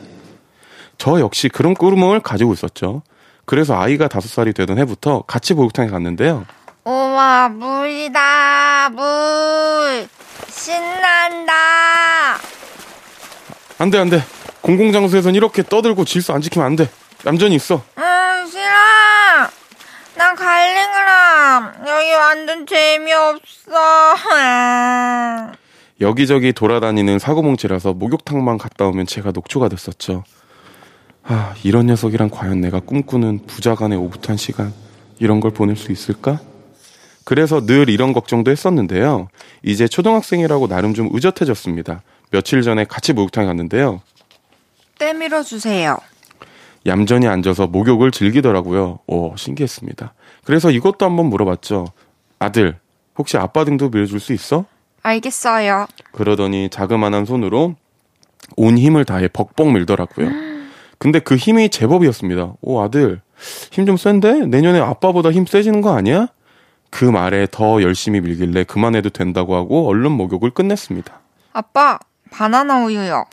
저 0.97 1.21
역시 1.21 1.51
그런 1.51 1.75
꾸르멍을 1.75 2.21
가지고 2.21 2.55
있었죠. 2.55 3.03
그래서 3.45 3.79
아이가 3.79 4.09
다섯 4.09 4.29
살이 4.29 4.55
되던 4.55 4.79
해부터 4.79 5.21
같이 5.27 5.53
목욕탕에 5.53 5.91
갔는데요. 5.91 6.47
우와, 6.85 7.49
물이다, 7.51 8.91
물. 8.91 10.09
신난다. 10.49 11.53
안 13.79 13.91
돼, 13.91 13.99
안 13.99 14.11
돼. 14.11 14.23
공공장소에선 14.63 15.35
이렇게 15.35 15.63
떠들고 15.63 16.05
질서 16.05 16.35
안 16.35 16.41
지키면 16.41 16.67
안 16.67 16.77
돼. 16.77 16.89
얌전히 17.25 17.55
있어. 17.55 17.77
음, 17.99 18.47
싫어. 18.51 18.73
난 20.17 20.35
갈래, 20.35 20.85
그럼. 20.87 21.73
여기 21.87 22.13
완전 22.13 22.67
재미없어. 22.67 23.43
여기저기 26.01 26.53
돌아다니는 26.53 27.21
사고뭉치라서 27.21 27.93
목욕탕만 27.93 28.59
갔다 28.59 28.87
오면 28.87 29.07
제가 29.07 29.31
녹초가 29.31 29.69
됐었죠. 29.69 30.25
아, 31.23 31.55
이런 31.63 31.87
녀석이랑 31.87 32.31
과연 32.31 32.61
내가 32.61 32.81
꿈꾸는 32.81 33.47
부자간의 33.47 33.99
오붓한 33.99 34.37
시간, 34.37 34.73
이런 35.21 35.39
걸 35.39 35.53
보낼 35.53 35.77
수 35.77 35.93
있을까? 35.93 36.41
그래서 37.25 37.65
늘 37.65 37.89
이런 37.89 38.13
걱정도 38.13 38.51
했었는데요. 38.51 39.29
이제 39.63 39.87
초등학생이라고 39.89 40.69
나름 40.69 40.95
좀 40.95 41.09
의젓해졌습니다. 41.13 42.03
며칠 42.31 42.63
전에 42.63 42.85
같이 42.85 43.13
목욕탕에 43.13 43.47
갔는데요. 43.47 44.01
때 44.99 45.13
밀어 45.13 45.43
주세요. 45.43 45.99
얌전히 46.87 47.29
앉아서 47.29 47.67
목욕을 47.69 48.11
즐기더라고요. 48.11 49.01
오, 49.07 49.37
신기했습니다. 49.37 50.15
그래서 50.45 50.71
이것도 50.71 51.07
한번 51.07 51.27
물어봤죠. 51.27 51.87
아들, 52.41 52.77
혹시 53.17 53.37
아빠 53.37 53.65
등도 53.65 53.91
밀어줄 53.91 54.19
수 54.19 54.33
있어? 54.33 54.65
알겠어요. 55.03 55.87
그러더니 56.13 56.69
자그마한 56.71 57.25
손으로 57.25 57.77
온 58.57 58.79
힘을 58.79 59.05
다해 59.05 59.29
벅벅 59.29 59.71
밀더라고요. 59.73 60.29
근데 60.99 61.19
그 61.21 61.37
힘이 61.37 61.69
제법이었습니다. 61.69 62.55
오, 62.63 62.81
아들, 62.81 63.21
힘 63.71 63.87
좀 63.87 63.97
센데? 63.97 64.47
내년에 64.47 64.81
아빠보다 64.81 65.31
힘 65.31 65.47
세지는 65.47 65.81
거 65.83 65.95
아니야? 65.95 66.29
그 66.93 67.07
말에 67.07 67.49
더 67.51 67.83
열심히 67.83 68.21
밀길래 68.21 68.65
그만해도 68.65 69.09
된다고 69.11 69.57
하고 69.57 69.89
얼른 69.89 70.13
목욕을 70.13 70.51
끝냈습니다. 70.51 71.21
아빠, 71.55 71.99
바나나 72.31 72.85
우유요. 72.85 73.25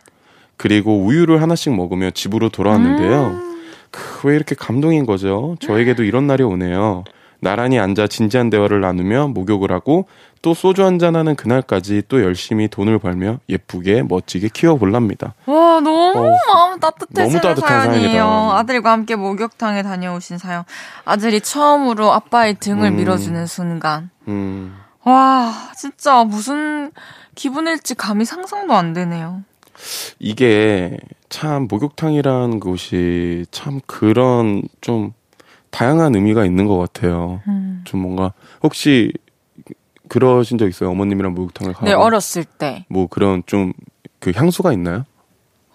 그리고 0.55 0.97
우유를 1.03 1.41
하나씩 1.41 1.75
먹으며 1.75 2.11
집으로 2.11 2.47
돌아왔는데요. 2.47 3.37
그, 3.91 4.27
왜 4.27 4.35
이렇게 4.35 4.55
감동인 4.55 5.05
거죠? 5.05 5.57
저에게도 5.59 6.03
이런 6.03 6.25
날이 6.25 6.41
오네요. 6.43 7.03
나란히 7.41 7.79
앉아 7.79 8.07
진지한 8.07 8.49
대화를 8.49 8.79
나누며 8.79 9.27
목욕을 9.27 9.73
하고 9.73 10.07
또 10.41 10.53
소주 10.53 10.85
한잔 10.85 11.15
하는 11.15 11.35
그날까지 11.35 12.03
또 12.07 12.21
열심히 12.21 12.67
돈을 12.67 12.99
벌며 12.99 13.39
예쁘게 13.49 14.03
멋지게 14.03 14.49
키워볼랍니다. 14.53 15.33
와, 15.45 15.81
너무 15.81 16.29
어, 16.29 16.37
마음 16.53 16.79
따뜻해지는 16.79 17.41
너무 17.41 17.59
사연이에요. 17.59 18.23
사연이다. 18.23 18.57
아들과 18.57 18.91
함께 18.91 19.15
목욕탕에 19.15 19.83
다녀오신 19.83 20.37
사연. 20.37 20.63
아들이 21.03 21.41
처음으로 21.41 22.13
아빠의 22.13 22.55
등을 22.55 22.91
음. 22.91 22.95
밀어주는 22.95 23.45
순간. 23.47 24.09
음, 24.27 24.77
와, 25.03 25.53
진짜 25.75 26.23
무슨 26.23 26.91
기분일지 27.35 27.95
감이 27.95 28.23
상상도 28.25 28.73
안 28.73 28.93
되네요. 28.93 29.43
이게 30.19 30.97
참 31.29 31.67
목욕탕이라는 31.69 32.59
곳이 32.59 33.45
참 33.51 33.79
그런 33.85 34.63
좀 34.81 35.13
다양한 35.69 36.15
의미가 36.15 36.45
있는 36.45 36.65
것 36.65 36.77
같아요. 36.77 37.41
음. 37.47 37.81
좀 37.85 38.01
뭔가 38.01 38.33
혹시 38.63 39.13
그러신 40.09 40.57
적 40.57 40.67
있어요? 40.67 40.89
어머님이랑 40.91 41.33
목욕탕을 41.33 41.73
가고 41.73 41.85
네, 41.85 41.93
어렸을 41.93 42.43
때. 42.43 42.85
뭐 42.89 43.07
그런 43.07 43.43
좀 43.45 43.71
그 44.19 44.31
향수가 44.35 44.73
있나요? 44.73 45.05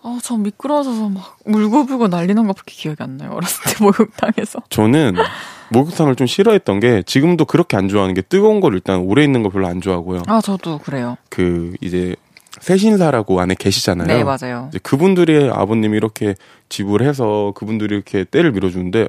아, 0.02 0.18
전 0.22 0.42
미끄러져서 0.42 1.08
막 1.08 1.38
울고불고 1.46 2.08
난리 2.08 2.34
난 2.34 2.46
것밖에 2.46 2.74
기억이 2.74 3.02
안 3.02 3.16
나요. 3.16 3.30
어렸을 3.32 3.64
때 3.72 3.76
목욕탕에서. 3.82 4.60
저는 4.68 5.14
목욕탕을 5.72 6.14
좀 6.16 6.26
싫어했던 6.26 6.80
게 6.80 7.02
지금도 7.06 7.46
그렇게 7.46 7.76
안 7.78 7.88
좋아하는 7.88 8.14
게 8.14 8.20
뜨거운 8.20 8.60
걸 8.60 8.74
일단 8.74 9.00
오래 9.00 9.24
있는 9.24 9.42
거 9.42 9.48
별로 9.48 9.66
안 9.66 9.80
좋아하고요. 9.80 10.22
아, 10.26 10.42
저도 10.42 10.78
그래요. 10.78 11.16
그 11.30 11.72
이제 11.80 12.14
세신사라고 12.60 13.40
안에 13.40 13.54
계시잖아요. 13.58 14.06
네, 14.06 14.22
맞아요. 14.24 14.66
이제 14.68 14.78
그분들의 14.82 15.50
아버님이 15.50 15.96
이렇게 15.96 16.34
집을 16.68 17.02
해서 17.02 17.52
그분들이 17.56 17.94
이렇게 17.94 18.24
때를 18.24 18.52
밀어주는데 18.52 19.08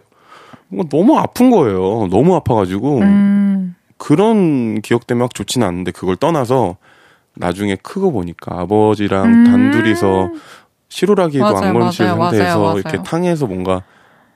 뭔가 0.69 0.89
너무 0.97 1.17
아픈 1.19 1.51
거예요. 1.51 2.07
너무 2.09 2.35
아파가지고 2.35 2.99
음, 2.99 3.75
그런 3.97 4.81
기억 4.81 5.07
때문에 5.07 5.23
막 5.25 5.33
좋지는 5.33 5.65
않은데 5.67 5.91
그걸 5.91 6.15
떠나서 6.15 6.77
나중에 7.35 7.75
크고 7.75 8.11
보니까 8.11 8.59
아버지랑 8.61 9.25
음. 9.25 9.43
단둘이서 9.45 10.29
시루라기도 10.89 11.43
맞아요, 11.43 11.57
안 11.57 11.73
걸칠 11.73 12.05
맞아요, 12.05 12.19
상태에서 12.29 12.59
맞아요, 12.61 12.77
이렇게. 12.79 13.03
탕에서 13.03 13.47
뭔가 13.47 13.83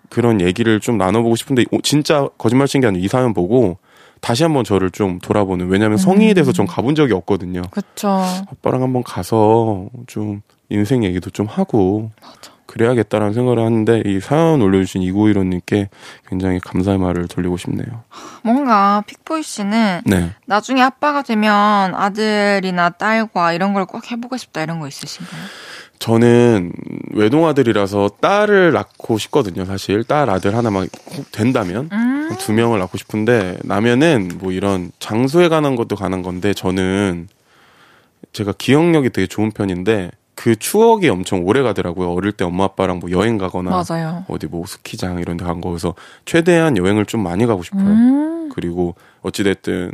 그런 0.09 0.41
얘기를 0.41 0.79
좀 0.79 0.97
나눠보고 0.97 1.35
싶은데 1.35 1.65
오, 1.71 1.81
진짜 1.81 2.27
거짓말 2.37 2.67
친 2.67 2.81
게 2.81 2.87
아니라 2.87 3.03
이 3.03 3.07
사연 3.07 3.33
보고 3.33 3.77
다시 4.21 4.43
한번 4.43 4.63
저를 4.65 4.89
좀 4.91 5.19
돌아보는 5.19 5.67
왜냐하면 5.69 5.97
성인이 5.97 6.33
돼서 6.33 6.51
전 6.51 6.65
가본 6.67 6.95
적이 6.95 7.13
없거든요. 7.13 7.61
그쵸. 7.71 8.07
아빠랑 8.51 8.81
한번 8.83 9.03
가서 9.03 9.87
좀 10.07 10.41
인생 10.69 11.03
얘기도 11.05 11.29
좀 11.29 11.45
하고 11.45 12.11
맞아. 12.21 12.51
그래야겠다라는 12.69 13.33
생각을 13.33 13.59
하는데 13.59 14.03
이 14.05 14.19
사연 14.19 14.61
올려주신 14.61 15.01
이구이로님께 15.01 15.89
굉장히 16.29 16.59
감사의 16.59 16.99
말을 16.99 17.27
돌리고 17.27 17.57
싶네요. 17.57 18.03
뭔가 18.43 19.03
픽보이 19.07 19.41
씨는 19.41 20.01
네. 20.05 20.31
나중에 20.45 20.81
아빠가 20.81 21.23
되면 21.23 21.51
아들이나 21.95 22.91
딸과 22.91 23.53
이런 23.53 23.73
걸 23.73 23.89
꼭 23.89 24.11
해보고 24.11 24.37
싶다 24.37 24.61
이런 24.61 24.79
거 24.79 24.87
있으신가요? 24.87 25.41
저는 25.97 26.71
외동아들이라서 27.13 28.11
딸을 28.21 28.71
낳고 28.71 29.17
싶거든요, 29.17 29.65
사실. 29.65 30.03
딸, 30.03 30.29
아들 30.29 30.55
하나만 30.55 30.87
꼭 31.05 31.31
된다면. 31.31 31.89
음, 31.91 32.29
두 32.37 32.53
명을 32.53 32.77
낳고 32.79 32.97
싶은데, 32.99 33.57
나면은 33.63 34.29
뭐 34.39 34.51
이런 34.51 34.91
장소에 34.99 35.49
관한 35.49 35.75
것도 35.75 35.95
관한 35.95 36.21
건데, 36.21 36.53
저는 36.53 37.27
제가 38.31 38.53
기억력이 38.57 39.09
되게 39.09 39.27
좋은 39.27 39.51
편인데, 39.51 40.11
그 40.41 40.55
추억이 40.55 41.09
엄청 41.09 41.43
오래 41.45 41.61
가더라고요. 41.61 42.13
어릴 42.13 42.31
때 42.31 42.45
엄마 42.45 42.63
아빠랑 42.63 42.99
뭐 42.99 43.11
여행 43.11 43.37
가거나, 43.37 43.71
맞아요. 43.71 44.23
어디 44.29 44.47
뭐 44.47 44.65
스키장 44.65 45.19
이런 45.19 45.35
데 45.35 45.43
간 45.43 45.59
거에서 45.59 45.95
최대한 46.23 46.77
여행을 46.77 47.05
좀 47.07 47.21
많이 47.21 47.45
가고 47.45 47.61
싶어요. 47.61 47.83
음, 47.83 48.49
그리고 48.53 48.95
어찌 49.21 49.43
됐든 49.43 49.91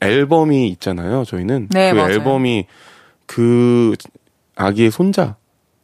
앨범이 0.00 0.66
있잖아요. 0.70 1.24
저희는 1.24 1.68
네, 1.70 1.92
그 1.92 1.96
맞아요. 1.96 2.10
앨범이 2.12 2.66
그 3.26 3.94
아기의 4.56 4.90
손자 4.90 5.36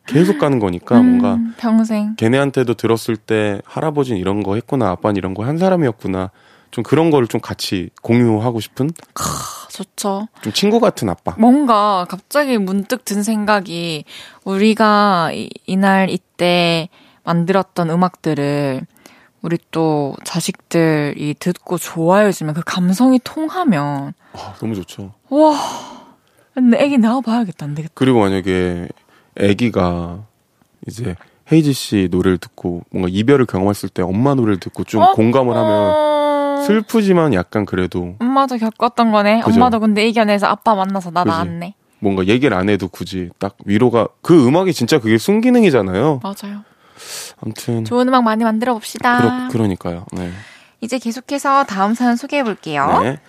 계속 0.07 0.39
가는 0.39 0.59
거니까 0.59 0.97
뭔가 1.01 1.35
음, 1.35 1.55
평생. 1.57 2.17
걔네한테도 2.17 2.75
들었을 2.75 3.17
때 3.17 3.61
할아버지는 3.65 4.19
이런 4.19 4.43
거 4.43 4.57
했구나, 4.57 4.91
아빠는 4.91 5.17
이런 5.19 5.35
거 5.35 5.45
한 5.45 5.57
사람이었구나. 5.57 6.31
좀 6.71 6.85
그런 6.85 7.11
거를 7.11 7.27
좀 7.27 7.41
같이 7.41 7.91
공유하고 8.03 8.61
싶은 8.61 8.91
아, 9.15 9.69
좋죠. 9.71 10.29
좀 10.43 10.53
친구 10.53 10.81
같은 10.81 11.09
아빠. 11.09 11.35
뭔가 11.39 12.07
갑자기 12.09 12.59
문득 12.59 13.05
든 13.05 13.23
생각이 13.23 14.05
우리가 14.45 15.31
이, 15.33 15.51
이날 15.67 16.11
이때 16.11 16.89
만들었던 17.25 17.91
음악들을 17.91 18.87
우리 19.43 19.59
또 19.71 20.15
자식들이 20.25 21.35
듣고 21.39 21.79
좋아해주면 21.79 22.55
그 22.55 22.63
감성이 22.65 23.19
통하면 23.23 24.13
아, 24.33 24.55
너무 24.61 24.75
좋죠. 24.75 25.13
와 25.31 25.55
근데 26.55 26.79
애기 26.81 26.99
낳아봐야겠다 26.99 27.65
안 27.65 27.75
되겠다. 27.75 27.93
그리고 27.95 28.21
만약에 28.21 28.89
아기가 29.39 30.25
이제 30.87 31.17
헤이지 31.51 31.73
씨 31.73 32.09
노래를 32.11 32.39
듣고 32.39 32.83
뭔가 32.91 33.09
이별을 33.11 33.47
경험했을 33.47 33.89
때 33.89 34.03
엄마 34.03 34.35
노래를 34.35 34.61
듣고 34.61 34.85
좀 34.85 35.03
어? 35.03 35.13
공감을 35.13 35.57
하면 35.57 35.71
어... 35.71 36.10
슬프지만 36.65 37.35
약간 37.35 37.65
그래도 37.67 38.15
엄마도 38.19 38.57
겪었던 38.59 39.13
거네. 39.13 39.41
그죠. 39.43 39.55
엄마도 39.55 39.81
근데 39.81 40.07
이겨내서 40.09 40.47
아빠 40.47 40.75
만나서 40.75 41.11
나 41.11 41.25
그지. 41.25 41.31
낳았네. 41.31 41.75
뭔가 42.01 42.27
얘기를 42.27 42.57
안 42.57 42.69
해도 42.69 42.89
굳이 42.89 43.31
딱 43.39 43.57
위로가 43.65 44.09
그 44.23 44.47
음악이 44.47 44.73
진짜 44.73 44.99
그게 44.99 45.19
순기능이잖아요. 45.19 46.21
맞아요. 46.23 46.65
아무튼 47.43 47.85
좋은 47.85 48.09
음악 48.09 48.23
많이 48.25 48.45
만들어 48.45 48.75
봅시다. 48.75 49.19
그러, 49.21 49.49
그러니까요. 49.51 50.07
네. 50.13 50.31
이제 50.81 50.99
계속해서 50.99 51.65
다음 51.65 51.95
사연 51.95 52.17
소개해 52.17 52.43
볼게요. 52.43 53.01
네. 53.03 53.21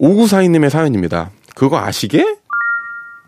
5942님의 0.00 0.70
사연입니다. 0.70 1.30
그거 1.54 1.78
아시게? 1.78 2.36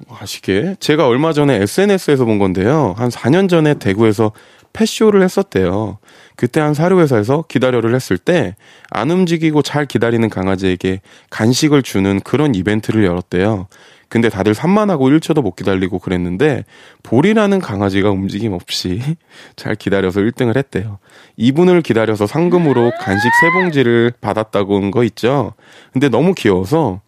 아시게? 0.09 0.77
제가 0.81 1.07
얼마 1.07 1.33
전에 1.33 1.57
SNS에서 1.57 2.25
본 2.25 2.39
건데요. 2.39 2.95
한 2.97 3.09
4년 3.09 3.49
전에 3.49 3.75
대구에서 3.75 4.33
패쇼를 4.73 5.23
했었대요. 5.23 5.99
그때 6.37 6.61
한 6.61 6.75
사료회사에서 6.75 7.45
기다려를 7.49 7.95
했을 7.95 8.17
때 8.19 8.55
안 8.91 9.11
움직이고 9.11 9.63
잘 9.63 9.87
기다리는 9.87 10.29
강아지에게 10.29 11.01
간식을 11.31 11.83
주는 11.83 12.21
그런 12.21 12.55
이벤트를 12.55 13.05
열었대요. 13.05 13.69
근데 14.09 14.29
다들 14.29 14.55
산만하고 14.55 15.09
1초도 15.09 15.41
못 15.43 15.55
기다리고 15.55 16.01
그랬는데 16.01 16.65
볼이라는 17.05 17.61
강아지가 17.61 18.11
움직임 18.11 18.53
없이 18.53 19.01
잘 19.55 19.77
기다려서 19.77 20.21
1등을 20.21 20.57
했대요. 20.57 20.99
이분을 21.37 21.83
기다려서 21.83 22.27
상금으로 22.27 22.91
간식 23.01 23.29
세 23.41 23.51
봉지를 23.53 24.13
받았다고 24.21 24.77
한 24.83 24.91
거 24.91 25.05
있죠. 25.05 25.53
근데 25.93 26.09
너무 26.09 26.35
귀여워서 26.35 27.01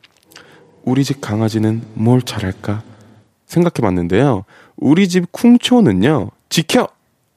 우리 0.85 1.03
집 1.03 1.21
강아지는 1.21 1.83
뭘 1.95 2.23
잘할까 2.23 2.83
생각해 3.47 3.81
봤는데요. 3.81 4.45
우리 4.77 5.09
집 5.09 5.33
쿵초는요. 5.33 6.31
지켜! 6.49 6.87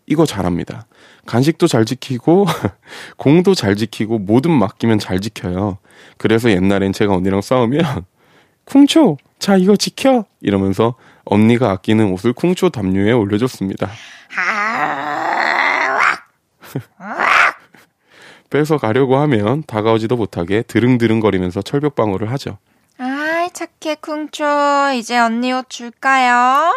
이거 0.07 0.25
잘합니다. 0.25 0.85
간식도 1.25 1.67
잘 1.67 1.85
지키고 1.85 2.45
공도 3.17 3.55
잘 3.55 3.75
지키고 3.75 4.19
뭐든 4.19 4.51
맡기면 4.51 4.99
잘 4.99 5.19
지켜요. 5.19 5.77
그래서 6.17 6.49
옛날엔 6.51 6.93
제가 6.93 7.13
언니랑 7.13 7.41
싸우면 7.41 8.05
쿵초 8.65 9.17
자 9.39 9.57
이거 9.57 9.75
지켜 9.75 10.25
이러면서 10.41 10.95
언니가 11.25 11.71
아끼는 11.71 12.11
옷을 12.11 12.33
쿵초 12.33 12.69
담요에 12.69 13.11
올려줬습니다. 13.11 13.89
뺏어 18.49 18.77
가려고 18.77 19.17
하면 19.17 19.63
다가오지도 19.65 20.15
못하게 20.15 20.61
드릉드릉거리면서 20.61 21.61
철벽 21.61 21.95
방어를 21.95 22.31
하죠. 22.31 22.57
아이 22.97 23.49
착해 23.51 23.95
쿵초 23.99 24.91
이제 24.95 25.17
언니 25.17 25.51
옷 25.51 25.69
줄까요? 25.69 26.73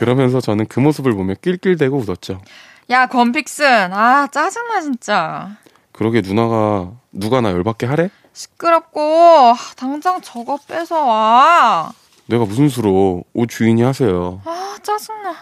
그러면서 0.00 0.40
저는 0.40 0.64
그 0.66 0.80
모습을 0.80 1.12
보며 1.12 1.34
낄낄대고 1.34 1.98
웃었죠. 1.98 2.40
야 2.88 3.06
건픽슨 3.06 3.92
아 3.92 4.28
짜증나 4.28 4.80
진짜 4.80 5.58
그러게 5.92 6.22
누나가 6.22 6.92
누가 7.12 7.42
나 7.42 7.50
열받게 7.50 7.86
하래? 7.86 8.08
시끄럽고 8.32 9.00
아, 9.00 9.56
당장 9.76 10.22
저거 10.22 10.58
뺏어와 10.66 11.92
내가 12.28 12.46
무슨 12.46 12.70
수로 12.70 13.24
옷 13.34 13.50
주인이 13.50 13.82
하세요. 13.82 14.40
아 14.46 14.76
짜증나 14.82 15.34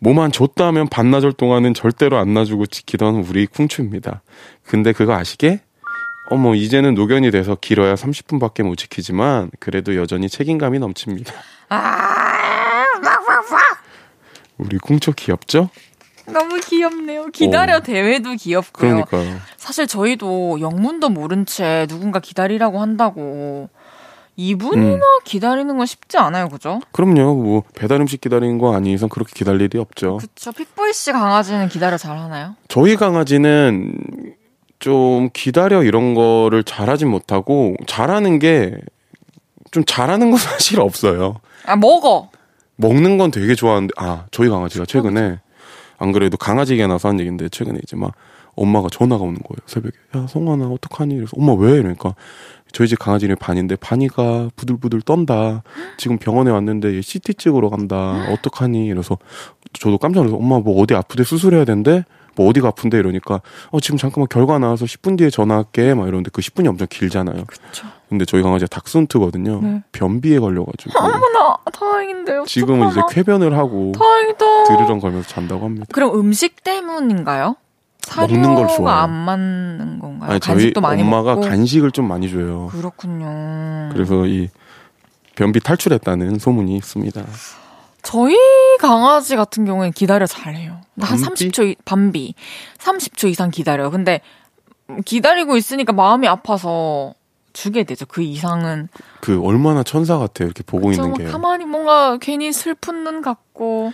뭐만 0.00 0.32
줬다 0.32 0.66
하면 0.66 0.86
반나절 0.88 1.32
동안은 1.32 1.72
절대로 1.72 2.18
안 2.18 2.34
놔주고 2.34 2.66
지키던 2.66 3.24
우리 3.26 3.46
쿵추입니다. 3.46 4.20
근데 4.64 4.92
그거 4.92 5.14
아시게? 5.14 5.62
어머 6.28 6.54
이제는 6.54 6.92
노견이 6.92 7.30
돼서 7.30 7.56
길어야 7.58 7.94
30분밖에 7.94 8.64
못 8.64 8.76
지키지만 8.76 9.50
그래도 9.60 9.96
여전히 9.96 10.28
책임감이 10.28 10.78
넘칩니다. 10.78 11.32
우리 14.58 14.78
쿵초 14.78 15.12
귀엽죠? 15.12 15.68
너무 16.26 16.58
귀엽네요 16.60 17.26
기다려 17.26 17.76
오. 17.76 17.80
대회도 17.80 18.34
귀엽고요 18.34 19.04
그러니까요. 19.04 19.38
사실 19.56 19.86
저희도 19.86 20.60
영문도 20.60 21.08
모른 21.10 21.46
채 21.46 21.86
누군가 21.88 22.18
기다리라고 22.18 22.80
한다고 22.80 23.68
이분이나 24.34 25.02
기다리는 25.24 25.76
건 25.76 25.86
쉽지 25.86 26.18
않아요 26.18 26.48
그죠? 26.48 26.80
그럼요. 26.92 27.34
뭐 27.36 27.62
배달 27.74 28.00
음식 28.00 28.20
기다리는 28.20 28.58
거 28.58 28.74
아닌 28.74 28.92
이상 28.92 29.08
그렇게 29.08 29.32
기다릴 29.34 29.62
일이 29.62 29.78
없죠. 29.78 30.16
그쵸 30.18 30.52
픽보이 30.52 30.92
씨 30.92 31.12
강아지는 31.12 31.68
기다려 31.68 31.96
잘 31.96 32.18
하나요? 32.18 32.54
저희 32.68 32.96
강아지는 32.96 33.94
좀 34.78 35.30
기다려 35.32 35.82
이런 35.84 36.14
거를 36.14 36.64
잘하진 36.64 37.08
못하고 37.08 37.76
잘하는 37.86 38.38
게 38.38 38.72
좀 39.72 39.84
잘하는 39.84 40.30
건 40.30 40.38
사실 40.40 40.80
없어요. 40.80 41.36
아 41.66 41.76
먹어 41.76 42.30
먹는 42.76 43.18
건 43.18 43.30
되게 43.30 43.54
좋아하는데 43.54 43.92
아 43.96 44.26
저희 44.30 44.48
강아지가 44.48 44.84
최근에 44.86 45.40
안 45.98 46.12
그래도 46.12 46.36
강아지 46.36 46.72
얘기가 46.74 46.88
나서 46.88 47.08
한 47.08 47.18
얘기인데 47.20 47.48
최근에 47.48 47.78
이제 47.82 47.96
막 47.96 48.12
엄마가 48.54 48.88
전화가 48.90 49.22
오는 49.22 49.34
거예요 49.34 49.58
새벽에. 49.66 49.96
야 50.16 50.26
성환아 50.26 50.68
어떡하니? 50.68 51.14
그래서 51.14 51.32
엄마 51.36 51.52
왜? 51.54 51.72
이러니까 51.78 52.14
저희 52.72 52.88
집 52.88 52.98
강아지 52.98 53.26
이름이 53.26 53.36
반인데 53.38 53.76
반이가 53.76 54.50
부들부들 54.56 55.02
떤다. 55.02 55.62
지금 55.98 56.18
병원에 56.18 56.50
왔는데 56.50 56.94
얘 56.96 57.00
CT 57.00 57.34
찍으러 57.34 57.68
간다. 57.70 58.26
어떡하니? 58.32 58.86
이래서 58.86 59.18
저도 59.72 59.98
깜짝 59.98 60.20
놀라서 60.20 60.36
엄마 60.36 60.58
뭐 60.58 60.80
어디 60.82 60.94
아프대? 60.94 61.24
수술해야 61.24 61.64
된대 61.64 62.04
뭐 62.36 62.48
어디가 62.48 62.68
아픈데 62.68 62.98
이러니까 62.98 63.40
어 63.70 63.80
지금 63.80 63.98
잠깐만 63.98 64.28
결과 64.28 64.58
나와서 64.58 64.84
10분 64.84 65.18
뒤에 65.18 65.30
전화할게 65.30 65.94
막 65.94 66.04
이러는데 66.06 66.30
그 66.32 66.40
10분이 66.42 66.68
엄청 66.68 66.86
길잖아요. 66.88 67.44
그쵸. 67.46 67.86
근데 68.08 68.24
저희 68.24 68.42
강아지가 68.42 68.68
닥순트거든요. 68.68 69.60
네. 69.62 69.82
변비에 69.90 70.38
걸려가지고 70.38 70.92
어머나, 70.96 71.56
다행인데요. 71.72 72.44
지금은 72.46 72.90
이제 72.90 73.00
쾌변을 73.10 73.56
하고 73.58 73.92
다행이다. 73.98 74.64
드르렁 74.64 75.00
걸면서 75.00 75.28
잔다고 75.28 75.64
합니다. 75.64 75.86
그럼 75.92 76.14
음식 76.18 76.62
때문인가요? 76.62 77.56
먹는 78.16 78.54
걸 78.54 78.68
좋아해요. 78.68 79.02
안 79.02 79.10
맞는 79.10 79.98
건가요? 79.98 80.30
아니 80.30 80.38
저희 80.40 80.72
엄마가 80.76 81.34
먹고. 81.34 81.48
간식을 81.48 81.90
좀 81.90 82.06
많이 82.06 82.30
줘요. 82.30 82.68
그렇군요. 82.70 83.90
그래서 83.92 84.26
이 84.26 84.48
변비 85.34 85.58
탈출했다는 85.58 86.38
소문이 86.38 86.76
있습니다. 86.76 87.22
저희 88.06 88.36
강아지 88.78 89.34
같은 89.34 89.64
경우에는 89.64 89.92
기다려 89.92 90.26
잘해요. 90.26 90.80
한 91.00 91.20
밤비? 91.20 91.48
30초, 91.50 91.66
이- 91.68 91.76
밤비. 91.84 92.34
30초 92.78 93.28
이상 93.28 93.50
기다려요. 93.50 93.90
근데 93.90 94.20
기다리고 95.04 95.56
있으니까 95.56 95.92
마음이 95.92 96.28
아파서 96.28 97.14
주게 97.52 97.82
되죠. 97.82 98.06
그 98.06 98.22
이상은. 98.22 98.86
그 99.20 99.42
얼마나 99.42 99.82
천사 99.82 100.18
같아요. 100.18 100.46
이렇게 100.46 100.62
보고 100.62 100.92
좀 100.92 101.06
있는 101.06 101.18
게. 101.18 101.24
가만히 101.24 101.64
뭔가 101.64 102.16
괜히 102.18 102.52
슬픈 102.52 103.02
눈 103.02 103.22
같고. 103.22 103.92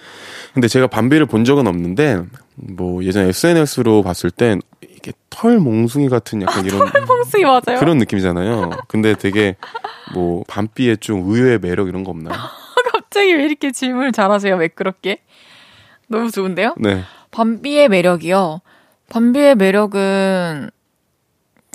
근데 0.52 0.68
제가 0.68 0.88
밤비를 0.88 1.24
본 1.24 1.46
적은 1.46 1.66
없는데 1.66 2.20
뭐 2.56 3.02
예전 3.04 3.26
SNS로 3.28 4.02
봤을 4.02 4.30
땐 4.30 4.60
이게 4.82 5.12
털 5.30 5.58
몽숭이 5.58 6.10
같은 6.10 6.42
약간 6.42 6.66
이런 6.66 6.86
펑스이 7.06 7.44
맞아요. 7.44 7.78
그런 7.80 7.96
느낌이잖아요. 7.96 8.72
근데 8.88 9.14
되게 9.14 9.56
뭐 10.12 10.44
밤비의 10.48 10.98
좀 10.98 11.22
의외의 11.30 11.60
매력 11.60 11.88
이런 11.88 12.04
거 12.04 12.10
없나요? 12.10 12.36
갑자기 13.12 13.34
왜 13.34 13.44
이렇게 13.44 13.70
질문을 13.70 14.10
잘하세요? 14.10 14.56
매끄럽게? 14.56 15.18
너무 16.08 16.30
좋은데요? 16.30 16.76
네. 16.78 17.02
밤비의 17.30 17.90
매력이요. 17.90 18.62
밤비의 19.10 19.54
매력은 19.56 20.70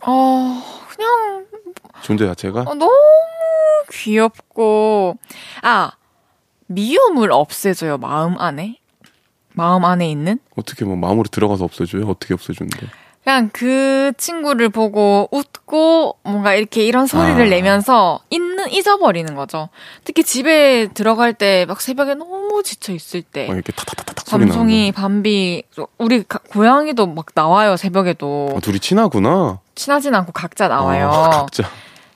어 0.03 0.63
그냥 0.89 1.45
존재 2.01 2.25
자체가 2.25 2.61
어, 2.61 2.73
너무 2.73 2.91
귀엽고 3.91 5.19
아 5.61 5.91
미움을 6.65 7.31
없애줘요 7.31 7.99
마음 7.99 8.39
안에 8.39 8.79
마음 9.53 9.85
안에 9.85 10.09
있는 10.09 10.39
어떻게 10.55 10.85
뭐 10.85 10.95
마음으로 10.95 11.27
들어가서 11.29 11.65
없애줘요? 11.65 12.07
어떻게 12.07 12.33
없애주는데? 12.33 12.87
그냥 13.27 13.49
그 13.51 14.13
친구를 14.15 14.69
보고 14.69 15.27
웃고 15.33 16.15
뭔가 16.23 16.53
이렇게 16.53 16.85
이런 16.85 17.07
소리를 17.07 17.45
아. 17.45 17.49
내면서 17.49 18.21
있는 18.29 18.71
잊어버리는 18.71 19.35
거죠. 19.35 19.67
특히 20.05 20.23
집에 20.23 20.87
들어갈 20.93 21.33
때 21.33 21.65
막 21.67 21.81
새벽에 21.81 22.13
너무 22.13 22.63
지쳐 22.63 22.93
있을 22.93 23.21
때막 23.23 23.53
이렇게 23.53 23.73
나는 23.75 24.47
밤송이 24.47 24.93
밤비 24.93 25.63
우리 25.97 26.23
가- 26.23 26.39
고양이도 26.39 27.07
막 27.07 27.25
나와요 27.33 27.75
새벽에도 27.75 28.47
거. 28.51 28.57
아, 28.57 28.59
둘이 28.61 28.79
친하구나. 28.79 29.59
친하진 29.75 30.15
않고 30.15 30.31
각자 30.31 30.69
나와요. 30.69 31.09
아, 31.11 31.29
각자. 31.51 31.63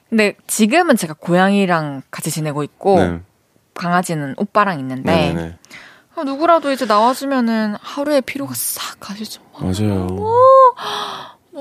근데 0.10 0.36
지금은 0.48 0.96
제가 0.96 1.16
고양이랑 1.20 2.04
같이 2.10 2.32
지내고 2.32 2.64
있고 2.64 3.00
네. 3.00 3.20
강아지는 3.74 4.36
오빠랑 4.38 4.80
있는데 4.80 5.12
네네네. 5.34 5.56
아, 5.56 5.72
누구라도 6.26 6.72
이제 6.72 6.86
나와주면은 6.86 7.76
하루의 7.82 8.22
피로가 8.22 8.54
싹 8.56 9.00
가시죠. 9.00 9.42
맞아요. 9.60 10.08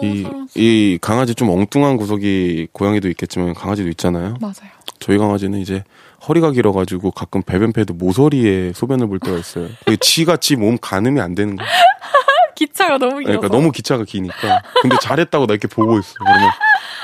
이. 0.03 0.27
이 0.55 0.99
강아지 1.01 1.35
좀 1.35 1.51
엉뚱한 1.51 1.97
구석이 1.97 2.69
고양이도 2.73 3.09
있겠지만 3.09 3.55
강아지도 3.55 3.89
있잖아요. 3.91 4.37
맞아요. 4.41 4.71
저희 4.99 5.19
강아지는 5.19 5.59
이제 5.61 5.85
허리가 6.29 6.51
길어가지고 6.51 7.13
가끔 7.13 7.43
배변 7.43 7.73
패드 7.73 7.93
모서리에 7.93 8.73
소변을 8.75 9.09
볼 9.09 9.19
때가 9.19 9.39
있어요. 9.39 9.69
거의 9.87 9.97
쥐같이 9.99 10.57
몸 10.57 10.77
가늠이 10.79 11.21
안 11.21 11.35
되는 11.35 11.57
거예요. 11.57 11.71
기차가 12.55 12.99
너무 12.99 13.21
길어서. 13.21 13.39
그러니까 13.39 13.49
너무 13.49 13.73
기차가 13.73 14.05
기니까. 14.05 14.63
근데 14.83 14.97
잘했다고 15.01 15.47
나 15.47 15.55
이렇게 15.55 15.67
보고 15.67 15.99
있어. 15.99 16.15
그러면 16.19 16.51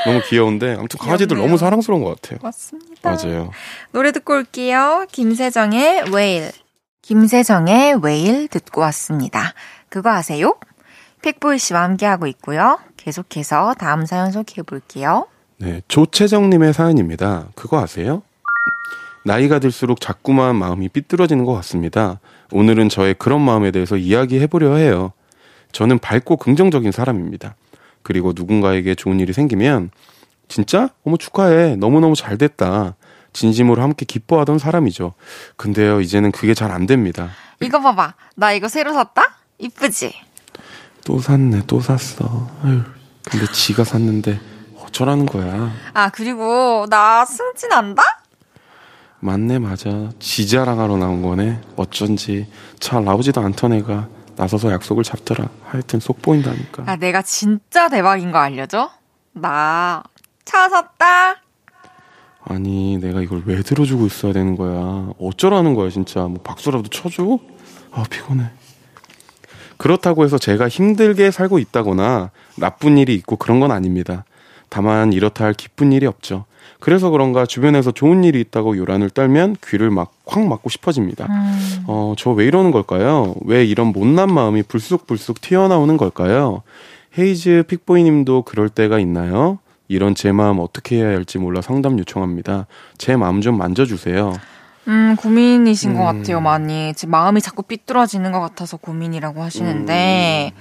너무 0.05 0.21
귀여운데 0.29 0.75
아무튼 0.79 0.99
강아지들 0.99 1.29
귀엽네요. 1.37 1.47
너무 1.47 1.57
사랑스러운 1.59 2.05
것 2.05 2.21
같아요. 2.21 2.39
맞습니다. 2.43 3.11
맞아요. 3.11 3.51
노래 3.93 4.13
듣고 4.13 4.35
올게요. 4.35 5.07
김세정의 5.11 6.11
웨일. 6.13 6.53
김세정의 7.07 8.01
웨일 8.03 8.49
듣고 8.49 8.81
왔습니다. 8.81 9.55
그거 9.89 10.11
아세요? 10.11 10.57
픽보이 11.23 11.57
씨와 11.57 11.85
함께하고 11.85 12.27
있고요. 12.27 12.81
계속해서 12.97 13.75
다음 13.79 14.07
사연 14.07 14.33
소개해 14.33 14.65
볼게요. 14.65 15.29
네, 15.59 15.83
조채정님의 15.87 16.73
사연입니다. 16.73 17.47
그거 17.55 17.81
아세요? 17.81 18.23
나이가 19.25 19.61
들수록 19.61 20.01
자꾸만 20.01 20.57
마음이 20.57 20.89
삐뚤어지는 20.89 21.45
것 21.45 21.53
같습니다. 21.55 22.19
오늘은 22.51 22.89
저의 22.89 23.15
그런 23.15 23.41
마음에 23.41 23.71
대해서 23.71 23.97
이야기해 23.97 24.49
보려 24.49 24.75
해요. 24.75 25.13
저는 25.71 26.01
밝고 26.01 26.39
긍정적인 26.39 26.91
사람입니다. 26.91 27.55
그리고 28.03 28.33
누군가에게 28.35 28.97
좋은 28.97 29.21
일이 29.21 29.33
생기면 29.33 29.91
진짜? 30.49 30.89
어머 31.05 31.17
축하해. 31.17 31.77
너무너무 31.77 32.17
잘 32.17 32.37
됐다. 32.37 32.97
진심으로 33.41 33.83
함께 33.83 34.07
기뻐하던 34.07 34.59
사람이죠. 34.59 35.13
근데요, 35.57 36.01
이제는 36.01 36.33
그게 36.33 36.55
잘 36.55 36.73
안 36.73 36.87
됩니다. 36.87 37.29
이거 37.61 37.81
봐봐. 37.81 38.15
나 38.37 38.53
이거 38.53 38.67
새로 38.69 38.95
샀다? 38.95 39.37
이쁘지? 39.59 40.15
또 41.05 41.19
샀네, 41.21 41.63
또 41.67 41.81
샀어. 41.81 42.49
아유, 42.65 42.81
근데 43.25 43.47
지가 43.53 43.85
샀는데 43.85 44.41
어쩌라는 44.83 45.27
거야. 45.27 45.71
아, 45.93 46.09
그리고 46.11 46.87
나 46.89 47.25
승진한다? 47.27 48.03
맞네 49.21 49.59
맞아 49.59 50.11
지 50.19 50.47
자랑하러 50.47 50.99
나온 50.99 51.23
거네 51.23 51.61
어쩐지 51.77 52.47
잘 52.79 53.03
나오지도 53.03 53.41
않던 53.41 53.73
애가 53.73 54.09
나서서 54.37 54.71
약속을 54.71 55.05
잡더라 55.05 55.49
하여튼 55.65 56.01
속 56.01 56.21
보인다니까 56.21 56.85
아, 56.87 56.97
내가 56.97 57.23
진짜 57.23 57.89
대박인 57.89 58.31
거 58.31 58.39
알려줘? 58.39 58.91
나 59.33 60.03
차 60.45 60.69
샀다? 60.69 61.37
아니 62.49 62.97
내가 62.99 63.21
이걸 63.23 63.43
왜 63.45 63.61
들어주고 63.63 64.07
있어야 64.07 64.33
되는 64.33 64.57
거야? 64.57 65.11
어쩌라는 65.19 65.75
거야 65.75 65.91
진짜. 65.91 66.21
뭐 66.21 66.39
박수라도 66.43 66.89
쳐줘? 66.89 67.39
아 67.91 68.05
피곤해. 68.09 68.45
그렇다고 69.77 70.25
해서 70.25 70.39
제가 70.39 70.69
힘들게 70.69 71.31
살고 71.31 71.59
있다거나 71.59 72.31
나쁜 72.57 72.99
일이 72.99 73.15
있고 73.15 73.37
그런 73.37 73.61
건 73.61 73.73
아닙니다. 73.73 74.25
다만 74.69 75.13
이렇다 75.13 75.45
할 75.45 75.55
기쁜 75.55 75.93
일이 75.93 76.07
없죠. 76.07 76.45
그래서 76.79 77.11
그런가 77.11 77.47
주변에서 77.47 77.91
좋은 77.91 78.23
일이 78.25 78.41
있다고 78.41 78.77
요란을 78.77 79.11
떨면 79.11 79.57
귀를 79.67 79.91
막확 79.91 80.47
막고 80.47 80.69
싶어집니다. 80.71 81.27
음, 81.29 81.85
어, 81.87 82.15
저 82.17 82.33
왜 82.33 82.47
이러는 82.47 82.71
걸까요? 82.71 83.35
왜 83.45 83.65
이런 83.65 83.89
못난 83.89 84.33
마음이 84.33 84.63
불쑥불쑥 84.63 85.41
튀어나오는 85.41 85.97
걸까요? 85.97 86.63
헤이즈 87.19 87.65
픽보이 87.69 88.03
님도 88.05 88.43
그럴 88.43 88.69
때가 88.69 88.99
있나요? 88.99 89.59
이런 89.89 90.15
제 90.15 90.33
마음 90.33 90.59
어떻게 90.59 90.97
해야 90.97 91.09
할지 91.09 91.39
몰라 91.39 91.61
상담 91.61 91.99
요청합니다. 91.99 92.67
제 92.99 93.17
마음 93.17 93.41
좀 93.41 93.57
만져주세요. 93.59 94.35
음, 94.89 95.17
고민이신 95.17 95.95
것 95.95 96.11
음. 96.11 96.19
같아요, 96.21 96.41
많이. 96.41 96.95
지금 96.95 97.11
마음이 97.11 97.41
자꾸 97.41 97.63
삐뚤어지는 97.63 98.31
것 98.31 98.41
같아서 98.41 98.77
고민이라고 98.77 99.43
하시는데, 99.43 100.53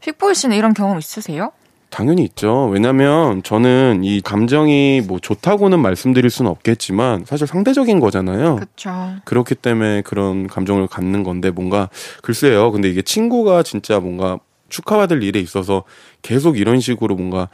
픽보이 0.00 0.34
씨는 0.34 0.56
이런 0.56 0.72
경험 0.72 0.98
있으세요? 0.98 1.52
당연히 1.90 2.22
있죠. 2.24 2.66
왜냐면 2.66 3.42
저는 3.42 4.04
이 4.04 4.20
감정이 4.20 5.02
뭐 5.06 5.18
좋다고는 5.18 5.80
말씀드릴 5.80 6.30
수는 6.30 6.50
없겠지만 6.50 7.24
사실 7.26 7.46
상대적인 7.46 7.98
거잖아요. 7.98 8.56
그쵸. 8.56 8.90
그렇기 9.24 9.54
때문에 9.54 10.02
그런 10.02 10.46
감정을 10.46 10.86
갖는 10.86 11.22
건데 11.22 11.50
뭔가 11.50 11.88
글쎄요. 12.22 12.70
근데 12.72 12.88
이게 12.90 13.00
친구가 13.00 13.62
진짜 13.62 14.00
뭔가 14.00 14.38
축하받을 14.68 15.22
일에 15.22 15.40
있어서 15.40 15.84
계속 16.20 16.58
이런 16.58 16.78
식으로 16.78 17.16
뭔가 17.16 17.48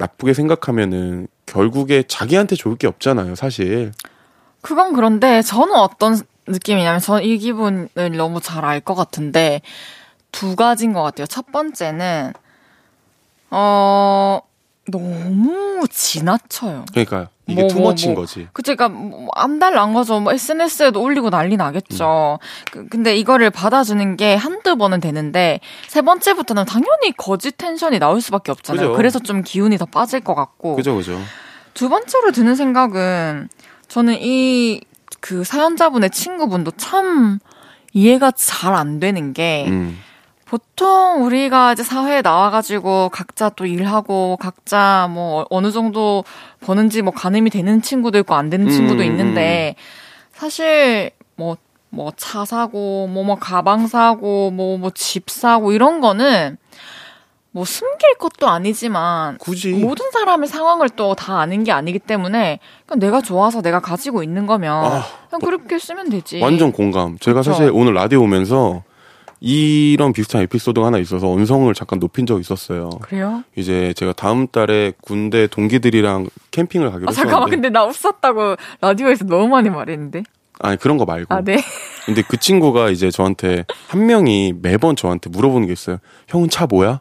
나쁘게 0.00 0.32
생각하면은 0.34 1.28
결국에 1.46 2.02
자기한테 2.02 2.56
좋을 2.56 2.76
게 2.76 2.86
없잖아요, 2.86 3.34
사실. 3.34 3.92
그건 4.62 4.94
그런데 4.94 5.42
저는 5.42 5.74
어떤 5.76 6.18
느낌이냐면 6.46 7.00
저는 7.00 7.22
이 7.24 7.36
기분을 7.38 8.16
너무 8.16 8.40
잘 8.40 8.64
알 8.64 8.80
것 8.80 8.94
같은데 8.94 9.60
두 10.32 10.56
가지인 10.56 10.92
것 10.94 11.02
같아요. 11.02 11.26
첫 11.26 11.52
번째는 11.52 12.32
어 13.50 14.40
너무 14.90 15.86
지나쳐요. 15.88 16.84
그러니까 16.92 17.28
이게 17.46 17.62
뭐, 17.62 17.68
투머치인 17.68 18.14
뭐, 18.14 18.22
거지. 18.22 18.48
그쵸, 18.52 18.76
그니까, 18.76 18.94
안달난 19.34 19.92
거죠. 19.92 20.20
뭐, 20.20 20.32
SNS에도 20.32 21.02
올리고 21.02 21.30
난리 21.30 21.56
나겠죠. 21.56 22.38
그, 22.70 22.86
근데 22.88 23.16
이거를 23.16 23.50
받아주는 23.50 24.16
게 24.16 24.34
한두 24.34 24.76
번은 24.76 25.00
되는데, 25.00 25.60
세 25.88 26.00
번째부터는 26.02 26.64
당연히 26.64 27.12
거짓 27.16 27.56
텐션이 27.56 27.98
나올 27.98 28.20
수밖에 28.20 28.52
없잖아요. 28.52 28.88
그죠. 28.88 28.96
그래서 28.96 29.18
좀 29.18 29.42
기운이 29.42 29.78
더 29.78 29.86
빠질 29.86 30.20
것 30.20 30.34
같고. 30.34 30.76
그죠, 30.76 30.94
그죠. 30.96 31.18
두 31.74 31.88
번째로 31.88 32.30
드는 32.32 32.54
생각은, 32.54 33.48
저는 33.88 34.18
이, 34.20 34.80
그 35.20 35.42
사연자분의 35.44 36.10
친구분도 36.10 36.72
참 36.72 37.40
이해가 37.92 38.30
잘 38.30 38.74
안 38.74 39.00
되는 39.00 39.32
게, 39.32 39.64
음. 39.68 39.98
보통 40.50 41.24
우리가 41.24 41.72
이제 41.74 41.84
사회에 41.84 42.22
나와가지고 42.22 43.10
각자 43.10 43.50
또 43.50 43.66
일하고 43.66 44.36
각자 44.40 45.08
뭐 45.10 45.46
어느 45.48 45.70
정도 45.70 46.24
버는지 46.60 47.02
뭐 47.02 47.12
가늠이 47.12 47.50
되는 47.50 47.80
친구도 47.80 48.18
있고 48.18 48.34
안 48.34 48.50
되는 48.50 48.66
음, 48.66 48.70
친구도 48.70 49.02
음, 49.02 49.06
있는데 49.06 49.76
사실 50.32 51.12
뭐 51.36 51.56
뭐 51.92 52.12
차 52.16 52.44
사고, 52.44 53.08
뭐뭐 53.08 53.36
가방 53.36 53.86
사고, 53.88 54.50
뭐 54.50 54.78
뭐 54.78 54.90
집 54.94 55.28
사고 55.28 55.72
이런 55.72 56.00
거는 56.00 56.56
뭐 57.52 57.64
숨길 57.64 58.14
것도 58.18 58.48
아니지만 58.48 59.38
굳이 59.38 59.72
모든 59.72 60.10
사람의 60.12 60.48
상황을 60.48 60.88
또 60.90 61.14
다 61.16 61.40
아는 61.40 61.64
게 61.64 61.72
아니기 61.72 61.98
때문에 61.98 62.60
그냥 62.86 63.00
내가 63.00 63.20
좋아서 63.20 63.60
내가 63.60 63.80
가지고 63.80 64.22
있는 64.22 64.46
거면 64.46 64.72
아, 64.84 65.04
그냥 65.28 65.40
그렇게 65.40 65.80
쓰면 65.80 66.10
되지. 66.10 66.40
완전 66.40 66.70
공감. 66.70 67.18
제가 67.18 67.40
그쵸? 67.40 67.50
사실 67.52 67.70
오늘 67.74 67.94
라디오 67.94 68.22
오면서 68.22 68.84
이런 69.40 70.12
비슷한 70.12 70.42
에피소드가 70.42 70.86
하나 70.86 70.98
있어서 70.98 71.30
언성을 71.30 71.72
잠깐 71.74 71.98
높인 71.98 72.26
적이 72.26 72.40
있었어요. 72.42 72.90
그래요? 73.00 73.42
이제 73.56 73.92
제가 73.96 74.12
다음 74.12 74.46
달에 74.46 74.92
군대 75.00 75.46
동기들이랑 75.46 76.28
캠핑을 76.50 76.90
가기로 76.90 77.08
아, 77.08 77.12
잠깐만, 77.12 77.48
했었는데 77.48 77.56
근데 77.56 77.70
나 77.70 77.84
웃었다고 77.84 78.56
라디오에서 78.80 79.24
너무 79.24 79.48
많이 79.48 79.70
말했는데. 79.70 80.24
아니 80.62 80.76
그런 80.76 80.98
거 80.98 81.06
말고 81.06 81.34
아, 81.34 81.40
네. 81.40 81.62
근데 82.04 82.22
그 82.22 82.36
친구가 82.36 82.90
이제 82.90 83.10
저한테 83.10 83.64
한 83.88 84.04
명이 84.04 84.54
매번 84.60 84.94
저한테 84.94 85.30
물어보는 85.30 85.66
게 85.66 85.72
있어요. 85.72 85.96
형은 86.28 86.50
차 86.50 86.66
뭐야? 86.66 87.00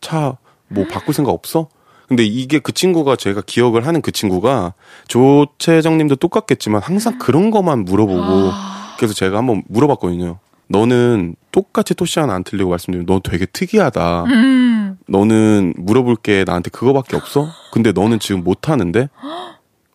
차 0.00 0.38
뭐 0.68 0.86
바꿀 0.86 1.14
생각 1.14 1.30
없어? 1.32 1.68
근데 2.08 2.24
이게 2.24 2.58
그 2.58 2.72
친구가 2.72 3.16
제가 3.16 3.42
기억을 3.46 3.86
하는 3.86 4.02
그 4.02 4.12
친구가 4.12 4.74
조채정님도 5.08 6.16
똑같겠지만 6.16 6.82
항상 6.82 7.18
그런 7.18 7.50
것만 7.50 7.84
물어보고 7.84 8.20
아, 8.52 8.94
그래서 8.98 9.14
제가 9.14 9.38
한번 9.38 9.62
물어봤거든요. 9.68 10.38
너는 10.68 11.36
똑같이 11.52 11.94
토시 11.94 12.18
하나 12.18 12.34
안 12.34 12.44
틀리고 12.44 12.70
말씀드리면 12.70 13.06
너 13.06 13.20
되게 13.20 13.46
특이하다. 13.46 14.24
음. 14.24 14.98
너는 15.06 15.74
물어볼 15.76 16.16
게 16.16 16.44
나한테 16.46 16.70
그거밖에 16.70 17.16
없어? 17.16 17.48
근데 17.72 17.92
너는 17.92 18.18
지금 18.18 18.42
못 18.42 18.60
타는데? 18.60 19.08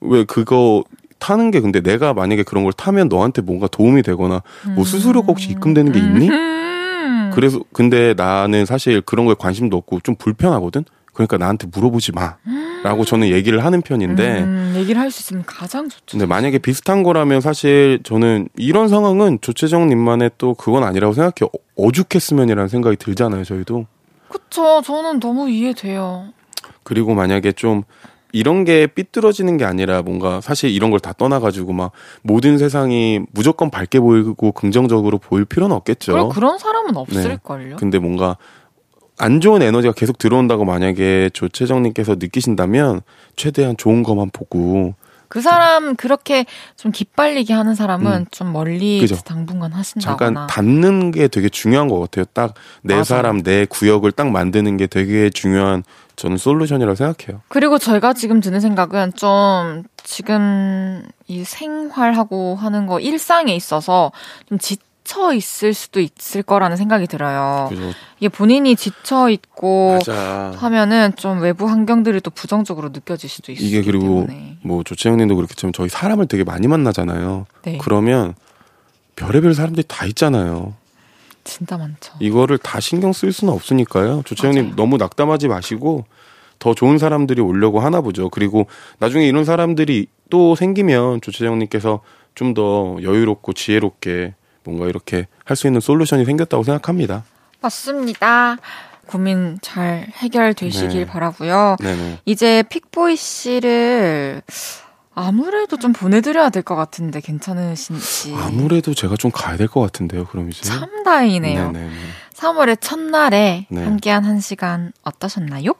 왜 0.01 0.23
그거 0.23 0.83
타는 1.19 1.51
게 1.51 1.59
근데 1.59 1.81
내가 1.81 2.13
만약에 2.13 2.43
그런 2.43 2.63
걸 2.63 2.71
타면 2.73 3.09
너한테 3.09 3.41
뭔가 3.41 3.67
도움이 3.67 4.03
되거나 4.03 4.41
뭐 4.75 4.85
수수료가 4.85 5.27
혹시 5.27 5.51
입금되는 5.51 5.91
게 5.91 5.99
있니? 5.99 6.29
음. 6.29 7.31
그래서 7.33 7.59
근데 7.73 8.13
나는 8.15 8.65
사실 8.65 9.01
그런 9.01 9.25
거에 9.25 9.35
관심도 9.37 9.75
없고 9.77 9.99
좀 10.01 10.15
불편하거든. 10.15 10.85
그러니까 11.19 11.37
나한테 11.37 11.67
물어보지 11.73 12.13
마 12.13 12.35
라고 12.83 13.03
저는 13.03 13.27
얘기를 13.27 13.63
하는 13.65 13.81
편인데 13.81 14.39
음, 14.43 14.73
얘기를 14.77 15.01
할 15.01 15.11
수 15.11 15.19
있으면 15.21 15.43
가장 15.45 15.89
좋죠. 15.89 16.05
근데 16.11 16.25
만약에 16.25 16.59
비슷한 16.59 17.03
거라면 17.03 17.41
사실 17.41 17.99
저는 18.03 18.47
이런 18.55 18.87
상황은 18.87 19.39
조채정님만의 19.41 20.31
또 20.37 20.53
그건 20.53 20.83
아니라고 20.85 21.13
생각해요. 21.13 21.49
어- 21.53 21.85
어죽했으면이라는 21.87 22.69
생각이 22.69 22.95
들잖아요, 22.95 23.43
저희도. 23.43 23.85
그쵸. 24.29 24.81
저는 24.85 25.19
너무 25.19 25.49
이해돼요. 25.49 26.27
그리고 26.83 27.13
만약에 27.15 27.51
좀 27.51 27.83
이런 28.31 28.63
게 28.63 28.87
삐뚤어지는 28.87 29.57
게 29.57 29.65
아니라 29.65 30.01
뭔가 30.03 30.39
사실 30.39 30.69
이런 30.69 30.91
걸 30.91 30.99
다 30.99 31.11
떠나가지고 31.13 31.73
막 31.73 31.91
모든 32.21 32.57
세상이 32.59 33.21
무조건 33.33 33.71
밝게 33.71 33.99
보이고 33.99 34.51
긍정적으로 34.53 35.17
보일 35.17 35.43
필요는 35.45 35.75
없겠죠. 35.75 36.29
그런 36.29 36.57
사람은 36.59 36.95
없을걸요? 36.95 37.75
근데 37.77 37.97
뭔가 37.99 38.37
안 39.19 39.41
좋은 39.41 39.61
에너지가 39.61 39.93
계속 39.93 40.17
들어온다고 40.17 40.65
만약에 40.65 41.29
조채정님께서 41.33 42.15
느끼신다면 42.15 43.01
최대한 43.35 43.75
좋은 43.77 44.01
것만 44.01 44.29
보고 44.31 44.95
그 45.27 45.41
사람 45.41 45.95
그렇게 45.95 46.45
좀 46.75 46.91
기빨리게 46.91 47.53
하는 47.53 47.75
사람은 47.75 48.11
음. 48.21 48.25
좀 48.31 48.51
멀리 48.51 48.99
그죠. 48.99 49.15
당분간 49.17 49.69
잠깐 49.69 49.79
하신다거나. 49.79 50.47
닿는 50.47 51.11
게 51.11 51.27
되게 51.27 51.49
중요한 51.49 51.87
것 51.87 51.99
같아요. 51.99 52.25
딱 52.33 52.55
내. 52.81 53.03
사람, 53.03 53.43
내 53.43 53.65
구역을 53.65 54.11
딱 54.11 54.31
만드는 54.31 54.77
게 54.77 54.87
되게 54.87 55.29
중요한 55.29 55.83
저는 56.15 56.37
솔루션이라고 56.37 56.95
생각해요. 56.95 57.41
그리고 57.47 57.77
저희가 57.77 58.13
지금 58.13 58.39
드는 58.39 58.59
생각은 58.59 59.13
좀 59.13 59.83
지금 60.03 61.03
이 61.27 61.43
생활하고 61.43 62.55
하는 62.55 62.87
거 62.87 62.99
일상에 62.99 63.55
있어서 63.55 64.11
좀 64.47 64.57
지 64.57 64.77
쳐 65.09 65.33
있을 65.33 65.73
수도 65.73 65.99
있을 65.99 66.43
거라는 66.43 66.77
생각이 66.77 67.07
들어요. 67.07 67.65
그래서 67.69 67.97
이게 68.19 68.29
본인이 68.29 68.75
지쳐 68.75 69.29
있고 69.31 69.93
맞아. 69.93 70.53
하면은 70.55 71.15
좀 71.15 71.41
외부 71.41 71.67
환경들이 71.67 72.21
또 72.21 72.29
부정적으로 72.29 72.89
느껴질 72.89 73.27
수도 73.27 73.51
있기 73.51 73.67
이게 73.67 73.81
그리고 73.81 74.27
때문에. 74.27 74.57
뭐 74.61 74.83
조채영님도 74.83 75.35
그렇겠지만 75.35 75.73
저희 75.73 75.89
사람을 75.89 76.27
되게 76.27 76.43
많이 76.43 76.67
만나잖아요. 76.67 77.47
네. 77.63 77.79
그러면 77.81 78.35
별의별 79.15 79.55
사람들이 79.55 79.87
다 79.87 80.05
있잖아요. 80.05 80.75
진짜 81.43 81.75
많죠. 81.75 82.13
이거를 82.19 82.59
다 82.59 82.79
신경 82.79 83.11
쓸 83.11 83.33
수는 83.33 83.51
없으니까요. 83.51 84.21
조채영님. 84.25 84.75
너무 84.75 84.97
낙담하지 84.97 85.47
마시고 85.47 86.05
더 86.59 86.75
좋은 86.75 86.99
사람들이 86.99 87.41
오려고 87.41 87.79
하나 87.79 88.01
보죠. 88.01 88.29
그리고 88.29 88.67
나중에 88.99 89.25
이런 89.25 89.43
사람들이 89.43 90.05
또 90.29 90.53
생기면 90.53 91.21
조채영님께서 91.21 92.01
좀 92.35 92.53
더 92.53 92.97
여유롭고 93.01 93.53
지혜롭게 93.53 94.35
뭔가 94.69 94.87
이렇게 94.87 95.27
할 95.45 95.55
수 95.57 95.67
있는 95.67 95.81
솔루션이 95.81 96.25
생겼다고 96.25 96.63
생각합니다. 96.63 97.23
맞습니다. 97.61 98.57
고민 99.07 99.57
잘 99.61 100.07
해결되시길 100.17 100.89
네. 100.99 101.05
바라고요. 101.05 101.75
네네. 101.79 102.19
이제 102.25 102.63
픽보이 102.69 103.15
씨를 103.15 104.41
아무래도 105.15 105.77
좀 105.77 105.91
보내드려야 105.91 106.49
될 106.49 106.61
것 106.63 106.75
같은데 106.75 107.19
괜찮으신지. 107.19 108.33
아무래도 108.35 108.93
제가 108.93 109.15
좀 109.17 109.31
가야 109.31 109.57
될 109.57 109.67
것 109.67 109.81
같은데요. 109.81 110.25
그럼 110.25 110.49
이제. 110.49 110.61
참 110.61 111.03
다행이네요. 111.03 111.71
네네네. 111.71 111.95
3월의 112.35 112.77
첫날에 112.79 113.65
네. 113.69 113.83
함께한 113.83 114.23
한 114.23 114.39
시간 114.39 114.93
어떠셨나요? 115.03 115.73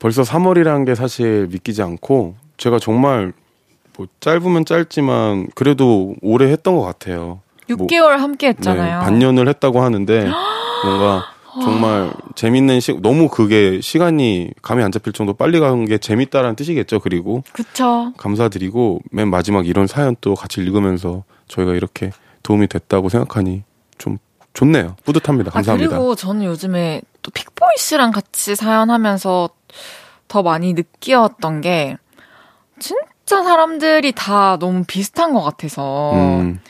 벌써 0.00 0.22
3월이라는 0.22 0.84
게 0.86 0.94
사실 0.96 1.46
믿기지 1.52 1.82
않고 1.82 2.34
제가 2.56 2.78
정말 2.80 3.32
뭐 3.96 4.08
짧으면 4.20 4.64
짧지만 4.64 5.48
그래도 5.54 6.16
오래 6.22 6.50
했던 6.50 6.74
것 6.74 6.82
같아요. 6.82 7.40
6개월 7.76 8.18
함께 8.18 8.48
했잖아요. 8.48 9.00
네, 9.00 9.04
반년을 9.04 9.48
했다고 9.48 9.82
하는데 9.82 10.28
뭔가 10.84 11.24
정말 11.60 12.12
재밌는 12.34 12.80
시 12.80 12.94
너무 13.00 13.28
그게 13.28 13.80
시간이 13.80 14.50
감이 14.62 14.82
안 14.82 14.90
잡힐 14.90 15.12
정도 15.12 15.34
빨리 15.34 15.60
가는 15.60 15.84
게 15.84 15.98
재밌다라는 15.98 16.56
뜻이겠죠. 16.56 17.00
그리고 17.00 17.42
그쵸. 17.52 18.12
감사드리고 18.16 19.00
맨 19.10 19.28
마지막 19.28 19.66
이런 19.66 19.86
사연 19.86 20.16
또 20.20 20.34
같이 20.34 20.60
읽으면서 20.60 21.24
저희가 21.48 21.74
이렇게 21.74 22.10
도움이 22.42 22.68
됐다고 22.68 23.08
생각하니 23.08 23.64
좀 23.98 24.18
좋네요. 24.54 24.96
뿌듯합니다. 25.04 25.50
감사합니다. 25.50 25.94
아, 25.94 25.98
그리고 25.98 26.14
저는 26.14 26.44
요즘에 26.44 27.02
또 27.22 27.30
픽보이 27.30 27.76
씨랑 27.78 28.12
같이 28.12 28.54
사연하면서 28.56 29.50
더 30.28 30.42
많이 30.42 30.72
느끼었던 30.72 31.60
게 31.60 31.96
진짜 32.78 33.42
사람들이 33.42 34.12
다 34.12 34.56
너무 34.58 34.84
비슷한 34.86 35.32
것 35.34 35.42
같아서 35.42 36.12
음, 36.14 36.60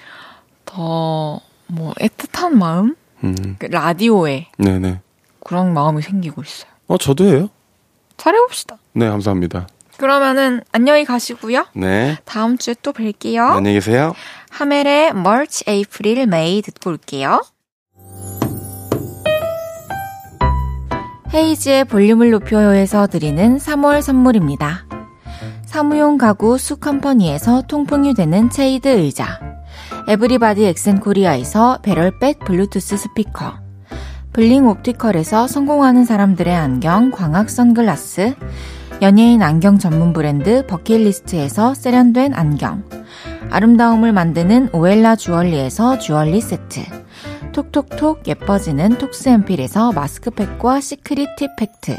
더 0.73 1.41
뭐 1.73 1.95
애틋한 1.95 2.53
마음? 2.53 2.95
음, 3.25 3.57
그 3.59 3.66
라디오에 3.66 4.49
네네. 4.59 5.01
그런 5.45 5.73
마음이 5.73 6.03
생기고 6.03 6.43
있어요. 6.43 6.70
어 6.87 6.99
저도 6.99 7.25
해요. 7.25 7.49
잘해봅시다. 8.18 8.77
네, 8.93 9.09
감사합니다. 9.09 9.66
그러면은 9.97 10.61
안녕히 10.73 11.05
가시고요. 11.05 11.66
네, 11.75 12.18
다음 12.25 12.59
주에 12.59 12.75
또 12.83 12.93
뵐게요. 12.93 13.57
안녕히 13.57 13.75
계세요. 13.77 14.14
하멜의 14.51 15.09
March, 15.11 15.64
April, 15.68 16.20
May 16.20 16.61
듣고 16.62 16.91
올게요. 16.91 17.43
헤이즈의 21.33 21.87
볼륨을 21.87 22.31
높여요에서 22.31 23.07
드리는 23.07 23.57
3월 23.57 24.03
선물입니다. 24.03 24.85
사무용 25.64 26.18
가구 26.18 26.59
수컴퍼니에서 26.59 27.62
통풍이 27.62 28.12
되는 28.12 28.51
체이드 28.51 28.89
의자 28.89 29.41
에브리바디 30.09 30.64
엑센 30.64 30.98
코리아에서 30.98 31.78
배럴백 31.82 32.40
블루투스 32.40 32.96
스피커. 32.96 33.55
블링 34.32 34.66
옵티컬에서 34.66 35.46
성공하는 35.46 36.05
사람들의 36.05 36.55
안경 36.55 37.11
광학 37.12 37.48
선글라스. 37.48 38.34
연예인 39.00 39.42
안경 39.42 39.78
전문 39.78 40.12
브랜드 40.12 40.66
버킷리스트에서 40.66 41.74
세련된 41.74 42.34
안경. 42.34 42.82
아름다움을 43.50 44.12
만드는 44.12 44.70
오엘라 44.72 45.16
주얼리에서 45.16 45.98
주얼리 45.98 46.40
세트. 46.40 46.80
톡톡톡 47.53 48.26
예뻐지는 48.26 48.98
톡스앰필에서 48.98 49.92
마스크팩과 49.92 50.80
시크릿 50.80 51.36
팁 51.36 51.55
팩트 51.57 51.98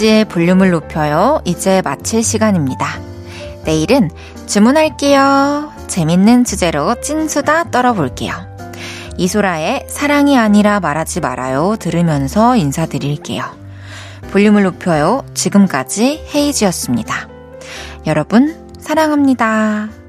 헤이지의 0.00 0.24
볼륨을 0.24 0.70
높여요. 0.70 1.40
이제 1.44 1.82
마칠 1.82 2.22
시간입니다. 2.22 2.86
내일은 3.64 4.10
주문할게요. 4.46 5.70
재밌는 5.86 6.44
주제로 6.44 6.98
찐수다 7.00 7.70
떨어볼게요. 7.70 8.32
이소라의 9.18 9.86
사랑이 9.88 10.38
아니라 10.38 10.80
말하지 10.80 11.20
말아요. 11.20 11.76
들으면서 11.78 12.56
인사드릴게요. 12.56 13.44
볼륨을 14.32 14.62
높여요. 14.62 15.22
지금까지 15.34 16.26
헤이지였습니다. 16.34 17.28
여러분, 18.06 18.56
사랑합니다. 18.80 19.99